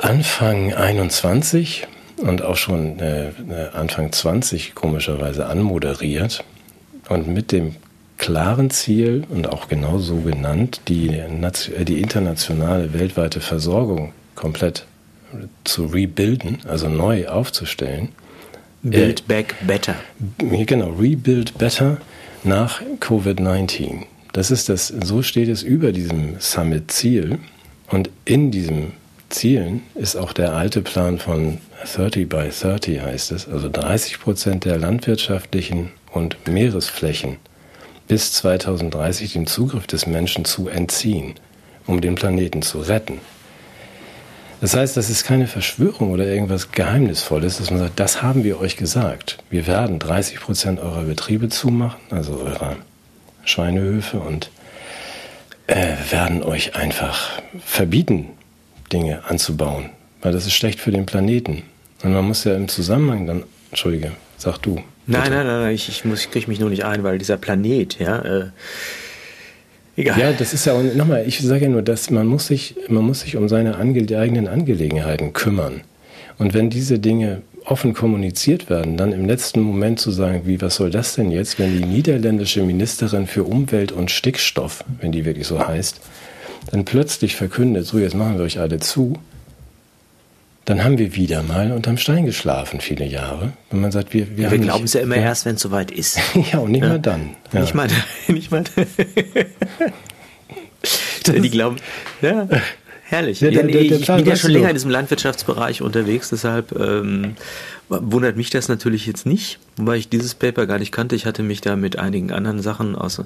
Anfang 0.00 0.74
21 0.74 1.86
und 2.16 2.42
auch 2.42 2.56
schon 2.56 2.98
äh, 2.98 3.30
Anfang 3.72 4.10
20 4.10 4.74
komischerweise 4.74 5.46
anmoderiert 5.46 6.42
und 7.10 7.28
mit 7.28 7.52
dem 7.52 7.74
klaren 8.16 8.70
Ziel 8.70 9.24
und 9.28 9.48
auch 9.48 9.68
genau 9.68 9.98
so 9.98 10.16
genannt, 10.16 10.80
die, 10.88 11.08
äh, 11.08 11.84
die 11.84 12.00
internationale 12.00 12.94
weltweite 12.94 13.40
Versorgung 13.40 14.12
komplett 14.34 14.86
zu 15.64 15.86
rebuilden, 15.86 16.58
also 16.66 16.88
neu 16.88 17.28
aufzustellen. 17.28 18.10
Build 18.82 19.20
äh, 19.20 19.24
back 19.26 19.54
better. 19.66 19.94
Genau, 20.38 20.90
rebuild 20.90 21.58
better 21.58 21.98
nach 22.44 22.80
Covid-19. 23.00 24.04
Das 24.32 24.50
ist 24.50 24.68
das, 24.68 24.88
so 24.88 25.22
steht 25.22 25.48
es 25.48 25.62
über 25.62 25.92
diesem 25.92 26.36
Summit-Ziel. 26.38 27.38
Und 27.88 28.10
in 28.24 28.50
diesem 28.50 28.92
Zielen 29.28 29.82
ist 29.94 30.16
auch 30.16 30.32
der 30.32 30.54
alte 30.54 30.82
Plan 30.82 31.18
von 31.18 31.58
30 31.94 32.28
by 32.28 32.48
30 32.50 33.00
heißt 33.00 33.32
es, 33.32 33.48
also 33.48 33.68
30 33.68 34.20
Prozent 34.20 34.64
der 34.64 34.78
landwirtschaftlichen 34.78 35.90
und 36.12 36.48
Meeresflächen 36.48 37.36
bis 38.08 38.32
2030 38.32 39.34
dem 39.34 39.46
Zugriff 39.46 39.86
des 39.86 40.06
Menschen 40.06 40.44
zu 40.44 40.68
entziehen, 40.68 41.34
um 41.86 42.00
den 42.00 42.16
Planeten 42.16 42.62
zu 42.62 42.80
retten. 42.80 43.20
Das 44.60 44.76
heißt, 44.76 44.96
das 44.96 45.08
ist 45.08 45.24
keine 45.24 45.46
Verschwörung 45.46 46.10
oder 46.10 46.26
irgendwas 46.26 46.72
Geheimnisvolles, 46.72 47.58
dass 47.58 47.70
man 47.70 47.80
sagt, 47.80 47.98
das 47.98 48.20
haben 48.20 48.44
wir 48.44 48.60
euch 48.60 48.76
gesagt. 48.76 49.38
Wir 49.48 49.66
werden 49.66 49.98
30 49.98 50.40
Prozent 50.40 50.80
eurer 50.80 51.02
Betriebe 51.02 51.48
zumachen, 51.48 52.00
also 52.10 52.34
eurer 52.34 52.76
Schweinehöfe 53.44 54.18
und 54.20 54.50
äh, 55.66 55.94
werden 56.10 56.42
euch 56.42 56.74
einfach 56.76 57.40
verbieten, 57.64 58.30
Dinge 58.92 59.24
anzubauen, 59.24 59.90
weil 60.20 60.32
das 60.32 60.46
ist 60.46 60.54
schlecht 60.54 60.80
für 60.80 60.90
den 60.90 61.06
Planeten. 61.06 61.62
Und 62.02 62.12
man 62.12 62.24
muss 62.24 62.44
ja 62.44 62.54
im 62.54 62.68
Zusammenhang 62.68 63.26
dann, 63.26 63.44
entschuldige, 63.70 64.12
sag 64.40 64.58
du. 64.58 64.76
Nein, 65.06 65.30
nein, 65.30 65.46
nein, 65.46 65.74
ich, 65.74 65.88
ich, 65.88 66.04
muss, 66.04 66.20
ich 66.20 66.30
kriege 66.30 66.48
mich 66.48 66.60
nur 66.60 66.70
nicht 66.70 66.84
ein, 66.84 67.02
weil 67.02 67.18
dieser 67.18 67.36
Planet, 67.36 67.98
ja, 67.98 68.18
äh, 68.20 68.44
egal. 69.96 70.18
Ja, 70.18 70.32
das 70.32 70.52
ist 70.52 70.66
ja, 70.66 70.74
und 70.74 70.96
nochmal, 70.96 71.24
ich 71.26 71.40
sage 71.40 71.64
ja 71.64 71.68
nur, 71.68 71.82
dass 71.82 72.10
man 72.10 72.26
muss 72.26 72.46
sich, 72.46 72.76
man 72.88 73.04
muss 73.04 73.20
sich 73.20 73.36
um 73.36 73.48
seine 73.48 73.76
ange 73.76 74.00
eigenen 74.16 74.48
Angelegenheiten 74.48 75.32
kümmern. 75.32 75.82
Und 76.38 76.54
wenn 76.54 76.70
diese 76.70 76.98
Dinge 76.98 77.42
offen 77.64 77.92
kommuniziert 77.92 78.70
werden, 78.70 78.96
dann 78.96 79.12
im 79.12 79.26
letzten 79.26 79.60
Moment 79.60 80.00
zu 80.00 80.10
sagen, 80.10 80.42
wie, 80.44 80.60
was 80.60 80.76
soll 80.76 80.90
das 80.90 81.14
denn 81.14 81.30
jetzt, 81.30 81.58
wenn 81.58 81.76
die 81.76 81.84
niederländische 81.84 82.62
Ministerin 82.62 83.26
für 83.26 83.44
Umwelt 83.44 83.92
und 83.92 84.10
Stickstoff, 84.10 84.84
wenn 85.00 85.12
die 85.12 85.24
wirklich 85.24 85.46
so 85.46 85.66
heißt, 85.66 86.00
dann 86.70 86.84
plötzlich 86.84 87.36
verkündet, 87.36 87.86
so 87.86 87.98
jetzt 87.98 88.14
machen 88.14 88.38
wir 88.38 88.44
euch 88.44 88.58
alle 88.58 88.78
zu, 88.78 89.18
dann 90.70 90.84
haben 90.84 90.98
wir 90.98 91.16
wieder 91.16 91.42
mal 91.42 91.72
unterm 91.72 91.98
Stein 91.98 92.26
geschlafen, 92.26 92.80
viele 92.80 93.04
Jahre. 93.04 93.54
Wenn 93.70 93.80
man 93.80 93.90
sagt, 93.90 94.14
wir, 94.14 94.36
wir, 94.36 94.44
ja, 94.44 94.52
wir 94.52 94.58
glauben 94.58 94.84
es 94.84 94.92
ja 94.92 95.00
immer 95.00 95.16
ja. 95.16 95.22
erst, 95.22 95.44
wenn 95.44 95.56
es 95.56 95.62
soweit 95.62 95.90
ist. 95.90 96.20
ja, 96.52 96.60
und 96.60 96.70
nicht 96.70 96.82
ja. 96.82 96.90
mal 96.90 97.00
dann. 97.00 97.30
Nicht 97.50 97.74
mal, 97.74 97.88
nicht 98.28 98.52
mal. 98.52 98.62
die 101.26 101.50
glauben, 101.50 101.74
ja, 102.22 102.46
herrlich. 103.02 103.40
Der, 103.40 103.50
der, 103.50 103.64
der, 103.64 103.82
ich 103.82 104.06
bin 104.06 104.24
ja 104.24 104.36
schon 104.36 104.52
länger 104.52 104.68
in 104.68 104.76
diesem 104.76 104.92
Landwirtschaftsbereich 104.92 105.82
unterwegs, 105.82 106.30
deshalb 106.30 106.70
ähm, 106.78 107.34
wundert 107.88 108.36
mich 108.36 108.50
das 108.50 108.68
natürlich 108.68 109.06
jetzt 109.06 109.26
nicht, 109.26 109.58
wobei 109.76 109.96
ich 109.96 110.08
dieses 110.08 110.36
Paper 110.36 110.66
gar 110.66 110.78
nicht 110.78 110.92
kannte. 110.92 111.16
Ich 111.16 111.26
hatte 111.26 111.42
mich 111.42 111.60
da 111.60 111.74
mit 111.74 111.98
einigen 111.98 112.30
anderen 112.30 112.62
Sachen 112.62 112.94
aus 112.94 113.20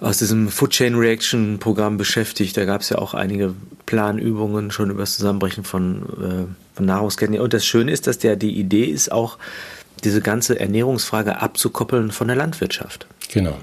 aus 0.00 0.18
diesem 0.18 0.48
Food 0.48 0.70
Chain 0.70 0.94
Reaction 0.94 1.58
Programm 1.58 1.96
beschäftigt. 1.96 2.56
Da 2.56 2.64
gab 2.64 2.82
es 2.82 2.90
ja 2.90 2.98
auch 2.98 3.14
einige 3.14 3.54
Planübungen 3.86 4.70
schon 4.70 4.90
über 4.90 5.00
das 5.00 5.16
Zusammenbrechen 5.16 5.64
von, 5.64 6.02
äh, 6.02 6.76
von 6.76 6.86
Nahrungsketten. 6.86 7.38
Und 7.40 7.52
das 7.52 7.66
Schöne 7.66 7.90
ist, 7.90 8.06
dass 8.06 8.18
der 8.18 8.36
die 8.36 8.58
Idee 8.58 8.84
ist, 8.84 9.10
auch 9.10 9.38
diese 10.04 10.20
ganze 10.20 10.60
Ernährungsfrage 10.60 11.40
abzukoppeln 11.40 12.12
von 12.12 12.28
der 12.28 12.36
Landwirtschaft. 12.36 13.06
Genau. 13.32 13.58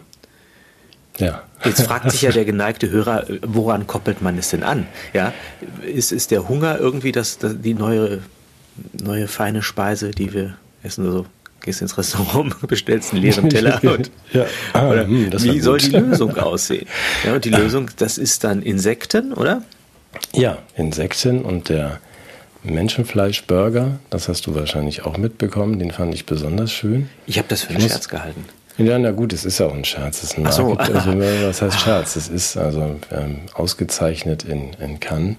Ja. 1.17 1.43
Jetzt 1.63 1.83
fragt 1.83 2.11
sich 2.11 2.21
ja 2.23 2.31
der 2.31 2.45
geneigte 2.45 2.89
Hörer, 2.89 3.25
woran 3.41 3.87
koppelt 3.87 4.21
man 4.21 4.37
es 4.37 4.49
denn 4.49 4.63
an? 4.63 4.87
Ja, 5.13 5.33
ist, 5.81 6.11
ist 6.11 6.31
der 6.31 6.49
Hunger 6.49 6.77
irgendwie 6.77 7.13
das, 7.13 7.37
das 7.37 7.55
die 7.61 7.73
neue, 7.73 8.21
neue 8.91 9.29
feine 9.29 9.61
Speise, 9.61 10.11
die 10.11 10.33
wir 10.33 10.57
essen? 10.83 11.05
Also 11.05 11.25
gehst 11.61 11.81
ins 11.81 11.97
Restaurant, 11.97 12.55
bestellst 12.67 13.13
einen 13.13 13.23
leeren 13.23 13.49
Teller 13.51 13.79
und 13.83 14.11
ja. 14.33 14.45
ah, 14.73 14.89
oder, 14.89 15.03
hm, 15.05 15.31
wie 15.33 15.59
soll 15.59 15.79
die 15.79 15.89
Lösung 15.89 16.37
aussehen? 16.37 16.87
Ja, 17.23 17.33
und 17.35 17.45
die 17.45 17.49
Lösung, 17.49 17.89
das 17.97 18.17
ist 18.17 18.43
dann 18.43 18.61
Insekten, 18.61 19.33
oder? 19.33 19.63
Ja, 20.33 20.59
Insekten 20.75 21.41
und 21.41 21.69
der 21.69 21.99
Menschenfleischburger, 22.63 23.99
das 24.09 24.27
hast 24.27 24.47
du 24.47 24.55
wahrscheinlich 24.55 25.05
auch 25.05 25.17
mitbekommen, 25.17 25.79
den 25.79 25.91
fand 25.91 26.13
ich 26.13 26.25
besonders 26.25 26.71
schön. 26.71 27.09
Ich 27.27 27.37
habe 27.37 27.47
das 27.47 27.63
für 27.63 27.69
einen 27.69 27.79
ich 27.79 27.87
Scherz 27.87 28.07
gehalten. 28.07 28.45
Ja, 28.77 28.99
na 28.99 29.11
gut, 29.11 29.31
es 29.31 29.45
ist 29.45 29.61
auch 29.61 29.73
ein 29.73 29.85
Scherz. 29.85 30.17
Es 30.17 30.31
ist 30.31 30.37
ein 30.37 30.43
Market, 30.43 30.57
so. 30.57 30.75
also, 30.75 31.19
was 31.19 31.61
heißt 31.61 31.79
Scherz? 31.79 32.15
Es 32.17 32.27
ist 32.27 32.57
also 32.57 32.99
ähm, 33.11 33.41
ausgezeichnet 33.53 34.43
in, 34.43 34.73
in 34.73 34.99
Cannes. 34.99 35.37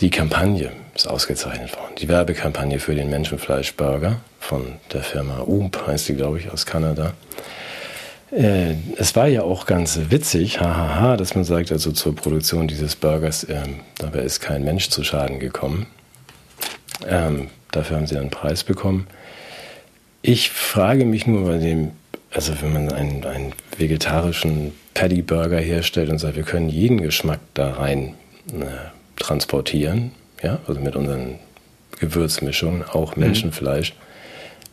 Die 0.00 0.10
Kampagne 0.10 0.70
ist 0.98 1.08
ausgezeichnet 1.08 1.76
worden. 1.76 1.94
Die 1.98 2.08
Werbekampagne 2.08 2.80
für 2.80 2.94
den 2.94 3.08
Menschenfleischburger 3.08 4.16
von 4.40 4.74
der 4.92 5.02
Firma 5.02 5.40
Oomp, 5.40 5.86
heißt 5.86 6.08
die, 6.08 6.14
glaube 6.14 6.38
ich, 6.38 6.50
aus 6.50 6.66
Kanada. 6.66 7.12
Äh, 8.30 8.74
es 8.96 9.14
war 9.16 9.28
ja 9.28 9.42
auch 9.42 9.66
ganz 9.66 9.98
witzig, 10.10 10.60
hahaha, 10.60 11.16
dass 11.16 11.34
man 11.34 11.44
sagt, 11.44 11.72
also 11.72 11.92
zur 11.92 12.14
Produktion 12.14 12.68
dieses 12.68 12.96
Burgers, 12.96 13.46
ähm, 13.48 13.80
dabei 13.98 14.20
ist 14.20 14.40
kein 14.40 14.64
Mensch 14.64 14.90
zu 14.90 15.04
Schaden 15.04 15.38
gekommen. 15.38 15.86
Ähm, 17.06 17.48
dafür 17.70 17.96
haben 17.96 18.06
sie 18.06 18.18
einen 18.18 18.30
Preis 18.30 18.64
bekommen. 18.64 19.06
Ich 20.20 20.50
frage 20.50 21.04
mich 21.04 21.26
nur 21.26 21.44
bei 21.44 21.58
dem 21.58 21.92
also 22.30 22.52
wenn 22.60 22.72
man 22.74 22.92
einen, 22.92 23.24
einen 23.24 23.52
vegetarischen 23.76 24.72
Paddy 24.92 25.22
Burger 25.22 25.58
herstellt 25.58 26.10
und 26.10 26.18
sagt, 26.18 26.36
wir 26.36 26.42
können 26.42 26.68
jeden 26.68 27.00
Geschmack 27.00 27.40
da 27.54 27.72
rein 27.72 28.14
äh, 28.52 28.66
transportieren, 29.16 30.12
ja, 30.42 30.58
also 30.66 30.80
mit 30.80 30.96
unseren 30.96 31.38
Gewürzmischungen, 31.98 32.84
auch 32.84 33.16
mhm. 33.16 33.24
Menschenfleisch, 33.24 33.94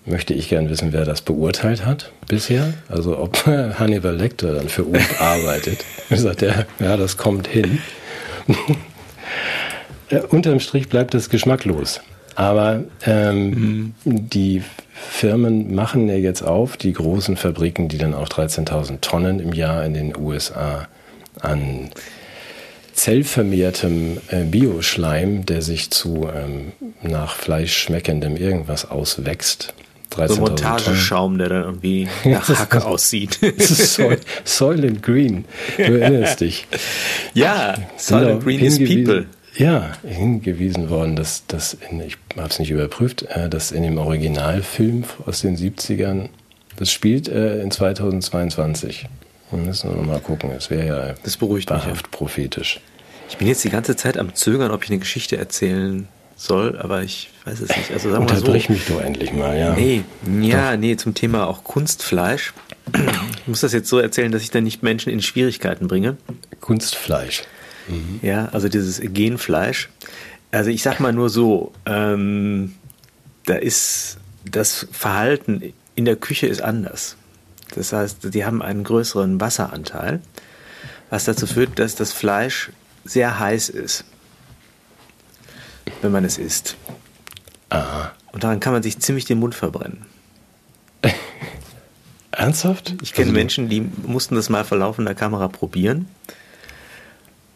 mhm. 0.05 0.13
möchte 0.13 0.33
ich 0.33 0.49
gern 0.49 0.69
wissen, 0.69 0.93
wer 0.93 1.05
das 1.05 1.21
beurteilt 1.21 1.85
hat 1.85 2.11
bisher. 2.27 2.73
Also 2.89 3.17
ob 3.17 3.45
Hannibal 3.45 4.15
Lecter 4.15 4.53
dann 4.53 4.69
für 4.69 4.85
UB 4.85 4.99
arbeitet. 5.19 5.83
Sagt 6.09 6.41
er, 6.41 6.65
ja, 6.79 6.97
das 6.97 7.17
kommt 7.17 7.47
hin. 7.47 7.79
äh, 10.09 10.19
unterm 10.19 10.59
Strich 10.59 10.89
bleibt 10.89 11.15
es 11.15 11.29
geschmacklos. 11.29 12.01
Aber 12.35 12.83
ähm, 13.05 13.93
mhm. 14.03 14.29
die 14.29 14.61
Firmen 14.93 15.73
machen 15.73 16.09
ja 16.09 16.15
jetzt 16.15 16.41
auf, 16.41 16.77
die 16.77 16.93
großen 16.93 17.37
Fabriken, 17.37 17.87
die 17.87 17.97
dann 17.97 18.13
auch 18.13 18.27
13.000 18.27 18.99
Tonnen 19.01 19.39
im 19.39 19.53
Jahr 19.53 19.85
in 19.85 19.93
den 19.93 20.17
USA 20.17 20.87
an 21.41 21.89
zellvermehrtem 23.05 24.17
äh, 24.29 24.45
Bioschleim, 24.45 25.45
der 25.45 25.61
sich 25.61 25.91
zu 25.91 26.27
ähm, 26.35 26.71
nach 27.03 27.35
Fleisch 27.35 27.77
schmeckendem 27.77 28.35
irgendwas 28.35 28.89
auswächst. 28.89 29.75
So 30.27 30.37
Montageschaum, 30.37 31.37
der 31.37 31.49
dann 31.49 31.63
irgendwie 31.65 32.07
nach 32.25 32.49
Hacke 32.49 32.83
aussieht. 32.83 33.39
Soil, 33.59 34.17
Soylent 34.43 35.03
Green, 35.03 35.45
du 35.77 35.99
erinnerst 35.99 36.41
dich. 36.41 36.65
Ja, 37.35 37.75
Soylent 37.95 38.43
Green 38.43 38.61
is 38.61 38.79
People 38.79 39.27
ja, 39.55 39.91
hingewiesen 40.03 40.89
worden, 40.89 41.15
dass, 41.15 41.43
in, 41.89 42.01
ich 42.01 42.17
habe 42.35 42.49
es 42.49 42.57
nicht 42.57 42.71
überprüft, 42.71 43.21
äh, 43.23 43.49
dass 43.49 43.71
in 43.71 43.83
dem 43.83 43.99
Originalfilm 43.99 45.03
aus 45.27 45.41
den 45.41 45.57
70ern, 45.57 46.29
das 46.77 46.91
spielt 46.91 47.27
äh, 47.27 47.61
in 47.61 47.69
2022. 47.69 49.07
Wir 49.51 49.59
müssen 49.59 49.95
wir 49.95 50.01
mal 50.01 50.19
gucken, 50.19 50.49
es 50.51 50.71
wäre 50.71 50.87
ja 50.87 51.13
das 51.23 51.37
beruhigt 51.37 51.69
wahrhaft 51.69 52.07
mich, 52.07 52.11
prophetisch. 52.11 52.81
Ich 53.29 53.37
bin 53.37 53.47
jetzt 53.47 53.63
die 53.63 53.69
ganze 53.69 53.95
Zeit 53.95 54.17
am 54.17 54.35
Zögern, 54.35 54.71
ob 54.71 54.83
ich 54.83 54.89
eine 54.89 54.99
Geschichte 54.99 55.37
erzählen 55.37 56.07
soll, 56.35 56.77
aber 56.77 57.01
ich 57.03 57.29
weiß 57.45 57.61
es 57.61 57.69
nicht. 57.69 57.91
Also 57.91 58.11
sagen 58.11 58.27
wir 58.27 58.35
Unterbrich 58.35 58.67
so, 58.67 58.73
mich 58.73 58.85
doch 58.85 59.01
endlich 59.01 59.33
mal, 59.33 59.57
ja. 59.57 59.73
Nee, 59.73 60.03
ja, 60.41 60.71
doch. 60.71 60.79
nee, 60.79 60.95
zum 60.97 61.13
Thema 61.13 61.47
auch 61.47 61.63
Kunstfleisch. 61.63 62.53
Ich 62.93 63.47
muss 63.47 63.61
das 63.61 63.73
jetzt 63.73 63.89
so 63.89 63.99
erzählen, 63.99 64.31
dass 64.31 64.41
ich 64.41 64.51
dann 64.51 64.63
nicht 64.63 64.83
Menschen 64.83 65.11
in 65.11 65.21
Schwierigkeiten 65.21 65.87
bringe. 65.87 66.17
Kunstfleisch. 66.61 67.43
Mhm. 67.87 68.19
Ja, 68.21 68.49
also 68.51 68.69
dieses 68.69 69.01
Genfleisch. 69.01 69.89
Also 70.51 70.69
ich 70.69 70.83
sag 70.83 70.99
mal 70.99 71.13
nur 71.13 71.29
so, 71.29 71.73
ähm, 71.85 72.75
da 73.45 73.55
ist 73.55 74.17
das 74.49 74.87
Verhalten 74.91 75.73
in 75.95 76.05
der 76.05 76.15
Küche 76.15 76.47
ist 76.47 76.61
anders. 76.61 77.15
Das 77.73 77.93
heißt, 77.93 78.33
die 78.33 78.45
haben 78.45 78.61
einen 78.61 78.83
größeren 78.83 79.39
Wasseranteil, 79.41 80.21
was 81.09 81.25
dazu 81.25 81.47
führt, 81.47 81.79
dass 81.79 81.95
das 81.95 82.13
Fleisch 82.13 82.69
sehr 83.05 83.39
heiß 83.39 83.69
ist, 83.69 84.03
wenn 86.01 86.11
man 86.11 86.25
es 86.25 86.37
isst. 86.37 86.75
Aha. 87.69 88.11
Und 88.33 88.43
daran 88.43 88.59
kann 88.59 88.73
man 88.73 88.83
sich 88.83 88.99
ziemlich 88.99 89.23
den 89.23 89.39
Mund 89.39 89.55
verbrennen. 89.55 90.05
Ernsthaft? 92.31 92.95
Ich 93.01 93.13
kenne 93.13 93.27
also 93.27 93.39
Menschen, 93.39 93.69
die 93.69 93.79
mussten 93.79 94.35
das 94.35 94.49
mal 94.49 94.65
vor 94.65 94.77
laufender 94.77 95.15
Kamera 95.15 95.47
probieren 95.47 96.09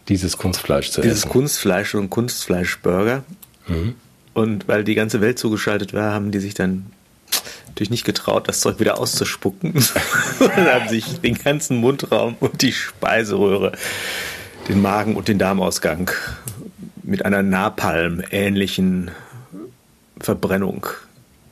dieses 0.10 0.38
Kunstfleisch 0.38 0.90
zu 0.90 1.02
dieses 1.02 1.20
essen. 1.20 1.28
Dieses 1.28 1.32
Kunstfleisch 1.32 1.96
und 1.96 2.10
Kunstfleischburger. 2.10 3.24
Mhm. 3.68 3.96
Und 4.34 4.68
weil 4.68 4.84
die 4.84 4.96
ganze 4.96 5.22
Welt 5.22 5.40
zugeschaltet 5.40 5.94
war, 5.94 6.14
haben 6.14 6.32
die 6.32 6.40
sich 6.40 6.56
dann 6.56 6.88
natürlich 7.68 7.92
nicht 7.92 8.06
getraut, 8.06 8.48
das 8.48 8.60
Zeug 8.60 8.80
wieder 8.80 9.00
auszuspucken. 9.00 9.74
und 10.40 10.56
haben 10.56 10.90
sich 10.90 11.22
den 11.22 11.36
ganzen 11.36 11.78
Mundraum 11.78 12.36
und 12.40 12.62
die 12.62 12.74
Speiseröhre, 12.74 13.74
den 14.70 14.82
Magen 14.82 15.16
und 15.16 15.28
den 15.28 15.40
Darmausgang 15.40 16.12
mit 17.04 17.26
einer 17.26 17.42
Napalm-ähnlichen 17.42 19.12
Verbrennung 20.20 20.86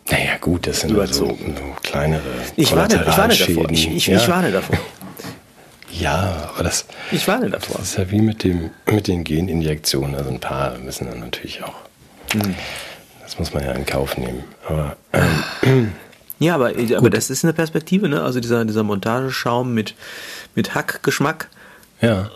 naja, 0.09 0.38
gut, 0.39 0.68
das 0.68 0.80
sind 0.80 0.91
überzogen. 0.91 1.53
So, 1.57 1.65
so 1.65 1.76
kleinere 1.84 2.22
ich 2.55 2.74
warne, 2.74 2.95
ich 2.95 3.18
warne 3.18 3.36
davor. 3.36 3.70
Ich, 3.72 3.91
ich, 3.91 4.07
ja. 4.07 4.18
ich 4.18 4.28
warne 4.30 4.51
davor. 4.51 4.78
Ja, 5.89 6.51
aber 6.53 6.63
das. 6.63 6.86
Ich 7.11 7.28
warne 7.28 7.49
davor. 7.49 7.78
Das 7.80 7.89
ist 7.89 7.97
ja 7.97 8.11
wie 8.11 8.22
mit, 8.22 8.43
dem, 8.43 8.70
mit 8.86 9.07
den 9.07 9.24
Geninjektionen. 9.24 10.13
Also 10.13 10.30
ein 10.30 10.39
paar 10.39 10.78
müssen 10.78 11.07
dann 11.09 11.22
natürlich 11.22 11.63
auch. 11.63 11.74
Mhm. 12.36 12.53
Das 13.24 13.39
muss 13.39 13.51
man 13.53 13.63
ja 13.63 13.72
in 13.72 13.86
Kauf 13.86 14.15
nehmen. 14.15 14.43
Aber. 14.68 14.95
Ähm, 15.63 15.93
ja, 16.39 16.53
aber, 16.53 16.74
aber 16.95 17.09
das 17.09 17.32
ist 17.32 17.43
eine 17.43 17.53
Perspektive, 17.53 18.09
ne? 18.09 18.22
Also 18.22 18.39
dieser, 18.39 18.63
dieser 18.63 18.84
Montageschaum 18.84 19.74
mit, 19.74 19.95
mit 20.53 20.76
Hackgeschmack 20.76 21.49
ja. 22.01 22.30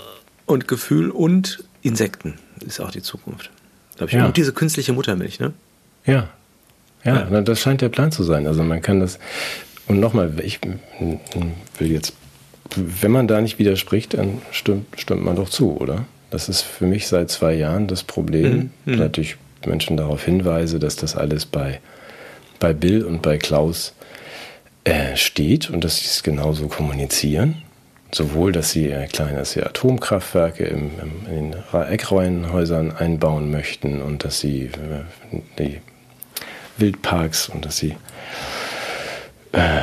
Und 0.45 0.67
Gefühl 0.67 1.09
und 1.09 1.63
Insekten 1.81 2.35
ist 2.65 2.79
auch 2.79 2.91
die 2.91 3.01
Zukunft. 3.01 3.49
ich. 3.99 4.11
Ja. 4.11 4.25
Und 4.25 4.37
diese 4.37 4.53
künstliche 4.53 4.93
Muttermilch, 4.93 5.39
ne? 5.39 5.53
Ja. 6.05 6.29
Ja, 7.03 7.27
ja. 7.31 7.41
das 7.41 7.59
scheint 7.59 7.81
der 7.81 7.89
Plan 7.89 8.11
zu 8.11 8.23
sein. 8.23 8.45
Also 8.45 8.63
man 8.63 8.81
kann 8.81 8.99
das. 8.99 9.17
Und 9.87 9.99
nochmal, 9.99 10.31
ich 10.43 10.59
will 11.79 11.91
jetzt 11.91 12.13
wenn 12.75 13.11
man 13.11 13.27
da 13.27 13.41
nicht 13.41 13.59
widerspricht, 13.59 14.13
dann 14.13 14.41
stimmt, 14.51 14.99
stimmt 14.99 15.23
man 15.23 15.35
doch 15.35 15.49
zu, 15.49 15.77
oder? 15.77 16.05
Das 16.29 16.47
ist 16.47 16.61
für 16.61 16.85
mich 16.85 17.07
seit 17.07 17.29
zwei 17.29 17.53
Jahren 17.53 17.87
das 17.87 18.03
Problem, 18.03 18.71
mhm. 18.85 18.97
dass 18.97 19.11
ich 19.17 19.35
Menschen 19.65 19.97
darauf 19.97 20.23
hinweise, 20.23 20.79
dass 20.79 20.95
das 20.95 21.15
alles 21.15 21.45
bei, 21.45 21.81
bei 22.59 22.73
Bill 22.73 23.03
und 23.03 23.21
bei 23.21 23.37
Klaus 23.37 23.93
äh, 24.85 25.15
steht 25.15 25.69
und 25.69 25.83
dass 25.83 25.97
sie 25.97 26.05
es 26.05 26.23
genauso 26.23 26.67
kommunizieren. 26.67 27.61
Sowohl, 28.13 28.51
dass 28.51 28.71
sie, 28.71 28.89
äh, 28.89 29.07
klar, 29.07 29.29
dass 29.29 29.53
sie 29.53 29.63
Atomkraftwerke 29.63 30.65
im, 30.65 30.91
im, 31.01 31.33
in 31.33 31.51
den 31.51 31.81
Eckräumenhäusern 31.81 32.91
einbauen 32.91 33.51
möchten 33.51 34.01
und 34.01 34.25
dass 34.25 34.39
sie 34.39 34.65
äh, 34.65 35.39
die 35.57 35.79
Wildparks 36.77 37.47
und 37.49 37.65
dass 37.65 37.77
sie 37.77 37.95
äh, 39.53 39.81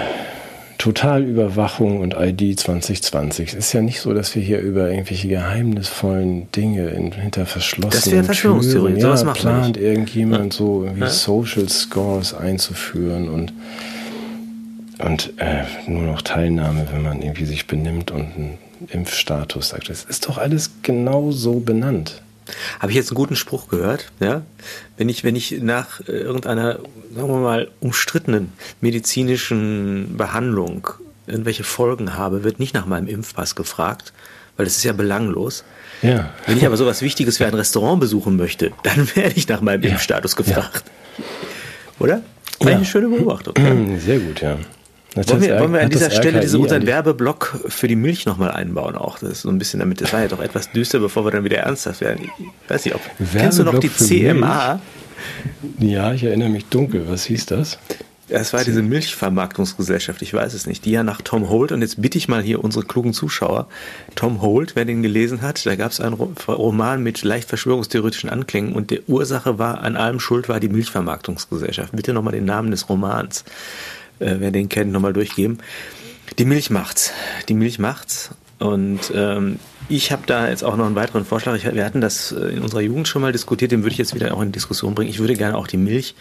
Totalüberwachung 0.78 2.00
und 2.00 2.14
ID 2.14 2.58
2020. 2.58 3.48
Es 3.48 3.54
ist 3.54 3.72
ja 3.72 3.82
nicht 3.82 4.00
so, 4.00 4.14
dass 4.14 4.34
wir 4.36 4.42
hier 4.42 4.60
über 4.60 4.90
irgendwelche 4.90 5.26
geheimnisvollen 5.26 6.52
Dinge 6.52 6.88
in, 6.90 7.10
hinter 7.10 7.46
verschlossenen 7.46 8.26
das 8.26 8.36
Türen 8.38 8.96
ja, 8.96 9.16
Sowas 9.16 9.38
plant 9.38 9.76
irgendjemand 9.76 10.52
so 10.52 10.84
irgendwie 10.84 11.00
ja. 11.00 11.10
Social 11.10 11.68
Scores 11.68 12.32
einzuführen 12.32 13.28
und 13.28 13.52
und 14.98 15.32
äh, 15.38 15.64
nur 15.86 16.02
noch 16.02 16.22
Teilnahme, 16.22 16.88
wenn 16.92 17.02
man 17.02 17.22
irgendwie 17.22 17.44
sich 17.44 17.66
benimmt 17.66 18.10
und 18.10 18.34
einen 18.34 18.58
Impfstatus 18.88 19.70
sagt. 19.70 19.88
Das 19.88 20.04
ist 20.04 20.28
doch 20.28 20.38
alles 20.38 20.70
genau 20.82 21.30
so 21.30 21.60
benannt. 21.60 22.22
Habe 22.80 22.92
ich 22.92 22.96
jetzt 22.96 23.10
einen 23.10 23.16
guten 23.16 23.36
Spruch 23.36 23.68
gehört, 23.68 24.10
ja? 24.20 24.42
Wenn 24.96 25.08
ich, 25.08 25.22
wenn 25.22 25.36
ich 25.36 25.60
nach 25.60 26.00
äh, 26.00 26.12
irgendeiner, 26.12 26.78
sagen 27.14 27.28
wir 27.28 27.38
mal, 27.38 27.70
umstrittenen 27.80 28.52
medizinischen 28.80 30.16
Behandlung 30.16 30.88
irgendwelche 31.26 31.64
Folgen 31.64 32.14
habe, 32.14 32.44
wird 32.44 32.58
nicht 32.58 32.74
nach 32.74 32.86
meinem 32.86 33.06
Impfpass 33.06 33.54
gefragt, 33.54 34.12
weil 34.56 34.64
das 34.64 34.76
ist 34.76 34.84
ja 34.84 34.92
belanglos. 34.92 35.64
Ja. 36.02 36.30
Wenn 36.46 36.56
ich 36.56 36.64
aber 36.64 36.76
sowas 36.76 37.02
Wichtiges 37.02 37.38
wie 37.38 37.44
ein 37.44 37.54
Restaurant 37.54 38.00
besuchen 38.00 38.36
möchte, 38.36 38.72
dann 38.82 39.08
werde 39.14 39.34
ich 39.36 39.48
nach 39.48 39.60
meinem 39.60 39.82
ja. 39.82 39.90
Impfstatus 39.90 40.34
gefragt. 40.34 40.84
Ja. 41.18 41.24
Oder? 41.98 42.22
Ja. 42.62 42.68
Eine 42.68 42.84
schöne 42.84 43.08
Beobachtung. 43.08 43.54
Sehr 43.98 44.18
gut, 44.18 44.40
ja. 44.40 44.58
Wollen 45.26 45.42
wir, 45.42 45.60
wollen 45.60 45.72
wir 45.72 45.80
an 45.80 45.90
dieser 45.90 46.10
Stelle 46.10 46.40
diesen, 46.40 46.60
unseren 46.60 46.86
Werbeblock 46.86 47.60
für 47.68 47.88
die 47.88 47.96
Milch 47.96 48.26
nochmal 48.26 48.50
einbauen 48.50 48.96
auch? 48.96 49.18
Das 49.18 49.30
ist 49.30 49.42
so 49.42 49.48
ein 49.48 49.58
bisschen 49.58 49.80
damit, 49.80 50.00
das 50.00 50.12
war 50.12 50.20
ja 50.20 50.28
doch 50.28 50.40
etwas 50.40 50.70
düster, 50.72 51.00
bevor 51.00 51.24
wir 51.24 51.30
dann 51.30 51.44
wieder 51.44 51.58
ernsthaft 51.58 52.00
werden. 52.00 52.30
Ich 52.38 52.70
weiß 52.70 52.84
nicht, 52.84 52.94
ob, 52.94 53.00
kennst 53.32 53.58
du 53.58 53.64
noch 53.64 53.78
die 53.78 53.92
CMA? 53.92 54.80
Milch? 55.78 55.92
Ja, 55.92 56.12
ich 56.12 56.24
erinnere 56.24 56.48
mich 56.48 56.66
dunkel. 56.66 57.04
Was 57.08 57.24
hieß 57.24 57.46
das? 57.46 57.78
Das 58.28 58.52
war 58.52 58.62
diese 58.62 58.82
Milchvermarktungsgesellschaft, 58.82 60.20
ich 60.20 60.34
weiß 60.34 60.52
es 60.52 60.66
nicht, 60.66 60.84
die 60.84 60.90
ja 60.90 61.02
nach 61.02 61.22
Tom 61.22 61.48
Holt, 61.48 61.72
und 61.72 61.80
jetzt 61.80 62.02
bitte 62.02 62.18
ich 62.18 62.28
mal 62.28 62.42
hier 62.42 62.62
unsere 62.62 62.84
klugen 62.84 63.14
Zuschauer, 63.14 63.68
Tom 64.16 64.42
Holt, 64.42 64.76
wer 64.76 64.84
den 64.84 65.02
gelesen 65.02 65.40
hat, 65.40 65.64
da 65.64 65.76
gab 65.76 65.92
es 65.92 66.00
einen 66.00 66.12
Roman 66.12 67.02
mit 67.02 67.22
leicht 67.22 67.48
verschwörungstheoretischen 67.48 68.28
Anklängen 68.28 68.74
und 68.74 68.90
der 68.90 69.08
Ursache 69.08 69.58
war, 69.58 69.80
an 69.80 69.96
allem 69.96 70.20
schuld 70.20 70.50
war 70.50 70.60
die 70.60 70.68
Milchvermarktungsgesellschaft. 70.68 71.96
Bitte 71.96 72.12
nochmal 72.12 72.34
den 72.34 72.44
Namen 72.44 72.70
des 72.70 72.90
Romans 72.90 73.44
äh, 74.20 74.36
wer 74.38 74.50
den 74.50 74.68
kennt, 74.68 74.92
nochmal 74.92 75.12
durchgeben. 75.12 75.58
Die 76.38 76.44
Milch 76.44 76.70
macht's. 76.70 77.12
Die 77.48 77.54
Milch 77.54 77.78
macht's. 77.78 78.30
Und 78.58 79.12
ähm, 79.14 79.58
ich 79.88 80.10
habe 80.12 80.22
da 80.26 80.48
jetzt 80.48 80.64
auch 80.64 80.76
noch 80.76 80.86
einen 80.86 80.96
weiteren 80.96 81.24
Vorschlag. 81.24 81.54
Ich, 81.56 81.64
wir 81.64 81.84
hatten 81.84 82.00
das 82.00 82.32
äh, 82.32 82.48
in 82.48 82.62
unserer 82.62 82.80
Jugend 82.80 83.08
schon 83.08 83.22
mal 83.22 83.32
diskutiert, 83.32 83.72
den 83.72 83.82
würde 83.82 83.92
ich 83.92 83.98
jetzt 83.98 84.14
wieder 84.14 84.34
auch 84.34 84.42
in 84.42 84.52
Diskussion 84.52 84.94
bringen. 84.94 85.10
Ich 85.10 85.18
würde 85.20 85.34
gerne 85.34 85.56
auch 85.56 85.66
die 85.66 85.76
Milch 85.76 86.14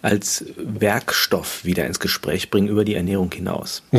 als 0.00 0.44
Werkstoff 0.56 1.64
wieder 1.64 1.86
ins 1.86 2.00
Gespräch 2.00 2.50
bringen 2.50 2.68
über 2.68 2.84
die 2.84 2.94
Ernährung 2.94 3.30
hinaus. 3.32 3.82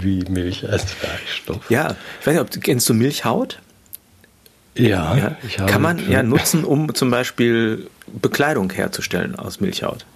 Wie 0.00 0.24
Milch 0.28 0.68
als 0.68 0.84
Werkstoff? 1.02 1.68
Ja, 1.68 1.96
ich 2.20 2.26
weiß 2.26 2.34
nicht, 2.34 2.56
ob 2.56 2.62
kennst 2.62 2.88
du 2.88 2.94
Milchhaut? 2.94 3.60
Ja, 4.76 5.36
ja. 5.56 5.66
kann 5.66 5.82
man 5.82 6.08
ja 6.08 6.22
nutzen, 6.24 6.62
um 6.62 6.94
zum 6.94 7.10
Beispiel 7.10 7.88
Bekleidung 8.06 8.70
herzustellen 8.70 9.34
aus 9.34 9.60
Milchhaut. 9.60 10.06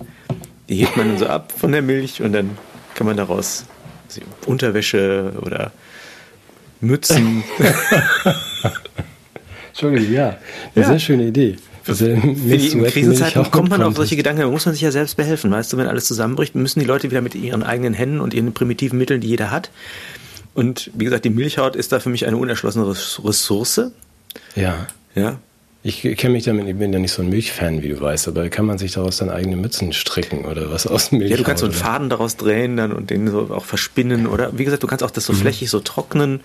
Die 0.73 0.79
hebt 0.79 0.97
man 0.97 1.09
dann 1.09 1.19
so 1.19 1.27
ab 1.27 1.53
von 1.55 1.71
der 1.71 1.83
Milch 1.83 2.23
und 2.23 2.33
dann 2.33 2.57
kann 2.95 3.07
man 3.07 3.19
daraus 3.19 3.67
Unterwäsche 4.47 5.35
oder 5.43 5.71
Mützen. 6.81 7.45
Entschuldigung, 9.69 10.15
ja. 10.15 10.39
Eine 10.75 10.83
ja. 10.83 10.85
sehr 10.85 10.99
schöne 10.99 11.25
Idee. 11.25 11.59
in 11.87 12.85
Krisenzeiten 12.87 13.51
kommt 13.51 13.69
man 13.69 13.83
auf 13.83 13.97
solche 13.97 14.17
Gedanken, 14.17 14.41
da 14.41 14.49
muss 14.49 14.65
man 14.65 14.75
sich 14.75 14.83
ja 14.83 14.91
selbst 14.91 15.19
behelfen. 15.19 15.51
Weißt 15.51 15.73
du, 15.73 15.77
wenn 15.77 15.89
alles 15.89 16.07
zusammenbricht, 16.07 16.55
müssen 16.55 16.81
die 16.81 16.87
Leute 16.87 17.11
wieder 17.11 17.21
mit 17.21 17.35
ihren 17.35 17.63
eigenen 17.63 17.93
Händen 17.93 18.21
und 18.21 18.33
ihren 18.33 18.55
primitiven 18.55 18.99
Mitteln, 18.99 19.21
die 19.21 19.29
jeder 19.29 19.51
hat. 19.51 19.71
Und 20.55 20.91
wie 20.95 21.05
gesagt, 21.05 21.27
die 21.27 21.31
Milchhaut 21.31 21.77
ist 21.77 21.93
da 21.93 22.01
für 22.01 22.09
mich 22.09 22.27
eine 22.27 22.39
unerschlossene 22.39 22.89
Ressource. 22.89 23.93
Ja. 24.57 24.87
Ja. 25.15 25.39
Ich 25.85 26.03
kenne 26.17 26.35
mich 26.35 26.45
damit, 26.45 26.69
ich 26.69 26.77
bin 26.77 26.93
ja 26.93 27.01
nicht 27.01 27.11
so 27.11 27.23
ein 27.23 27.29
Milchfan, 27.29 27.83
wie 27.83 27.89
du 27.89 28.01
weißt, 28.01 28.29
aber 28.29 28.49
kann 28.51 28.67
man 28.67 28.79
sich 28.79 28.93
daraus 28.93 29.17
dann 29.17 29.31
eigene 29.31 29.57
Mützen 29.57 29.93
stricken 29.93 30.45
oder 30.45 30.71
was 30.71 30.87
aus 30.87 31.11
Milch? 31.11 31.31
Ja, 31.31 31.37
du 31.37 31.43
kannst 31.43 31.61
so 31.61 31.67
einen 31.67 31.75
Faden 31.75 32.09
daraus 32.09 32.37
drehen 32.37 32.77
dann 32.77 32.93
und 32.93 33.11
den 33.11 33.29
so 33.29 33.51
auch 33.51 33.65
verspinnen 33.65 34.29
oder 34.29 34.57
wie 34.57 34.65
gesagt, 34.65 34.85
du 34.85 34.87
kannst 34.87 35.03
auch 35.03 35.11
das 35.11 35.27
so 35.27 35.33
mhm. 35.33 35.39
flächig 35.39 35.71
so 35.71 35.81
trocknen. 35.81 36.41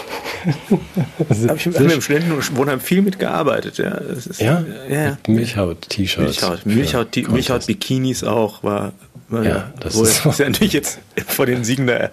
habe 1.21 1.57
ich 1.57 1.67
hab 1.67 1.81
im 1.81 2.01
Studentenwohnheim 2.01 2.81
viel 2.81 3.03
mitgearbeitet. 3.03 3.77
Ja, 3.77 3.91
ist, 3.91 4.41
ja? 4.41 4.65
ja, 4.89 5.03
ja. 5.03 5.19
Milchhaut-T-Shirts. 5.29 6.41
Milchhaut, 6.41 6.65
Milchhaut, 6.65 7.17
Milchhaut, 7.31 7.67
Bikinis 7.67 8.25
auch 8.25 8.63
war. 8.63 8.93
war 9.29 9.45
ja, 9.45 9.75
das 9.81 9.95
ist, 9.97 10.23
so. 10.23 10.31
ist 10.31 10.39
ja 10.39 10.49
natürlich 10.49 10.73
jetzt 10.73 11.01
vor 11.27 11.45
den 11.45 11.65
Siegen 11.65 11.87
da. 11.87 12.11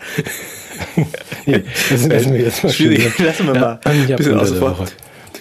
das 1.46 2.02
sind 2.02 2.34
wir 2.34 2.42
jetzt 2.42 2.62
mal 2.62 2.74
schwierig. 2.74 3.18
Lassen 3.20 3.48
wir 3.48 3.54
mal 3.54 3.80
ein 3.86 4.06
bisschen 4.08 4.38
außen 4.38 4.58
vor. 4.58 4.86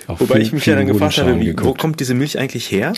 Wobei 0.09 0.41
ich 0.41 0.53
mich 0.53 0.67
ja 0.67 0.77
dann 0.77 0.87
gefragt 0.87 1.19
habe, 1.19 1.41
wie, 1.41 1.55
wo 1.59 1.75
kommt 1.75 2.01
diese 2.01 2.15
Milch 2.15 2.39
eigentlich 2.39 2.71
her? 2.71 2.93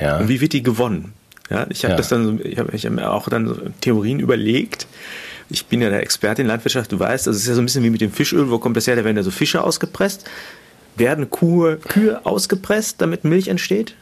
Ja. 0.00 0.18
Und 0.18 0.28
wie 0.28 0.40
wird 0.40 0.52
die 0.52 0.62
gewonnen? 0.62 1.12
Ja, 1.50 1.66
ich 1.68 1.84
habe 1.84 1.92
ja. 1.92 1.96
das 1.96 2.08
dann, 2.08 2.40
ich 2.42 2.58
habe 2.58 2.76
hab 2.76 2.90
mir 2.90 3.10
auch 3.10 3.28
dann 3.28 3.46
so 3.46 3.56
Theorien 3.80 4.18
überlegt 4.18 4.86
ich 5.50 5.66
bin 5.66 5.82
ja 5.82 5.90
der 5.90 6.02
Experte 6.02 6.42
in 6.42 6.48
Landwirtschaft, 6.48 6.92
du 6.92 6.98
weißt, 6.98 7.26
das 7.26 7.36
ist 7.36 7.46
ja 7.46 7.54
so 7.54 7.60
ein 7.60 7.66
bisschen 7.66 7.84
wie 7.84 7.90
mit 7.90 8.00
dem 8.00 8.12
Fischöl, 8.12 8.50
wo 8.50 8.58
kommt 8.58 8.76
das 8.76 8.86
her? 8.86 8.96
Da 8.96 9.04
werden 9.04 9.16
ja 9.16 9.22
so 9.22 9.30
Fische 9.30 9.62
ausgepresst. 9.62 10.24
Werden 10.96 11.28
Kuh, 11.28 11.76
Kühe 11.88 12.24
ausgepresst, 12.24 13.00
damit 13.00 13.24
Milch 13.24 13.48
entsteht? 13.48 13.94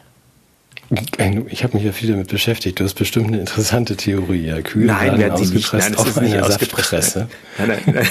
Ich 1.48 1.64
habe 1.64 1.74
mich 1.74 1.84
ja 1.84 1.92
viel 1.92 2.10
damit 2.10 2.28
beschäftigt. 2.28 2.78
Du 2.78 2.84
hast 2.84 2.94
bestimmt 2.94 3.28
eine 3.28 3.40
interessante 3.40 3.96
Theorie. 3.96 4.46
Ja, 4.46 4.60
Kühe 4.60 4.84
nein, 4.84 5.18
werden 5.18 5.32
ausgepresst 5.32 5.72
nein, 5.72 5.92
das 5.96 6.06
ist 6.06 6.20
nicht 6.20 6.38
ausgepresst. 6.38 7.16
Nein, 7.16 7.28
nein, 7.66 7.80
nein. 7.86 8.06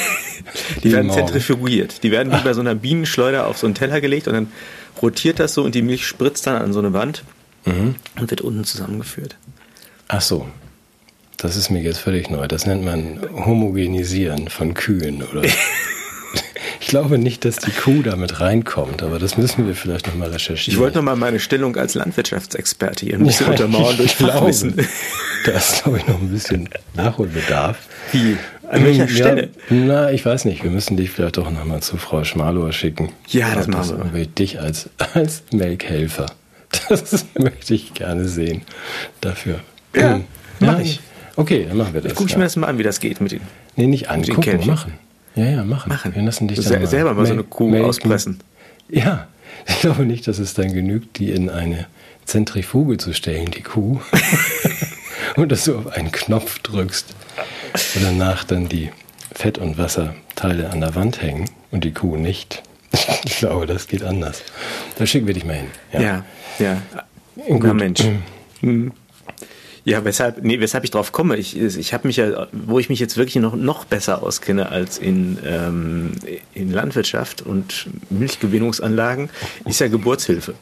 Die, 0.84 0.92
werden 0.92 1.08
morgen. 1.08 1.20
zentrifugiert. 1.20 2.04
Die 2.04 2.12
werden 2.12 2.32
wie 2.32 2.44
bei 2.44 2.54
so 2.54 2.62
einer 2.62 2.76
Bienenschleuder 2.76 3.48
auf 3.48 3.58
so 3.58 3.68
einen 3.68 3.76
Teller 3.76 4.02
gelegt 4.02 4.28
und 4.28 4.34
dann 4.34 4.52
rotiert 5.02 5.39
das 5.39 5.54
so 5.54 5.64
und 5.64 5.76
die 5.76 5.82
Milch 5.82 6.06
spritzt 6.06 6.48
dann 6.48 6.62
an 6.62 6.74
so 6.74 6.80
eine 6.80 6.94
Wand 6.94 7.24
mhm. 7.66 7.96
und 8.20 8.30
wird 8.30 8.42
unten 8.42 8.64
zusammengeführt. 8.64 9.36
Ach 10.08 10.22
so, 10.22 10.48
das 11.38 11.56
ist 11.56 11.70
mir 11.70 11.82
jetzt 11.82 12.00
völlig 12.00 12.30
neu. 12.30 12.48
Das 12.48 12.66
nennt 12.66 12.84
man 12.84 13.20
Homogenisieren 13.34 14.48
von 14.50 14.74
Kühen, 14.74 15.24
oder? 15.24 15.42
ich 16.80 16.88
glaube 16.88 17.18
nicht, 17.18 17.46
dass 17.46 17.58
die 17.58 17.72
Kuh 17.72 18.04
damit 18.04 18.39
reinkommt, 18.42 19.02
aber 19.02 19.18
das 19.18 19.38
müssen 19.38 19.66
wir 19.66 19.76
vielleicht 19.76 20.08
nochmal 20.08 20.30
recherchieren. 20.30 20.78
Ich 20.78 20.80
wollte 20.80 20.98
nochmal 20.98 21.16
meine 21.16 21.39
Stellung 21.39 21.76
als 21.78 21.96
Landwirtschaftsexperte 21.96 23.06
hier 23.06 23.16
ein 23.16 23.26
bisschen 23.26 23.48
ja, 23.48 23.52
untermauern 23.54 23.98
durch 23.98 24.16
Fachwissen. 24.16 24.76
Da 25.46 25.54
ist, 25.54 25.82
glaube 25.82 25.98
ich, 25.98 26.08
noch 26.08 26.22
ein 26.22 26.30
bisschen 26.30 26.70
Nachholbedarf. 26.94 27.78
Wie? 28.12 28.38
An 28.72 28.86
welcher 28.86 29.07
Stelle? 29.09 29.49
na, 29.69 30.11
ich 30.11 30.26
weiß 30.26 30.45
nicht. 30.45 30.63
Wir 30.63 30.72
müssen 30.72 30.95
dich 30.95 31.11
vielleicht 31.11 31.36
doch 31.36 31.51
nochmal 31.51 31.82
zu 31.82 31.97
Frau 31.97 32.24
Schmalor 32.24 32.72
schicken. 32.72 33.11
Ja, 33.28 33.53
das 33.53 33.67
machen 33.67 34.11
wir. 34.13 34.26
Dich 34.26 34.61
als, 34.61 34.89
als 35.13 35.43
Melkhelfer. 35.51 36.28
Das 36.88 37.26
möchte 37.38 37.74
ich 37.74 37.93
gerne 37.93 38.30
sehen. 38.30 38.61
Dafür. 39.19 39.59
Ja, 39.93 40.13
hm. 40.13 40.24
mach 40.61 40.80
ich. 40.80 41.01
Okay, 41.36 41.65
dann 41.67 41.76
machen 41.76 41.93
wir 41.93 41.99
das. 41.99 42.15
Guck 42.15 42.28
ich 42.28 42.32
ja. 42.32 42.38
mir 42.38 42.45
das 42.45 42.55
mal 42.55 42.67
an, 42.67 42.78
wie 42.78 42.84
das 42.84 43.01
geht 43.01 43.19
mit 43.19 43.34
den. 43.34 43.41
Nee, 43.76 43.88
nicht 43.88 44.09
an, 44.09 44.24
gucken, 44.24 44.65
machen. 44.65 44.93
Ja, 45.36 45.45
ja, 45.45 45.63
machen. 45.65 45.89
machen. 45.89 46.15
Wir 46.15 46.22
lassen 46.22 46.47
dich 46.47 46.61
dann 46.61 46.80
mal 46.80 46.88
selber 46.88 47.13
mal 47.13 47.26
so 47.26 47.34
eine 47.34 47.43
Kuh 47.43 47.67
melken. 47.67 47.89
auspressen. 47.89 48.39
Ja, 48.88 49.28
ich 49.67 49.82
glaube 49.82 50.05
nicht, 50.05 50.30
dass 50.30 50.39
es 50.39 50.53
dann 50.53 50.74
genügt, 50.74 51.19
die 51.19 51.32
in 51.32 51.49
eine 51.49 51.88
Zentrifuge 52.24 52.97
zu 52.97 53.13
stellen, 53.13 53.51
die 53.51 53.63
Kuh. 53.63 53.99
und 55.36 55.51
dass 55.51 55.65
du 55.65 55.78
auf 55.78 55.88
einen 55.88 56.13
Knopf 56.13 56.59
drückst 56.59 57.15
und 57.95 58.03
danach 58.03 58.43
dann 58.43 58.67
die 58.67 58.91
Fett- 59.34 59.57
und 59.57 59.77
Wasserteile 59.77 60.69
an 60.69 60.82
der 60.82 60.95
Wand 60.95 61.21
hängen 61.21 61.49
und 61.71 61.84
die 61.84 61.93
Kuh 61.93 62.17
nicht. 62.17 62.63
Ich 63.23 63.38
glaube, 63.38 63.65
das 63.65 63.88
geht 63.88 64.03
anders. 64.03 64.43
Da 64.97 65.05
schicken 65.05 65.25
wir 65.25 65.34
dich 65.34 65.45
mal 65.45 65.55
hin. 65.55 65.67
Ja, 65.93 66.01
ja. 66.01 66.25
ja. 66.59 66.82
Gut. 67.47 67.63
Na 67.63 67.73
Mensch. 67.73 68.03
Mhm. 68.61 68.91
Ja, 69.84 70.05
weshalb, 70.05 70.43
nee, 70.43 70.59
weshalb 70.59 70.84
ich 70.84 70.91
drauf 70.91 71.11
komme, 71.11 71.38
ich, 71.38 71.57
ich 71.57 71.93
habe 71.93 72.07
mich 72.07 72.17
ja, 72.17 72.47
wo 72.51 72.77
ich 72.77 72.89
mich 72.89 72.99
jetzt 72.99 73.17
wirklich 73.17 73.36
noch, 73.38 73.55
noch 73.55 73.86
besser 73.86 74.21
auskenne 74.21 74.69
als 74.69 74.99
in, 74.99 75.39
ähm, 75.43 76.11
in 76.53 76.71
Landwirtschaft 76.71 77.41
und 77.41 77.88
Milchgewinnungsanlagen, 78.11 79.29
ist 79.65 79.79
ja 79.79 79.88
Geburtshilfe. 79.88 80.53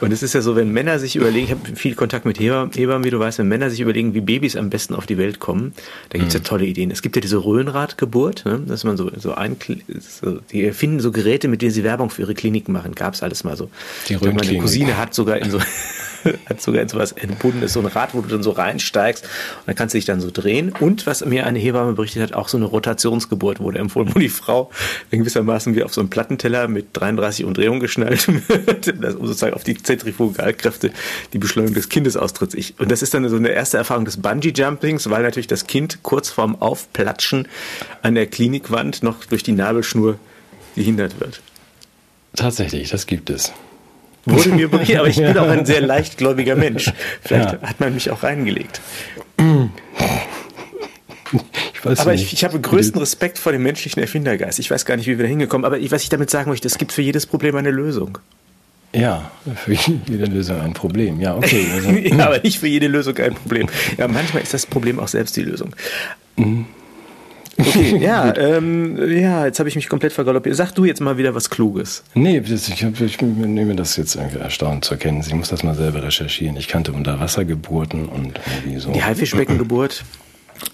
Und 0.00 0.12
es 0.12 0.22
ist 0.22 0.34
ja 0.34 0.40
so, 0.40 0.56
wenn 0.56 0.72
Männer 0.72 0.98
sich 0.98 1.16
überlegen, 1.16 1.46
ich 1.46 1.50
habe 1.50 1.76
viel 1.76 1.94
Kontakt 1.94 2.24
mit 2.24 2.38
Hebammen, 2.38 3.04
wie 3.04 3.10
du 3.10 3.18
weißt, 3.18 3.38
wenn 3.38 3.48
Männer 3.48 3.70
sich 3.70 3.80
überlegen, 3.80 4.14
wie 4.14 4.20
Babys 4.20 4.56
am 4.56 4.70
besten 4.70 4.94
auf 4.94 5.06
die 5.06 5.18
Welt 5.18 5.40
kommen, 5.40 5.72
da 6.10 6.18
gibt's 6.18 6.34
mhm. 6.34 6.40
ja 6.40 6.44
tolle 6.44 6.66
Ideen. 6.66 6.90
Es 6.90 7.02
gibt 7.02 7.16
ja 7.16 7.20
diese 7.20 7.44
Röhnradgeburt, 7.44 8.44
ne, 8.44 8.60
dass 8.66 8.84
man 8.84 8.96
so, 8.96 9.10
so 9.16 9.34
ein, 9.34 9.56
so, 10.00 10.40
die 10.52 10.64
erfinden 10.64 11.00
so 11.00 11.12
Geräte, 11.12 11.48
mit 11.48 11.62
denen 11.62 11.72
sie 11.72 11.84
Werbung 11.84 12.10
für 12.10 12.22
ihre 12.22 12.34
Kliniken 12.34 12.72
machen. 12.72 12.94
Gab's 12.94 13.22
alles 13.22 13.44
mal 13.44 13.56
so. 13.56 13.70
Die 14.08 14.16
Meine 14.16 14.58
Cousine 14.58 14.96
hat 14.96 15.14
sogar 15.14 15.38
in 15.38 15.50
so 15.50 15.58
hat 16.46 16.60
sogar 16.60 16.82
in 16.82 16.88
sowas 16.88 17.12
entbunden 17.12 17.62
ist, 17.62 17.72
so 17.72 17.80
ein 17.80 17.86
Rad, 17.86 18.14
wo 18.14 18.20
du 18.20 18.28
dann 18.28 18.42
so 18.42 18.50
reinsteigst 18.50 19.24
und 19.24 19.66
dann 19.66 19.74
kannst 19.74 19.94
du 19.94 19.98
dich 19.98 20.04
dann 20.04 20.20
so 20.20 20.30
drehen. 20.30 20.72
Und 20.80 21.06
was 21.06 21.24
mir 21.24 21.46
eine 21.46 21.58
Hebamme 21.58 21.92
berichtet 21.92 22.22
hat, 22.22 22.32
auch 22.34 22.48
so 22.48 22.56
eine 22.56 22.66
Rotationsgeburt 22.66 23.60
wurde 23.60 23.78
empfohlen, 23.78 24.14
wo 24.14 24.18
die 24.18 24.28
Frau 24.28 24.70
in 25.10 25.20
gewissermaßen 25.20 25.74
wie 25.74 25.82
auf 25.82 25.94
so 25.94 26.00
einem 26.00 26.10
Plattenteller 26.10 26.68
mit 26.68 26.88
33 26.92 27.44
Umdrehungen 27.44 27.80
geschnallt 27.80 28.28
wird, 28.48 28.88
um 29.18 29.26
sozusagen 29.26 29.54
auf 29.54 29.64
die 29.64 29.76
Zentrifugalkräfte 29.76 30.90
die 31.32 31.38
Beschleunigung 31.38 31.74
des 31.74 31.88
Kindes 31.88 32.16
austritt. 32.16 32.54
Ich, 32.54 32.78
und 32.78 32.90
das 32.90 33.02
ist 33.02 33.14
dann 33.14 33.28
so 33.28 33.36
eine 33.36 33.48
erste 33.48 33.76
Erfahrung 33.76 34.04
des 34.04 34.16
Bungee-Jumpings, 34.18 35.10
weil 35.10 35.22
natürlich 35.22 35.46
das 35.46 35.66
Kind 35.66 36.02
kurz 36.02 36.30
vorm 36.30 36.56
Aufplatschen 36.60 37.48
an 38.02 38.14
der 38.14 38.26
Klinikwand 38.26 39.02
noch 39.02 39.24
durch 39.24 39.42
die 39.42 39.52
Nabelschnur 39.52 40.18
gehindert 40.74 41.20
wird. 41.20 41.40
Tatsächlich, 42.34 42.90
das 42.90 43.06
gibt 43.06 43.30
es. 43.30 43.52
Wurde 44.28 44.50
mir 44.50 44.68
berichtet, 44.70 44.98
aber 44.98 45.08
ich 45.08 45.16
bin 45.16 45.38
auch 45.38 45.48
ein 45.48 45.66
sehr 45.66 45.80
leichtgläubiger 45.80 46.56
Mensch. 46.56 46.92
Vielleicht 47.22 47.52
ja. 47.52 47.60
hat 47.62 47.80
man 47.80 47.94
mich 47.94 48.10
auch 48.10 48.22
reingelegt. 48.22 48.80
Ich 51.32 52.00
aber 52.00 52.14
ich, 52.14 52.32
ich, 52.32 52.44
habe 52.44 52.60
größten 52.60 52.98
Respekt 52.98 53.38
vor 53.38 53.52
dem 53.52 53.62
menschlichen 53.62 54.00
Erfindergeist. 54.00 54.58
Ich 54.58 54.70
weiß 54.70 54.84
gar 54.84 54.96
nicht, 54.96 55.06
wie 55.06 55.18
wir 55.18 55.24
da 55.24 55.28
hingekommen 55.28 55.64
Aber 55.64 55.78
was 55.90 56.02
ich 56.02 56.08
damit 56.08 56.30
sagen 56.30 56.50
möchte, 56.50 56.66
es 56.66 56.78
gibt 56.78 56.92
für 56.92 57.02
jedes 57.02 57.26
Problem 57.26 57.56
eine 57.56 57.70
Lösung. 57.70 58.18
Ja, 58.94 59.30
für 59.54 59.74
jede 59.74 60.24
Lösung 60.24 60.60
ein 60.60 60.72
Problem. 60.72 61.20
Ja, 61.20 61.36
okay. 61.36 61.66
Also, 61.74 61.90
ja, 61.90 62.26
aber 62.26 62.40
nicht 62.40 62.58
für 62.58 62.68
jede 62.68 62.88
Lösung 62.88 63.16
ein 63.18 63.34
Problem. 63.34 63.68
Ja, 63.98 64.08
manchmal 64.08 64.42
ist 64.42 64.54
das 64.54 64.64
Problem 64.64 64.98
auch 64.98 65.08
selbst 65.08 65.36
die 65.36 65.42
Lösung. 65.42 65.74
Mhm. 66.36 66.66
Okay, 67.58 67.96
ja, 68.00 68.34
ähm, 68.36 68.96
ja, 69.10 69.46
jetzt 69.46 69.58
habe 69.58 69.68
ich 69.68 69.76
mich 69.76 69.88
komplett 69.88 70.12
vergaloppiert. 70.12 70.54
Sag 70.56 70.72
du 70.72 70.84
jetzt 70.84 71.00
mal 71.00 71.18
wieder 71.18 71.34
was 71.34 71.50
Kluges. 71.50 72.04
Nee, 72.14 72.38
ich, 72.38 73.00
ich 73.00 73.20
nehme 73.20 73.74
das 73.74 73.96
jetzt 73.96 74.14
irgendwie 74.14 74.38
erstaunt 74.38 74.84
zur 74.84 74.96
Kenntnis. 74.96 75.26
Ich 75.26 75.34
muss 75.34 75.48
das 75.48 75.62
mal 75.62 75.74
selber 75.74 76.02
recherchieren. 76.02 76.56
Ich 76.56 76.68
kannte 76.68 76.92
Unterwassergeburten 76.92 78.06
und 78.06 78.38
irgendwie 78.46 78.78
so. 78.78 78.92
Die 78.92 79.02
Haifischbeckengeburt? 79.02 80.04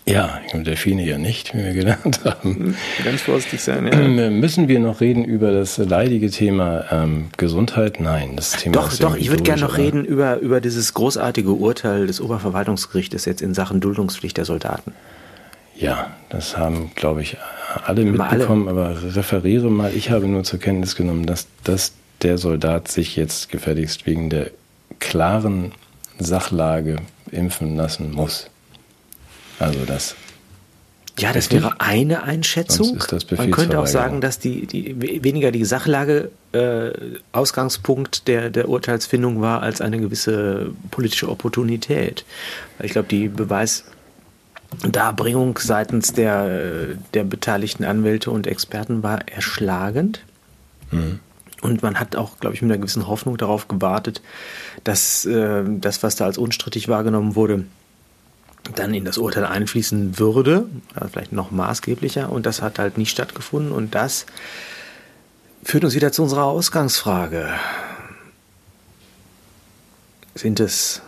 Ja, 0.07 0.41
Delfine 0.55 1.05
ja 1.05 1.19
nicht, 1.19 1.55
wie 1.55 1.65
wir 1.65 1.73
gelernt 1.73 2.21
haben. 2.25 2.75
Ganz 3.05 3.23
vorsichtig 3.23 3.61
sein, 3.61 3.87
ja. 3.87 3.93
Ähm, 3.93 4.41
müssen 4.41 4.69
wir 4.69 4.81
noch 4.81 5.01
reden 5.01 5.25
über 5.25 5.53
das 5.53 5.79
leidige 5.79 6.31
Thema 6.31 6.85
ähm, 6.91 7.27
Gesundheit? 7.37 8.01
Nein, 8.01 8.37
das 8.37 8.53
Thema 8.53 8.75
Doch, 8.75 8.97
doch, 8.97 9.17
ich 9.17 9.31
würde 9.31 9.43
gerne 9.43 9.63
noch 9.63 9.77
reden 9.77 10.05
über, 10.05 10.39
über 10.39 10.61
dieses 10.61 10.95
großartige 10.95 11.53
Urteil 11.53 12.07
des 12.07 12.21
Oberverwaltungsgerichtes 12.21 13.25
jetzt 13.25 13.43
in 13.43 13.55
Sachen 13.55 13.81
Duldungspflicht 13.81 14.37
der 14.37 14.45
Soldaten. 14.45 14.93
Ja, 15.77 16.13
das 16.29 16.57
haben, 16.57 16.93
glaube 16.95 17.23
ich, 17.23 17.37
alle 17.85 18.05
mitbekommen, 18.05 18.69
alle. 18.69 18.81
aber 18.81 19.15
referiere 19.15 19.71
mal. 19.71 19.93
Ich 19.95 20.11
habe 20.11 20.27
nur 20.27 20.45
zur 20.45 20.61
Kenntnis 20.61 20.97
genommen, 20.97 21.27
dass, 21.27 21.47
dass 21.65 21.93
der 22.23 22.39
Soldat 22.39 22.89
sich 22.89 23.17
jetzt 23.17 23.51
gefälligst 23.51 24.07
wegen 24.07 24.31
der 24.31 24.51
klaren 25.01 25.73
Sachlage 26.19 26.97
impfen 27.31 27.77
lassen 27.77 28.13
muss. 28.13 28.49
Also 29.59 29.81
das. 29.87 30.15
Ja, 31.19 31.33
das 31.33 31.53
wäre 31.53 31.81
eine 31.81 32.25
Einschätzung. 32.25 32.99
Man 33.37 33.53
könnte 33.53 33.79
auch 33.79 33.87
sagen, 33.87 34.21
dass 34.21 34.41
die, 34.41 34.67
die 34.67 35.23
weniger 35.23 35.53
die 35.53 35.65
Sachlage 35.65 36.33
äh, 36.51 36.91
Ausgangspunkt 37.31 38.27
der, 38.27 38.51
der 38.51 38.69
Urteilsfindung 38.69 39.41
war 39.41 39.63
als 39.63 39.81
eine 39.81 40.01
gewisse 40.01 40.73
politische 40.91 41.29
Opportunität. 41.29 42.25
Ich 42.83 42.93
glaube, 42.93 43.07
die 43.09 43.29
Beweis 43.29 43.85
Darbringung 44.83 45.59
seitens 45.59 46.13
der, 46.13 46.97
der 47.15 47.25
beteiligten 47.25 47.85
Anwälte 47.85 48.31
und 48.31 48.47
Experten 48.47 49.03
war 49.03 49.29
erschlagend. 49.29 50.21
Mhm. 50.91 51.21
Und 51.61 51.83
man 51.83 51.99
hat 51.99 52.15
auch, 52.15 52.39
glaube 52.41 52.55
ich, 52.55 52.63
mit 52.63 52.71
einer 52.71 52.79
gewissen 52.79 53.09
Hoffnung 53.09 53.39
darauf 53.39 53.69
gewartet, 53.69 54.21
dass 54.85 55.25
äh, 55.25 55.65
das, 55.67 56.03
was 56.03 56.15
da 56.17 56.27
als 56.27 56.37
unstrittig 56.37 56.89
wahrgenommen 56.89 57.37
wurde, 57.37 57.65
dann 58.75 58.95
in 58.95 59.05
das 59.05 59.19
Urteil 59.19 59.45
einfließen 59.45 60.19
würde, 60.19 60.67
vielleicht 61.11 61.33
noch 61.33 61.51
maßgeblicher, 61.51 62.31
und 62.31 62.47
das 62.47 62.63
hat 62.63 62.79
halt 62.79 62.99
nicht 62.99 63.11
stattgefunden. 63.11 63.73
Und 63.73 63.95
das 63.95 64.27
führt 65.63 65.85
uns 65.85 65.95
wieder 65.95 66.13
zu 66.13 66.23
unserer 66.23 66.45
Ausgangsfrage. 66.45 67.49
Sind 70.35 70.61
es, 70.61 71.01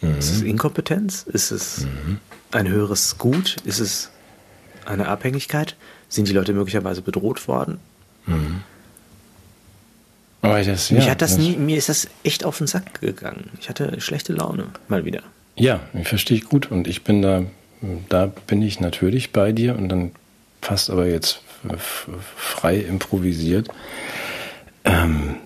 mhm. 0.00 0.18
ist 0.18 0.30
es 0.30 0.42
Inkompetenz? 0.42 1.24
Ist 1.24 1.50
es 1.50 1.86
mhm. 1.86 2.20
Ein 2.54 2.68
höheres 2.68 3.18
Gut? 3.18 3.56
Ist 3.64 3.80
es 3.80 4.10
eine 4.86 5.08
Abhängigkeit? 5.08 5.76
Sind 6.08 6.28
die 6.28 6.32
Leute 6.32 6.52
möglicherweise 6.52 7.02
bedroht 7.02 7.48
worden? 7.48 7.78
Mhm. 8.26 8.62
Das, 10.42 10.90
ja, 10.90 11.00
hat 11.06 11.22
das, 11.22 11.36
das 11.36 11.38
nie, 11.38 11.56
mir 11.56 11.78
ist 11.78 11.88
das 11.88 12.06
echt 12.22 12.44
auf 12.44 12.58
den 12.58 12.66
Sack 12.66 13.00
gegangen. 13.00 13.50
Ich 13.60 13.70
hatte 13.70 13.98
schlechte 14.02 14.34
Laune, 14.34 14.66
mal 14.88 15.06
wieder. 15.06 15.22
Ja, 15.56 15.80
ich 15.94 16.06
verstehe 16.06 16.36
ich 16.36 16.44
gut 16.44 16.70
und 16.70 16.86
ich 16.86 17.02
bin 17.02 17.22
da, 17.22 17.44
da 18.10 18.26
bin 18.46 18.60
ich 18.60 18.78
natürlich 18.78 19.32
bei 19.32 19.52
dir 19.52 19.74
und 19.74 19.88
dann 19.88 20.12
fast 20.60 20.90
aber 20.90 21.06
jetzt 21.06 21.40
frei 22.36 22.76
improvisiert. 22.76 23.68
Ähm, 24.84 25.36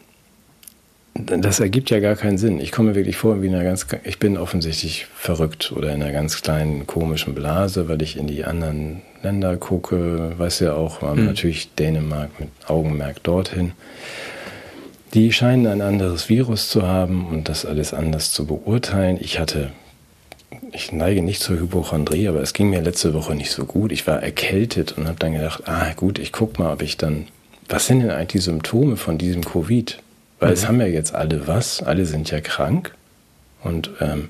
das 1.19 1.59
ergibt 1.61 1.91
ja 1.91 1.99
gar 2.01 2.15
keinen 2.15 2.39
Sinn. 2.39 2.61
Ich 2.61 2.71
komme 2.71 2.91
mir 2.91 2.95
wirklich 2.95 3.17
vor, 3.17 3.43
wie 3.43 3.47
in 3.47 3.55
einer 3.55 3.65
ganz, 3.65 3.87
ich 4.05 4.19
bin 4.19 4.37
offensichtlich 4.37 5.07
verrückt 5.15 5.73
oder 5.73 5.93
in 5.93 6.03
einer 6.03 6.13
ganz 6.13 6.41
kleinen 6.41 6.87
komischen 6.87 7.35
Blase, 7.35 7.89
weil 7.89 8.01
ich 8.03 8.17
in 8.17 8.29
die 8.29 8.45
anderen 8.45 9.03
Länder 9.23 9.57
gucke, 9.57 10.33
weiß 10.39 10.61
ja 10.61 10.75
auch, 10.75 11.03
mhm. 11.03 11.27
natürlich 11.27 11.75
Dänemark 11.75 12.39
mit 12.39 12.51
Augenmerk 12.67 13.23
dorthin. 13.25 13.73
Die 15.15 15.33
scheinen 15.33 15.67
ein 15.67 15.81
anderes 15.81 16.29
Virus 16.29 16.69
zu 16.69 16.87
haben 16.87 17.27
und 17.29 17.49
das 17.49 17.65
alles 17.65 17.95
anders 17.95 18.31
zu 18.31 18.47
beurteilen. 18.47 19.19
Ich 19.21 19.41
hatte, 19.41 19.71
ich 20.73 20.93
neige 20.93 21.23
nicht 21.23 21.43
zur 21.43 21.59
Hypochondrie, 21.59 22.29
aber 22.29 22.43
es 22.43 22.53
ging 22.53 22.71
mir 22.71 22.83
letzte 22.83 23.15
Woche 23.15 23.35
nicht 23.35 23.51
so 23.51 23.65
gut. 23.65 23.91
Ich 23.91 24.07
war 24.07 24.23
erkältet 24.23 24.93
und 24.97 25.09
habe 25.09 25.19
dann 25.19 25.33
gedacht, 25.33 25.63
ah 25.67 25.93
gut, 25.97 26.19
ich 26.19 26.31
guck 26.31 26.59
mal, 26.59 26.73
ob 26.73 26.83
ich 26.83 26.97
dann, 26.97 27.27
was 27.69 27.87
sind 27.87 28.01
denn 28.01 28.11
eigentlich 28.11 28.29
die 28.29 28.51
Symptome 28.51 28.97
von 28.97 29.19
diesem 29.19 29.43
Covid? 29.45 29.99
Weil 30.41 30.51
mhm. 30.51 30.55
es 30.55 30.69
haben 30.69 30.81
ja 30.81 30.87
jetzt 30.87 31.15
alle 31.15 31.47
was, 31.47 31.83
alle 31.83 32.07
sind 32.07 32.31
ja 32.31 32.41
krank 32.41 32.95
und 33.63 33.91
ähm, 34.01 34.29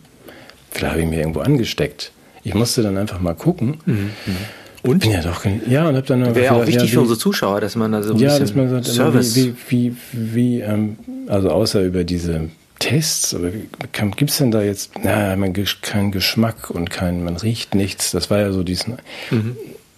vielleicht 0.71 0.93
habe 0.93 1.03
ich 1.03 1.09
mir 1.09 1.21
irgendwo 1.21 1.41
angesteckt. 1.41 2.13
Ich 2.45 2.55
musste 2.55 2.83
dann 2.83 2.97
einfach 2.97 3.21
mal 3.21 3.35
gucken. 3.35 3.79
Mhm. 3.85 3.95
mhm. 3.95 4.37
Und? 4.85 5.01
Bin 5.01 5.11
ja 5.11 5.23
doch, 5.23 5.45
ja, 5.69 5.89
und 5.89 5.97
hab 5.97 6.07
dann 6.07 6.37
Wäre 6.37 6.55
auch 6.55 6.61
wichtig 6.61 6.77
ja, 6.77 6.83
wie, 6.85 6.89
für 6.89 7.01
unsere 7.01 7.19
Zuschauer, 7.19 7.61
dass 7.61 7.75
man 7.75 7.91
da 7.91 8.01
so 8.01 8.15
ein 8.15 8.21
ja, 8.21 8.39
dass 8.39 8.55
man 8.55 8.71
sagt, 8.71 8.87
Service. 8.87 9.35
Wie, 9.35 9.55
wie, 9.69 9.97
wie, 10.13 10.35
wie 10.35 10.61
ähm, 10.61 10.97
also 11.27 11.51
außer 11.51 11.83
über 11.83 12.05
diese 12.05 12.49
Tests, 12.79 13.35
aber 13.35 13.51
gibt 14.17 14.31
es 14.31 14.39
denn 14.39 14.53
da 14.53 14.63
jetzt, 14.63 14.93
na, 15.03 15.35
man 15.35 15.53
keinen 15.83 16.13
Geschmack 16.13 16.71
und 16.71 16.91
kein, 16.91 17.25
man 17.25 17.37
riecht 17.37 17.75
nichts. 17.75 18.13
Das 18.13 18.31
war 18.31 18.39
ja 18.39 18.53
so 18.53 18.63
diesen, 18.63 18.99
mhm. 19.31 19.57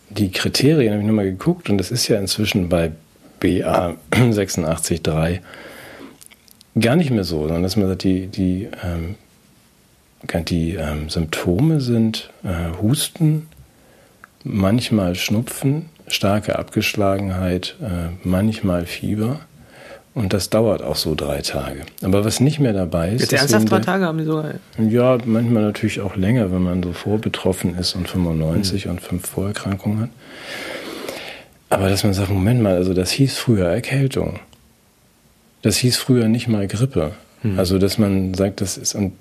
die 0.09 0.31
Kriterien 0.31 0.93
habe 0.93 1.03
ich 1.03 1.07
nochmal 1.07 1.27
geguckt 1.27 1.69
und 1.69 1.77
das 1.77 1.91
ist 1.91 2.09
ja 2.09 2.19
inzwischen 2.19 2.71
bei 2.71 2.91
BA 3.39 3.97
86.3 4.13 5.41
gar 6.79 6.97
nicht 6.97 7.11
mehr 7.11 7.25
so, 7.25 7.43
sondern 7.43 7.62
dass 7.62 7.77
man 7.77 7.89
sagt, 7.89 8.05
die, 8.05 8.27
die, 8.27 8.68
ähm, 8.85 9.16
die 10.45 10.75
ähm, 10.75 11.09
Symptome 11.09 11.81
sind 11.81 12.31
äh, 12.45 12.81
Husten, 12.81 13.49
manchmal 14.45 15.14
Schnupfen, 15.14 15.87
starke 16.07 16.59
Abgeschlagenheit, 16.59 17.77
äh, 17.83 18.11
manchmal 18.23 18.87
Fieber. 18.87 19.41
Und 20.12 20.33
das 20.33 20.51
dauert 20.51 20.83
auch 20.83 20.97
so 20.97 21.14
drei 21.14 21.41
Tage. 21.41 21.83
Aber 22.03 22.25
was 22.25 22.41
nicht 22.41 22.59
mehr 22.59 22.73
dabei 22.73 23.11
ist. 23.11 23.21
Jetzt 23.21 23.33
ernsthaft 23.33 23.71
drei 23.71 23.79
Tage 23.79 24.05
haben 24.05 24.18
die 24.18 24.25
sogar? 24.25 24.55
Ja, 24.77 25.18
manchmal 25.25 25.62
natürlich 25.62 26.01
auch 26.01 26.16
länger, 26.16 26.51
wenn 26.51 26.62
man 26.62 26.83
so 26.83 26.93
vorbetroffen 26.93 27.79
ist 27.79 27.95
und 27.95 28.09
95 28.09 28.85
mhm. 28.85 28.91
und 28.91 29.01
fünf 29.01 29.27
Vorerkrankungen 29.29 30.01
hat. 30.03 30.11
Aber 31.71 31.89
dass 31.89 32.03
man 32.03 32.12
sagt, 32.12 32.31
Moment 32.31 32.61
mal, 32.61 32.75
also 32.75 32.93
das 32.93 33.12
hieß 33.12 33.39
früher 33.39 33.68
Erkältung. 33.68 34.41
Das 35.63 35.77
hieß 35.77 35.97
früher 35.97 36.29
nicht 36.29 36.49
mal 36.49 36.67
Grippe. 36.67 37.13
Mhm. 37.43 37.59
Also, 37.59 37.79
dass 37.79 37.99
man 37.99 38.35
sagt, 38.35 38.61
das 38.61 38.77
ist, 38.77 38.95
und 38.95 39.13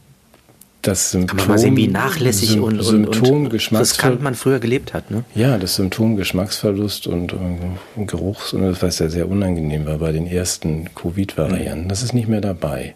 das 0.81 1.11
Symptom. 1.11 1.37
Kann 1.37 1.47
man 1.47 1.55
mal 1.55 1.59
sehen, 1.59 1.75
wie 1.75 1.87
nachlässig 1.87 2.49
Sym 2.49 2.63
und, 2.63 2.81
Symptom, 2.81 3.45
und, 3.45 3.53
und 3.53 3.77
riskant 3.77 4.21
man 4.21 4.35
früher 4.35 4.59
gelebt 4.59 4.93
hat. 4.93 5.11
Ne? 5.11 5.23
Ja, 5.35 5.57
das 5.57 5.75
Symptom 5.75 6.15
Geschmacksverlust 6.15 7.07
und, 7.07 7.33
und 7.33 8.07
Geruchs, 8.07 8.53
und 8.53 8.61
das, 8.61 8.81
was 8.81 8.99
ja 8.99 9.09
sehr 9.09 9.27
unangenehm 9.27 9.85
war 9.85 9.97
bei 9.97 10.11
den 10.11 10.25
ersten 10.25 10.93
Covid-Varianten, 10.95 11.85
mhm. 11.85 11.89
das 11.89 12.03
ist 12.03 12.13
nicht 12.13 12.29
mehr 12.29 12.41
dabei. 12.41 12.95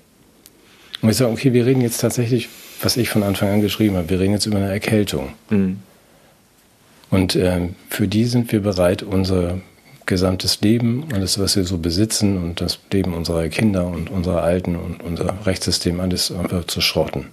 Und 1.02 1.10
ich 1.10 1.18
sage, 1.18 1.32
okay, 1.32 1.52
wir 1.52 1.66
reden 1.66 1.82
jetzt 1.82 2.00
tatsächlich, 2.00 2.48
was 2.82 2.96
ich 2.96 3.10
von 3.10 3.24
Anfang 3.24 3.50
an 3.50 3.62
geschrieben 3.62 3.98
habe, 3.98 4.10
wir 4.10 4.20
reden 4.22 4.32
jetzt 4.32 4.46
über 4.46 4.58
eine 4.58 4.72
Erkältung. 4.72 5.34
Mhm. 5.50 5.80
Und 7.10 7.36
äh, 7.36 7.70
für 7.89 8.08
die 8.08 8.26
sind 8.26 8.52
wir 8.54 8.62
bereit, 8.62 9.04
unser 9.04 9.60
gesamtes 10.06 10.62
Leben, 10.62 11.06
alles, 11.14 11.39
was 11.39 11.56
wir 11.56 11.64
so 11.64 11.78
besitzen 11.78 12.38
und 12.38 12.62
das 12.62 12.80
Leben 12.91 13.14
unserer 13.14 13.47
Kinder 13.49 13.86
und 13.88 14.10
unserer 14.10 14.43
Alten 14.43 14.76
und 14.76 15.01
unser 15.01 15.45
Rechtssystem 15.45 15.99
alles 15.99 16.32
einfach 16.32 16.66
zu 16.66 16.82
schrotten. 16.82 17.28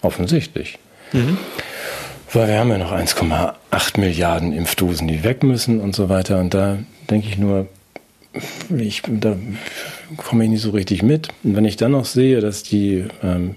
Offensichtlich. 0.00 0.78
Mhm. 1.12 1.38
Weil 2.32 2.48
wir 2.48 2.58
haben 2.58 2.70
ja 2.70 2.78
noch 2.78 2.92
1,8 2.92 4.00
Milliarden 4.00 4.52
Impfdosen, 4.52 5.06
die 5.06 5.22
weg 5.22 5.42
müssen 5.42 5.80
und 5.80 5.94
so 5.94 6.08
weiter. 6.08 6.40
Und 6.40 6.54
da 6.54 6.78
denke 7.10 7.28
ich 7.28 7.36
nur, 7.36 7.68
ich, 8.76 9.02
da 9.06 9.36
komme 10.16 10.44
ich 10.44 10.50
nicht 10.50 10.62
so 10.62 10.70
richtig 10.70 11.02
mit. 11.02 11.28
Und 11.44 11.56
wenn 11.56 11.66
ich 11.66 11.76
dann 11.76 11.92
noch 11.92 12.06
sehe, 12.06 12.40
dass 12.40 12.62
die 12.62 13.04
ähm, 13.22 13.56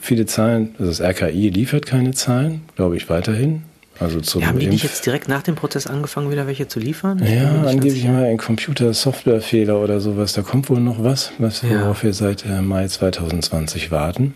viele 0.00 0.26
Zahlen, 0.26 0.74
also 0.78 0.90
das 0.90 1.00
RKI 1.00 1.48
liefert 1.48 1.86
keine 1.86 2.12
Zahlen, 2.12 2.62
glaube 2.76 2.96
ich 2.96 3.08
weiterhin. 3.08 3.62
Also 4.02 4.20
zum 4.20 4.42
ja, 4.42 4.48
haben 4.48 4.58
die 4.58 4.66
nicht 4.66 4.82
jetzt 4.82 5.06
direkt 5.06 5.28
nach 5.28 5.42
dem 5.42 5.54
Prozess 5.54 5.86
angefangen, 5.86 6.30
wieder 6.30 6.46
welche 6.46 6.68
zu 6.68 6.80
liefern? 6.80 7.22
ja, 7.24 7.62
angeblich 7.62 8.04
mal 8.04 8.24
ein 8.24 8.36
Computer-Software-Fehler 8.36 9.80
oder 9.80 10.00
sowas. 10.00 10.32
Da 10.32 10.42
kommt 10.42 10.68
wohl 10.68 10.80
noch 10.80 11.02
was, 11.02 11.32
was 11.38 11.62
ja. 11.62 11.80
worauf 11.80 12.02
wir 12.02 12.12
seit 12.12 12.44
äh, 12.44 12.60
Mai 12.60 12.88
2020 12.88 13.90
warten. 13.90 14.34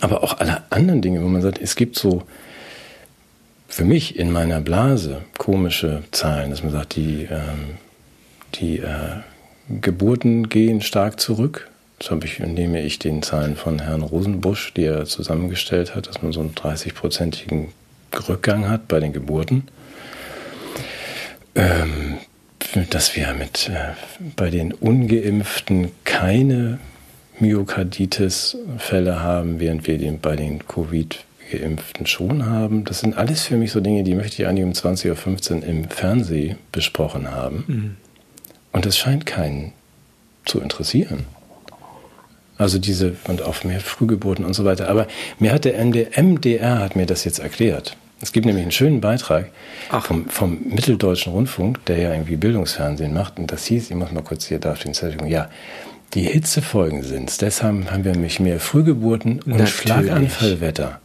Aber 0.00 0.22
auch 0.22 0.38
alle 0.38 0.62
anderen 0.70 1.00
Dinge, 1.00 1.22
wo 1.22 1.28
man 1.28 1.42
sagt, 1.42 1.60
es 1.60 1.76
gibt 1.76 1.98
so 1.98 2.24
für 3.68 3.84
mich 3.84 4.18
in 4.18 4.32
meiner 4.32 4.60
Blase 4.60 5.22
komische 5.38 6.02
Zahlen, 6.10 6.50
dass 6.50 6.62
man 6.62 6.72
sagt, 6.72 6.96
die, 6.96 7.28
ähm, 7.30 7.78
die 8.56 8.78
äh, 8.78 9.20
Geburten 9.80 10.48
gehen 10.48 10.80
stark 10.80 11.20
zurück. 11.20 11.70
Das 11.98 12.10
habe 12.10 12.26
ich, 12.26 12.40
nehme 12.40 12.82
ich 12.82 12.98
den 12.98 13.22
Zahlen 13.22 13.56
von 13.56 13.78
Herrn 13.78 14.02
Rosenbusch, 14.02 14.74
die 14.74 14.84
er 14.84 15.04
zusammengestellt 15.04 15.94
hat, 15.94 16.08
dass 16.08 16.22
man 16.22 16.32
so 16.32 16.40
einen 16.40 16.54
30-prozentigen 16.54 17.68
Rückgang 18.28 18.68
hat 18.68 18.88
bei 18.88 19.00
den 19.00 19.12
Geburten. 19.12 19.68
Ähm, 21.54 22.18
dass 22.90 23.16
wir 23.16 23.32
mit 23.34 23.68
äh, 23.68 23.94
bei 24.36 24.50
den 24.50 24.72
Ungeimpften 24.72 25.90
keine 26.04 26.78
Myokarditis-Fälle 27.40 29.20
haben, 29.20 29.60
während 29.60 29.86
wir 29.86 29.98
den 29.98 30.20
bei 30.20 30.36
den 30.36 30.66
Covid-Geimpften 30.66 32.06
schon 32.06 32.46
haben. 32.46 32.84
Das 32.84 33.00
sind 33.00 33.16
alles 33.16 33.42
für 33.42 33.56
mich 33.56 33.72
so 33.72 33.80
Dinge, 33.80 34.04
die 34.04 34.14
möchte 34.14 34.42
ich 34.42 34.48
eigentlich 34.48 34.64
um 34.64 34.72
20.15 34.72 35.56
Uhr 35.56 35.64
im 35.64 35.88
Fernsehen 35.88 36.58
besprochen 36.70 37.30
haben. 37.30 37.64
Mhm. 37.66 37.96
Und 38.72 38.86
das 38.86 38.96
scheint 38.96 39.26
keinen 39.26 39.72
zu 40.44 40.60
interessieren. 40.60 41.26
Also 42.60 42.78
diese, 42.78 43.14
und 43.26 43.40
auch 43.40 43.64
mehr 43.64 43.80
Frühgeburten 43.80 44.44
und 44.44 44.52
so 44.52 44.66
weiter. 44.66 44.90
Aber 44.90 45.06
mir 45.38 45.50
hat 45.50 45.64
der 45.64 45.82
MDR 45.82 46.78
hat 46.80 46.94
mir 46.94 47.06
das 47.06 47.24
jetzt 47.24 47.38
erklärt. 47.38 47.96
Es 48.20 48.32
gibt 48.32 48.44
nämlich 48.44 48.62
einen 48.62 48.70
schönen 48.70 49.00
Beitrag 49.00 49.46
vom, 50.02 50.28
vom, 50.28 50.58
Mitteldeutschen 50.68 51.32
Rundfunk, 51.32 51.82
der 51.86 51.96
ja 51.96 52.12
irgendwie 52.12 52.36
Bildungsfernsehen 52.36 53.14
macht. 53.14 53.38
Und 53.38 53.50
das 53.50 53.64
hieß, 53.64 53.88
ich 53.88 53.96
muss 53.96 54.12
mal 54.12 54.22
kurz 54.22 54.44
hier 54.44 54.58
da 54.58 54.72
auf 54.72 54.78
den 54.80 54.92
Zettel 54.92 55.26
ja, 55.26 55.48
die 56.12 56.20
Hitzefolgen 56.20 57.02
sind 57.02 57.30
es. 57.30 57.38
Deshalb 57.38 57.90
haben 57.90 58.04
wir 58.04 58.12
nämlich 58.12 58.40
mehr 58.40 58.60
Frühgeburten 58.60 59.40
und 59.40 59.46
Natürlich. 59.46 59.70
Schlaganfallwetter. 59.70 61.00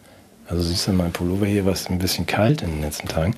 Also 0.49 0.61
siehst 0.61 0.89
du 0.89 0.91
mein 0.91 1.13
Pullover 1.13 1.45
hier, 1.45 1.65
was 1.65 1.89
ein 1.89 1.99
bisschen 1.99 2.25
kalt 2.25 2.63
in 2.63 2.71
den 2.71 2.81
letzten 2.81 3.07
Tagen. 3.07 3.33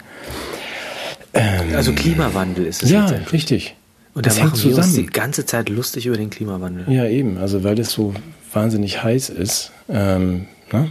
Ähm, 1.35 1.75
also 1.75 1.93
Klimawandel 1.93 2.65
ist 2.65 2.81
es. 2.81 2.89
Ja, 2.89 3.05
richtig. 3.31 3.75
Und 4.17 4.25
das 4.25 4.37
da 4.37 4.45
machen 4.45 4.63
wir 4.63 4.75
uns 4.75 4.95
die 4.95 5.05
ganze 5.05 5.45
Zeit 5.45 5.69
lustig 5.69 6.07
über 6.07 6.17
den 6.17 6.31
Klimawandel. 6.31 6.91
Ja, 6.91 7.05
eben. 7.05 7.37
Also 7.37 7.63
weil 7.63 7.77
es 7.77 7.91
so 7.91 8.15
wahnsinnig 8.51 9.03
heiß 9.03 9.29
ist. 9.29 9.71
Ähm, 9.89 10.47
ne? 10.71 10.89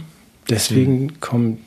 Deswegen 0.49 1.09
hm. 1.09 1.19
kommen 1.19 1.57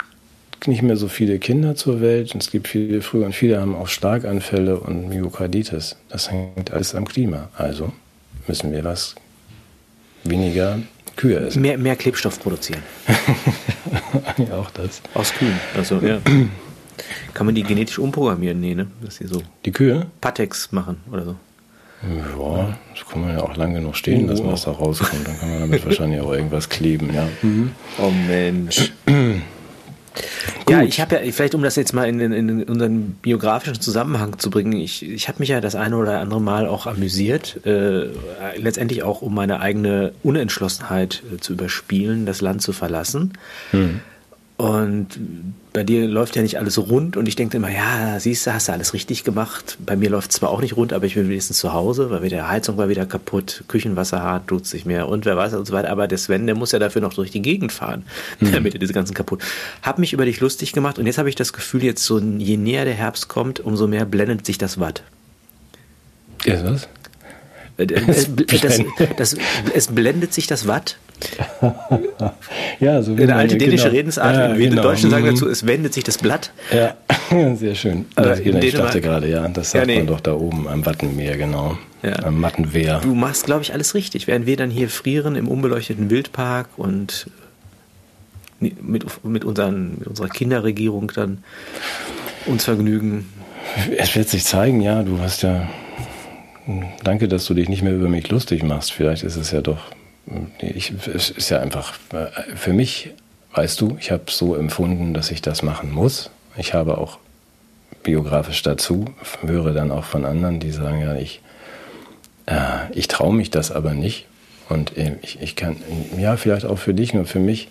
nicht 0.66 0.80
mehr 0.80 0.96
so 0.96 1.08
viele 1.08 1.38
Kinder 1.38 1.76
zur 1.76 2.00
Welt. 2.00 2.32
Und 2.32 2.42
es 2.42 2.50
gibt 2.50 2.66
viele 2.66 3.02
früher 3.02 3.26
und 3.26 3.34
viele 3.34 3.61
haben 3.61 3.74
auch 3.74 3.88
Schlaganfälle 3.88 4.80
und 4.80 5.11
Myokarditis. 5.11 5.96
Das 6.08 6.30
hängt 6.30 6.70
alles 6.72 6.94
am 6.94 7.06
Klima. 7.06 7.50
Also 7.58 7.92
müssen 8.48 8.72
wir 8.72 8.82
was 8.82 9.14
weniger 10.24 10.78
Kühe 11.16 11.40
essen. 11.40 11.61
Mehr, 11.61 11.76
mehr 11.76 11.96
Klebstoff 11.96 12.40
produzieren. 12.40 12.82
ja, 14.38 14.56
auch 14.56 14.70
das. 14.70 15.02
Aus 15.12 15.30
Kühen. 15.34 15.61
Also, 15.76 15.98
ja. 15.98 16.20
Kann 17.34 17.44
man 17.44 17.54
die 17.54 17.64
genetisch 17.64 17.98
umprogrammieren? 17.98 18.58
Nee, 18.58 18.74
ne? 18.74 18.86
Dass 19.02 19.16
sie 19.16 19.26
so. 19.26 19.42
Die 19.66 19.72
Kühe? 19.72 20.06
Patex 20.22 20.72
machen 20.72 20.96
oder 21.12 21.24
so. 21.24 21.36
Ja, 22.03 22.78
das 22.94 23.07
kann 23.09 23.20
man 23.20 23.36
ja 23.36 23.42
auch 23.42 23.57
lange 23.57 23.74
genug 23.74 23.96
stehen 23.96 24.26
lassen, 24.26 24.46
was 24.46 24.64
da 24.64 24.70
rauskommt. 24.70 25.26
Dann 25.26 25.38
kann 25.38 25.51
man 25.51 25.61
damit 25.61 25.84
wahrscheinlich 25.86 26.20
auch 26.20 26.32
irgendwas 26.32 26.68
kleben, 26.68 27.12
ja. 27.14 27.28
Mhm. 27.42 27.72
Oh 27.98 28.11
Mensch. 28.11 28.92
Ja, 30.68 30.82
ich 30.82 31.01
habe 31.01 31.16
ja, 31.16 31.32
vielleicht 31.32 31.55
um 31.55 31.62
das 31.62 31.76
jetzt 31.76 31.92
mal 31.92 32.09
in, 32.09 32.20
in, 32.20 32.32
in, 32.32 32.62
unseren 32.64 33.12
biografischen 33.22 33.80
Zusammenhang 33.80 34.38
zu 34.38 34.51
bringen, 34.51 34.72
ich, 34.72 35.09
ich 35.09 35.28
habe 35.28 35.40
mich 35.40 35.48
ja 35.48 35.61
das 35.61 35.74
eine 35.74 35.96
oder 35.96 36.20
andere 36.20 36.40
Mal 36.40 36.66
auch 36.66 36.86
amüsiert, 36.86 37.64
äh, 37.64 38.09
letztendlich 38.57 39.03
auch 39.03 39.22
um 39.22 39.34
meine 39.34 39.61
eigene 39.61 40.12
Unentschlossenheit 40.22 41.22
äh, 41.32 41.38
zu 41.38 41.55
überspielen, 41.55 42.26
das 42.26 42.40
Land 42.40 42.62
zu 42.62 42.72
verlassen. 42.72 43.32
Hm. 43.72 44.01
Und 44.61 45.06
bei 45.72 45.84
dir 45.84 46.06
läuft 46.06 46.36
ja 46.36 46.42
nicht 46.42 46.58
alles 46.58 46.76
rund 46.76 47.16
und 47.16 47.26
ich 47.26 47.34
denke 47.34 47.56
immer, 47.56 47.70
ja, 47.70 48.20
siehst 48.20 48.46
du, 48.46 48.52
hast 48.52 48.68
du 48.68 48.72
alles 48.72 48.92
richtig 48.92 49.24
gemacht. 49.24 49.78
Bei 49.86 49.96
mir 49.96 50.11
läuft 50.11 50.32
es 50.32 50.36
zwar 50.36 50.50
auch 50.50 50.61
nicht 50.61 50.76
rund, 50.76 50.92
aber 50.92 51.06
ich 51.06 51.14
bin 51.14 51.30
wenigstens 51.30 51.56
zu 51.56 51.72
Hause, 51.72 52.11
weil 52.11 52.22
wieder 52.22 52.46
Heizung 52.46 52.76
war 52.76 52.90
wieder 52.90 53.06
kaputt, 53.06 53.64
Küchenwasser 53.68 54.20
hart, 54.20 54.48
tut 54.48 54.66
sich 54.66 54.84
mehr 54.84 55.08
und 55.08 55.24
wer 55.24 55.34
weiß 55.34 55.54
und 55.54 55.66
so 55.66 55.72
weiter. 55.72 55.88
Aber 55.88 56.06
der 56.08 56.18
Sven, 56.18 56.44
der 56.44 56.56
muss 56.56 56.72
ja 56.72 56.78
dafür 56.78 57.00
noch 57.00 57.14
durch 57.14 57.30
die 57.30 57.40
Gegend 57.40 57.72
fahren, 57.72 58.04
mhm. 58.38 58.52
damit 58.52 58.74
er 58.74 58.80
diese 58.80 58.92
ganzen 58.92 59.14
kaputt. 59.14 59.42
Hab 59.80 59.98
mich 59.98 60.12
über 60.12 60.26
dich 60.26 60.40
lustig 60.40 60.74
gemacht 60.74 60.98
und 60.98 61.06
jetzt 61.06 61.16
habe 61.16 61.30
ich 61.30 61.36
das 61.36 61.54
Gefühl, 61.54 61.82
jetzt 61.82 62.04
so 62.04 62.18
je 62.18 62.58
näher 62.58 62.84
der 62.84 62.92
Herbst 62.92 63.28
kommt, 63.28 63.61
umso 63.61 63.86
mehr 63.86 64.04
blendet 64.04 64.44
sich 64.44 64.58
das 64.58 64.78
Watt. 64.78 65.02
Ja, 66.44 66.62
was? 66.64 66.86
Äh, 67.81 68.01
es, 68.09 68.31
das, 68.61 68.83
das, 69.16 69.37
es 69.74 69.87
blendet 69.89 70.35
sich 70.35 70.47
das 70.47 70.66
Watt 70.66 70.97
ja, 72.81 73.03
so 73.03 73.16
wie 73.16 73.22
Eine 73.22 73.37
alte 73.37 73.57
dänische 73.57 73.85
genau. 73.85 73.97
Redensart. 73.97 74.35
Ja, 74.35 74.59
wir 74.59 74.70
genau. 74.70 74.83
Deutschen 74.83 75.11
sagen 75.11 75.26
dazu, 75.26 75.49
es 75.49 75.66
wendet 75.66 75.95
sich 75.95 76.05
das 76.05 76.18
Blatt. 76.18 76.53
Ja, 76.72 76.97
sehr 77.57 77.74
schön. 77.74 78.07
Das, 78.14 78.43
genau, 78.43 78.59
ich 78.59 78.74
dachte 78.74 79.01
gerade, 79.01 79.28
ja, 79.28 79.47
das 79.49 79.72
sagt 79.72 79.87
ja, 79.87 79.95
nee. 79.95 79.99
man 79.99 80.07
doch 80.07 80.20
da 80.20 80.35
oben 80.35 80.68
am 80.68 80.85
Wattenmeer, 80.85 81.37
genau. 81.37 81.78
Ja. 82.03 82.22
Am 82.22 82.41
Mattenwehr. 82.41 83.01
Du 83.01 83.14
machst, 83.14 83.45
glaube 83.45 83.62
ich, 83.62 83.74
alles 83.74 83.95
richtig. 83.95 84.26
Während 84.26 84.47
wir 84.47 84.57
dann 84.57 84.70
hier 84.70 84.89
frieren 84.89 85.37
im 85.37 85.49
unbeleuchteten 85.49 86.09
Wildpark 86.09 86.68
und 86.78 87.26
mit, 88.59 88.83
mit, 89.24 89.45
unseren, 89.45 89.99
mit 89.99 90.09
unserer 90.09 90.28
Kinderregierung 90.28 91.12
dann 91.14 91.45
uns 92.47 92.64
vergnügen. 92.64 93.28
Es 93.99 94.16
wird 94.16 94.31
sich 94.31 94.45
zeigen, 94.45 94.81
ja, 94.81 95.03
du 95.03 95.18
hast 95.18 95.43
ja. 95.43 95.68
Danke, 97.03 97.29
dass 97.29 97.47
du 97.47 97.55
dich 97.55 97.68
nicht 97.68 97.83
mehr 97.83 97.95
über 97.95 98.09
mich 98.09 98.29
lustig 98.29 98.62
machst. 98.62 98.93
Vielleicht 98.93 99.23
ist 99.23 99.37
es 99.37 99.51
ja 99.51 99.61
doch 99.61 99.81
ich, 100.61 100.93
es 101.12 101.31
ist 101.31 101.51
ja 101.51 101.61
einfach, 101.61 101.95
äh, 102.12 102.57
für 102.57 102.73
mich, 102.73 103.11
weißt 103.55 103.81
du, 103.81 103.97
ich 104.01 104.11
habe 104.11 104.25
so 104.29 104.55
empfunden, 104.55 105.14
dass 105.14 105.31
ich 105.31 105.43
das 105.43 105.62
machen 105.62 105.91
muss. 105.91 106.31
Ich 106.57 106.75
habe 106.75 106.99
auch 106.99 107.18
biografisch 108.03 108.62
dazu, 108.62 109.07
höre 109.45 109.73
dann 109.73 109.91
auch 109.91 110.05
von 110.05 110.25
anderen, 110.25 110.61
die 110.61 110.71
sagen, 110.71 111.01
ja, 111.01 111.16
ich, 111.16 111.41
äh, 112.47 112.91
ich 112.93 113.09
traue 113.09 113.35
mich 113.35 113.51
das 113.51 113.71
aber 113.71 113.95
nicht. 113.95 114.27
Und 114.68 114.97
äh, 114.97 115.16
ich, 115.23 115.41
ich 115.41 115.57
kann, 115.57 115.77
ja, 116.16 116.37
vielleicht 116.37 116.64
auch 116.64 116.79
für 116.79 116.95
dich, 116.95 117.12
nur 117.12 117.25
für 117.25 117.41
mich. 117.41 117.68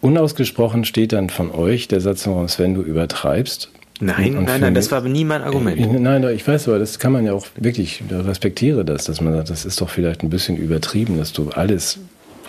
Unausgesprochen 0.00 0.84
steht 0.84 1.12
dann 1.12 1.30
von 1.30 1.52
euch 1.52 1.86
der 1.86 2.00
Satz, 2.00 2.26
wenn 2.26 2.74
du 2.74 2.82
übertreibst, 2.82 3.70
Nein, 4.00 4.44
nein, 4.44 4.60
nein, 4.60 4.74
das 4.74 4.90
war 4.90 5.00
nie 5.02 5.24
mein 5.24 5.42
Argument. 5.42 5.78
Ich, 5.78 5.86
nein, 5.86 6.24
ich 6.30 6.46
weiß, 6.46 6.68
aber 6.68 6.78
das 6.78 6.98
kann 6.98 7.12
man 7.12 7.24
ja 7.24 7.34
auch 7.34 7.46
wirklich, 7.56 8.00
ich 8.00 8.12
respektiere 8.12 8.84
das, 8.84 9.04
dass 9.04 9.20
man 9.20 9.32
sagt, 9.34 9.50
das 9.50 9.64
ist 9.64 9.80
doch 9.80 9.90
vielleicht 9.90 10.22
ein 10.22 10.30
bisschen 10.30 10.56
übertrieben, 10.56 11.18
dass 11.18 11.32
du 11.32 11.50
alles 11.50 11.98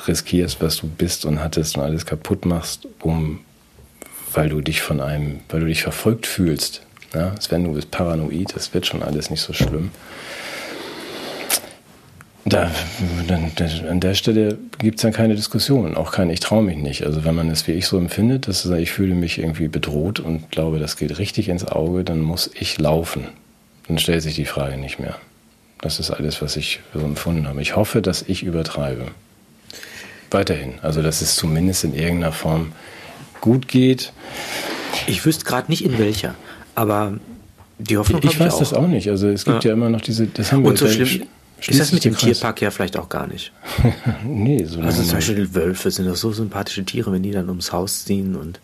riskierst, 0.07 0.61
was 0.61 0.77
du 0.77 0.87
bist 0.87 1.25
und 1.25 1.39
hattest 1.43 1.77
und 1.77 1.83
alles 1.83 2.05
kaputt 2.05 2.45
machst, 2.45 2.87
um, 3.01 3.39
weil 4.33 4.49
du 4.49 4.61
dich 4.61 4.81
von 4.81 4.99
einem, 4.99 5.41
weil 5.49 5.59
du 5.59 5.67
dich 5.67 5.83
verfolgt 5.83 6.25
fühlst. 6.25 6.81
Ja, 7.13 7.39
Sven, 7.39 7.63
du 7.63 7.73
bist 7.73 7.91
paranoid, 7.91 8.55
das 8.55 8.73
wird 8.73 8.87
schon 8.87 9.03
alles 9.03 9.29
nicht 9.29 9.41
so 9.41 9.53
schlimm. 9.53 9.91
Da, 12.45 12.69
dann, 13.27 13.51
an 13.89 13.99
der 14.01 14.15
Stelle 14.15 14.57
gibt 14.79 14.97
es 14.97 15.01
dann 15.01 15.13
keine 15.13 15.35
Diskussion, 15.35 15.95
auch 15.95 16.11
kein 16.11 16.29
Ich 16.29 16.41
traue 16.41 16.61
mich 16.61 16.75
nicht. 16.75 17.05
Also 17.05 17.23
wenn 17.23 17.35
man 17.35 17.49
es 17.49 17.67
wie 17.67 17.71
ich 17.71 17.87
so 17.87 17.97
empfindet, 17.97 18.49
dass 18.49 18.65
ich 18.65 18.91
fühle 18.91 19.15
mich 19.15 19.39
irgendwie 19.39 19.69
bedroht 19.69 20.19
und 20.19 20.51
glaube, 20.51 20.79
das 20.79 20.97
geht 20.97 21.17
richtig 21.19 21.47
ins 21.47 21.65
Auge, 21.65 22.03
dann 22.03 22.19
muss 22.19 22.51
ich 22.53 22.77
laufen. 22.79 23.27
Dann 23.87 23.97
stellt 23.97 24.23
sich 24.23 24.35
die 24.35 24.45
Frage 24.45 24.77
nicht 24.77 24.99
mehr. 24.99 25.15
Das 25.79 25.99
ist 25.99 26.11
alles, 26.11 26.41
was 26.41 26.57
ich 26.57 26.81
so 26.93 26.99
empfunden 26.99 27.47
habe. 27.47 27.61
Ich 27.61 27.77
hoffe, 27.77 28.01
dass 28.01 28.23
ich 28.23 28.43
übertreibe. 28.43 29.07
Weiterhin. 30.29 30.73
Also 30.81 31.01
dass 31.01 31.21
es 31.21 31.35
zumindest 31.35 31.85
in 31.85 31.93
irgendeiner 31.93 32.33
Form 32.33 32.73
gut 33.39 33.69
geht. 33.69 34.11
Ich 35.07 35.25
wüsste 35.25 35.45
gerade 35.45 35.71
nicht 35.71 35.85
in 35.85 35.97
welcher, 35.97 36.35
aber 36.75 37.13
die 37.77 37.97
Hoffnung 37.97 38.21
ich, 38.23 38.31
ich 38.31 38.39
weiß 38.39 38.55
auch. 38.55 38.59
das 38.59 38.73
auch 38.73 38.87
nicht. 38.87 39.09
Also 39.09 39.29
es 39.29 39.45
gibt 39.45 39.63
ja, 39.63 39.69
ja 39.69 39.73
immer 39.75 39.89
noch 39.89 40.01
diese. 40.01 40.27
Das 40.27 40.51
haben 40.51 40.63
wir 40.63 40.71
und 40.71 40.77
so 40.77 40.87
schlimm 40.89 41.23
ist 41.67 41.79
das 41.79 41.91
mit 41.91 42.05
dem 42.05 42.17
Tierpark 42.17 42.61
ja 42.61 42.71
vielleicht 42.71 42.97
auch 42.97 43.09
gar 43.09 43.27
nicht? 43.27 43.51
nee, 44.23 44.63
so 44.65 44.81
Also 44.81 45.03
zum 45.03 45.13
Beispiel 45.13 45.53
Wölfe 45.55 45.91
sind 45.91 46.07
doch 46.07 46.15
so 46.15 46.31
sympathische 46.31 46.83
Tiere, 46.83 47.11
wenn 47.11 47.23
die 47.23 47.31
dann 47.31 47.49
ums 47.49 47.71
Haus 47.71 48.05
ziehen 48.05 48.35
und. 48.35 48.59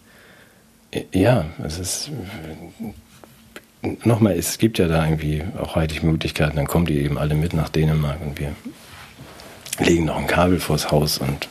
Ja, 1.14 1.46
es 1.64 1.80
ist. 1.80 2.12
Nochmal, 4.04 4.34
es 4.34 4.58
gibt 4.58 4.78
ja 4.78 4.88
da 4.88 5.06
irgendwie 5.06 5.44
auch 5.58 5.78
reichlich 5.78 6.04
Möglichkeiten, 6.04 6.58
dann 6.58 6.68
kommen 6.68 6.86
die 6.86 6.98
eben 6.98 7.18
alle 7.18 7.36
mit 7.36 7.54
nach 7.54 7.70
Dänemark 7.70 8.20
und 8.20 8.38
wir 8.38 8.54
legen 9.80 10.06
noch 10.06 10.18
ein 10.18 10.28
Kabel 10.28 10.60
vors 10.60 10.92
Haus 10.92 11.20
und 11.20 11.48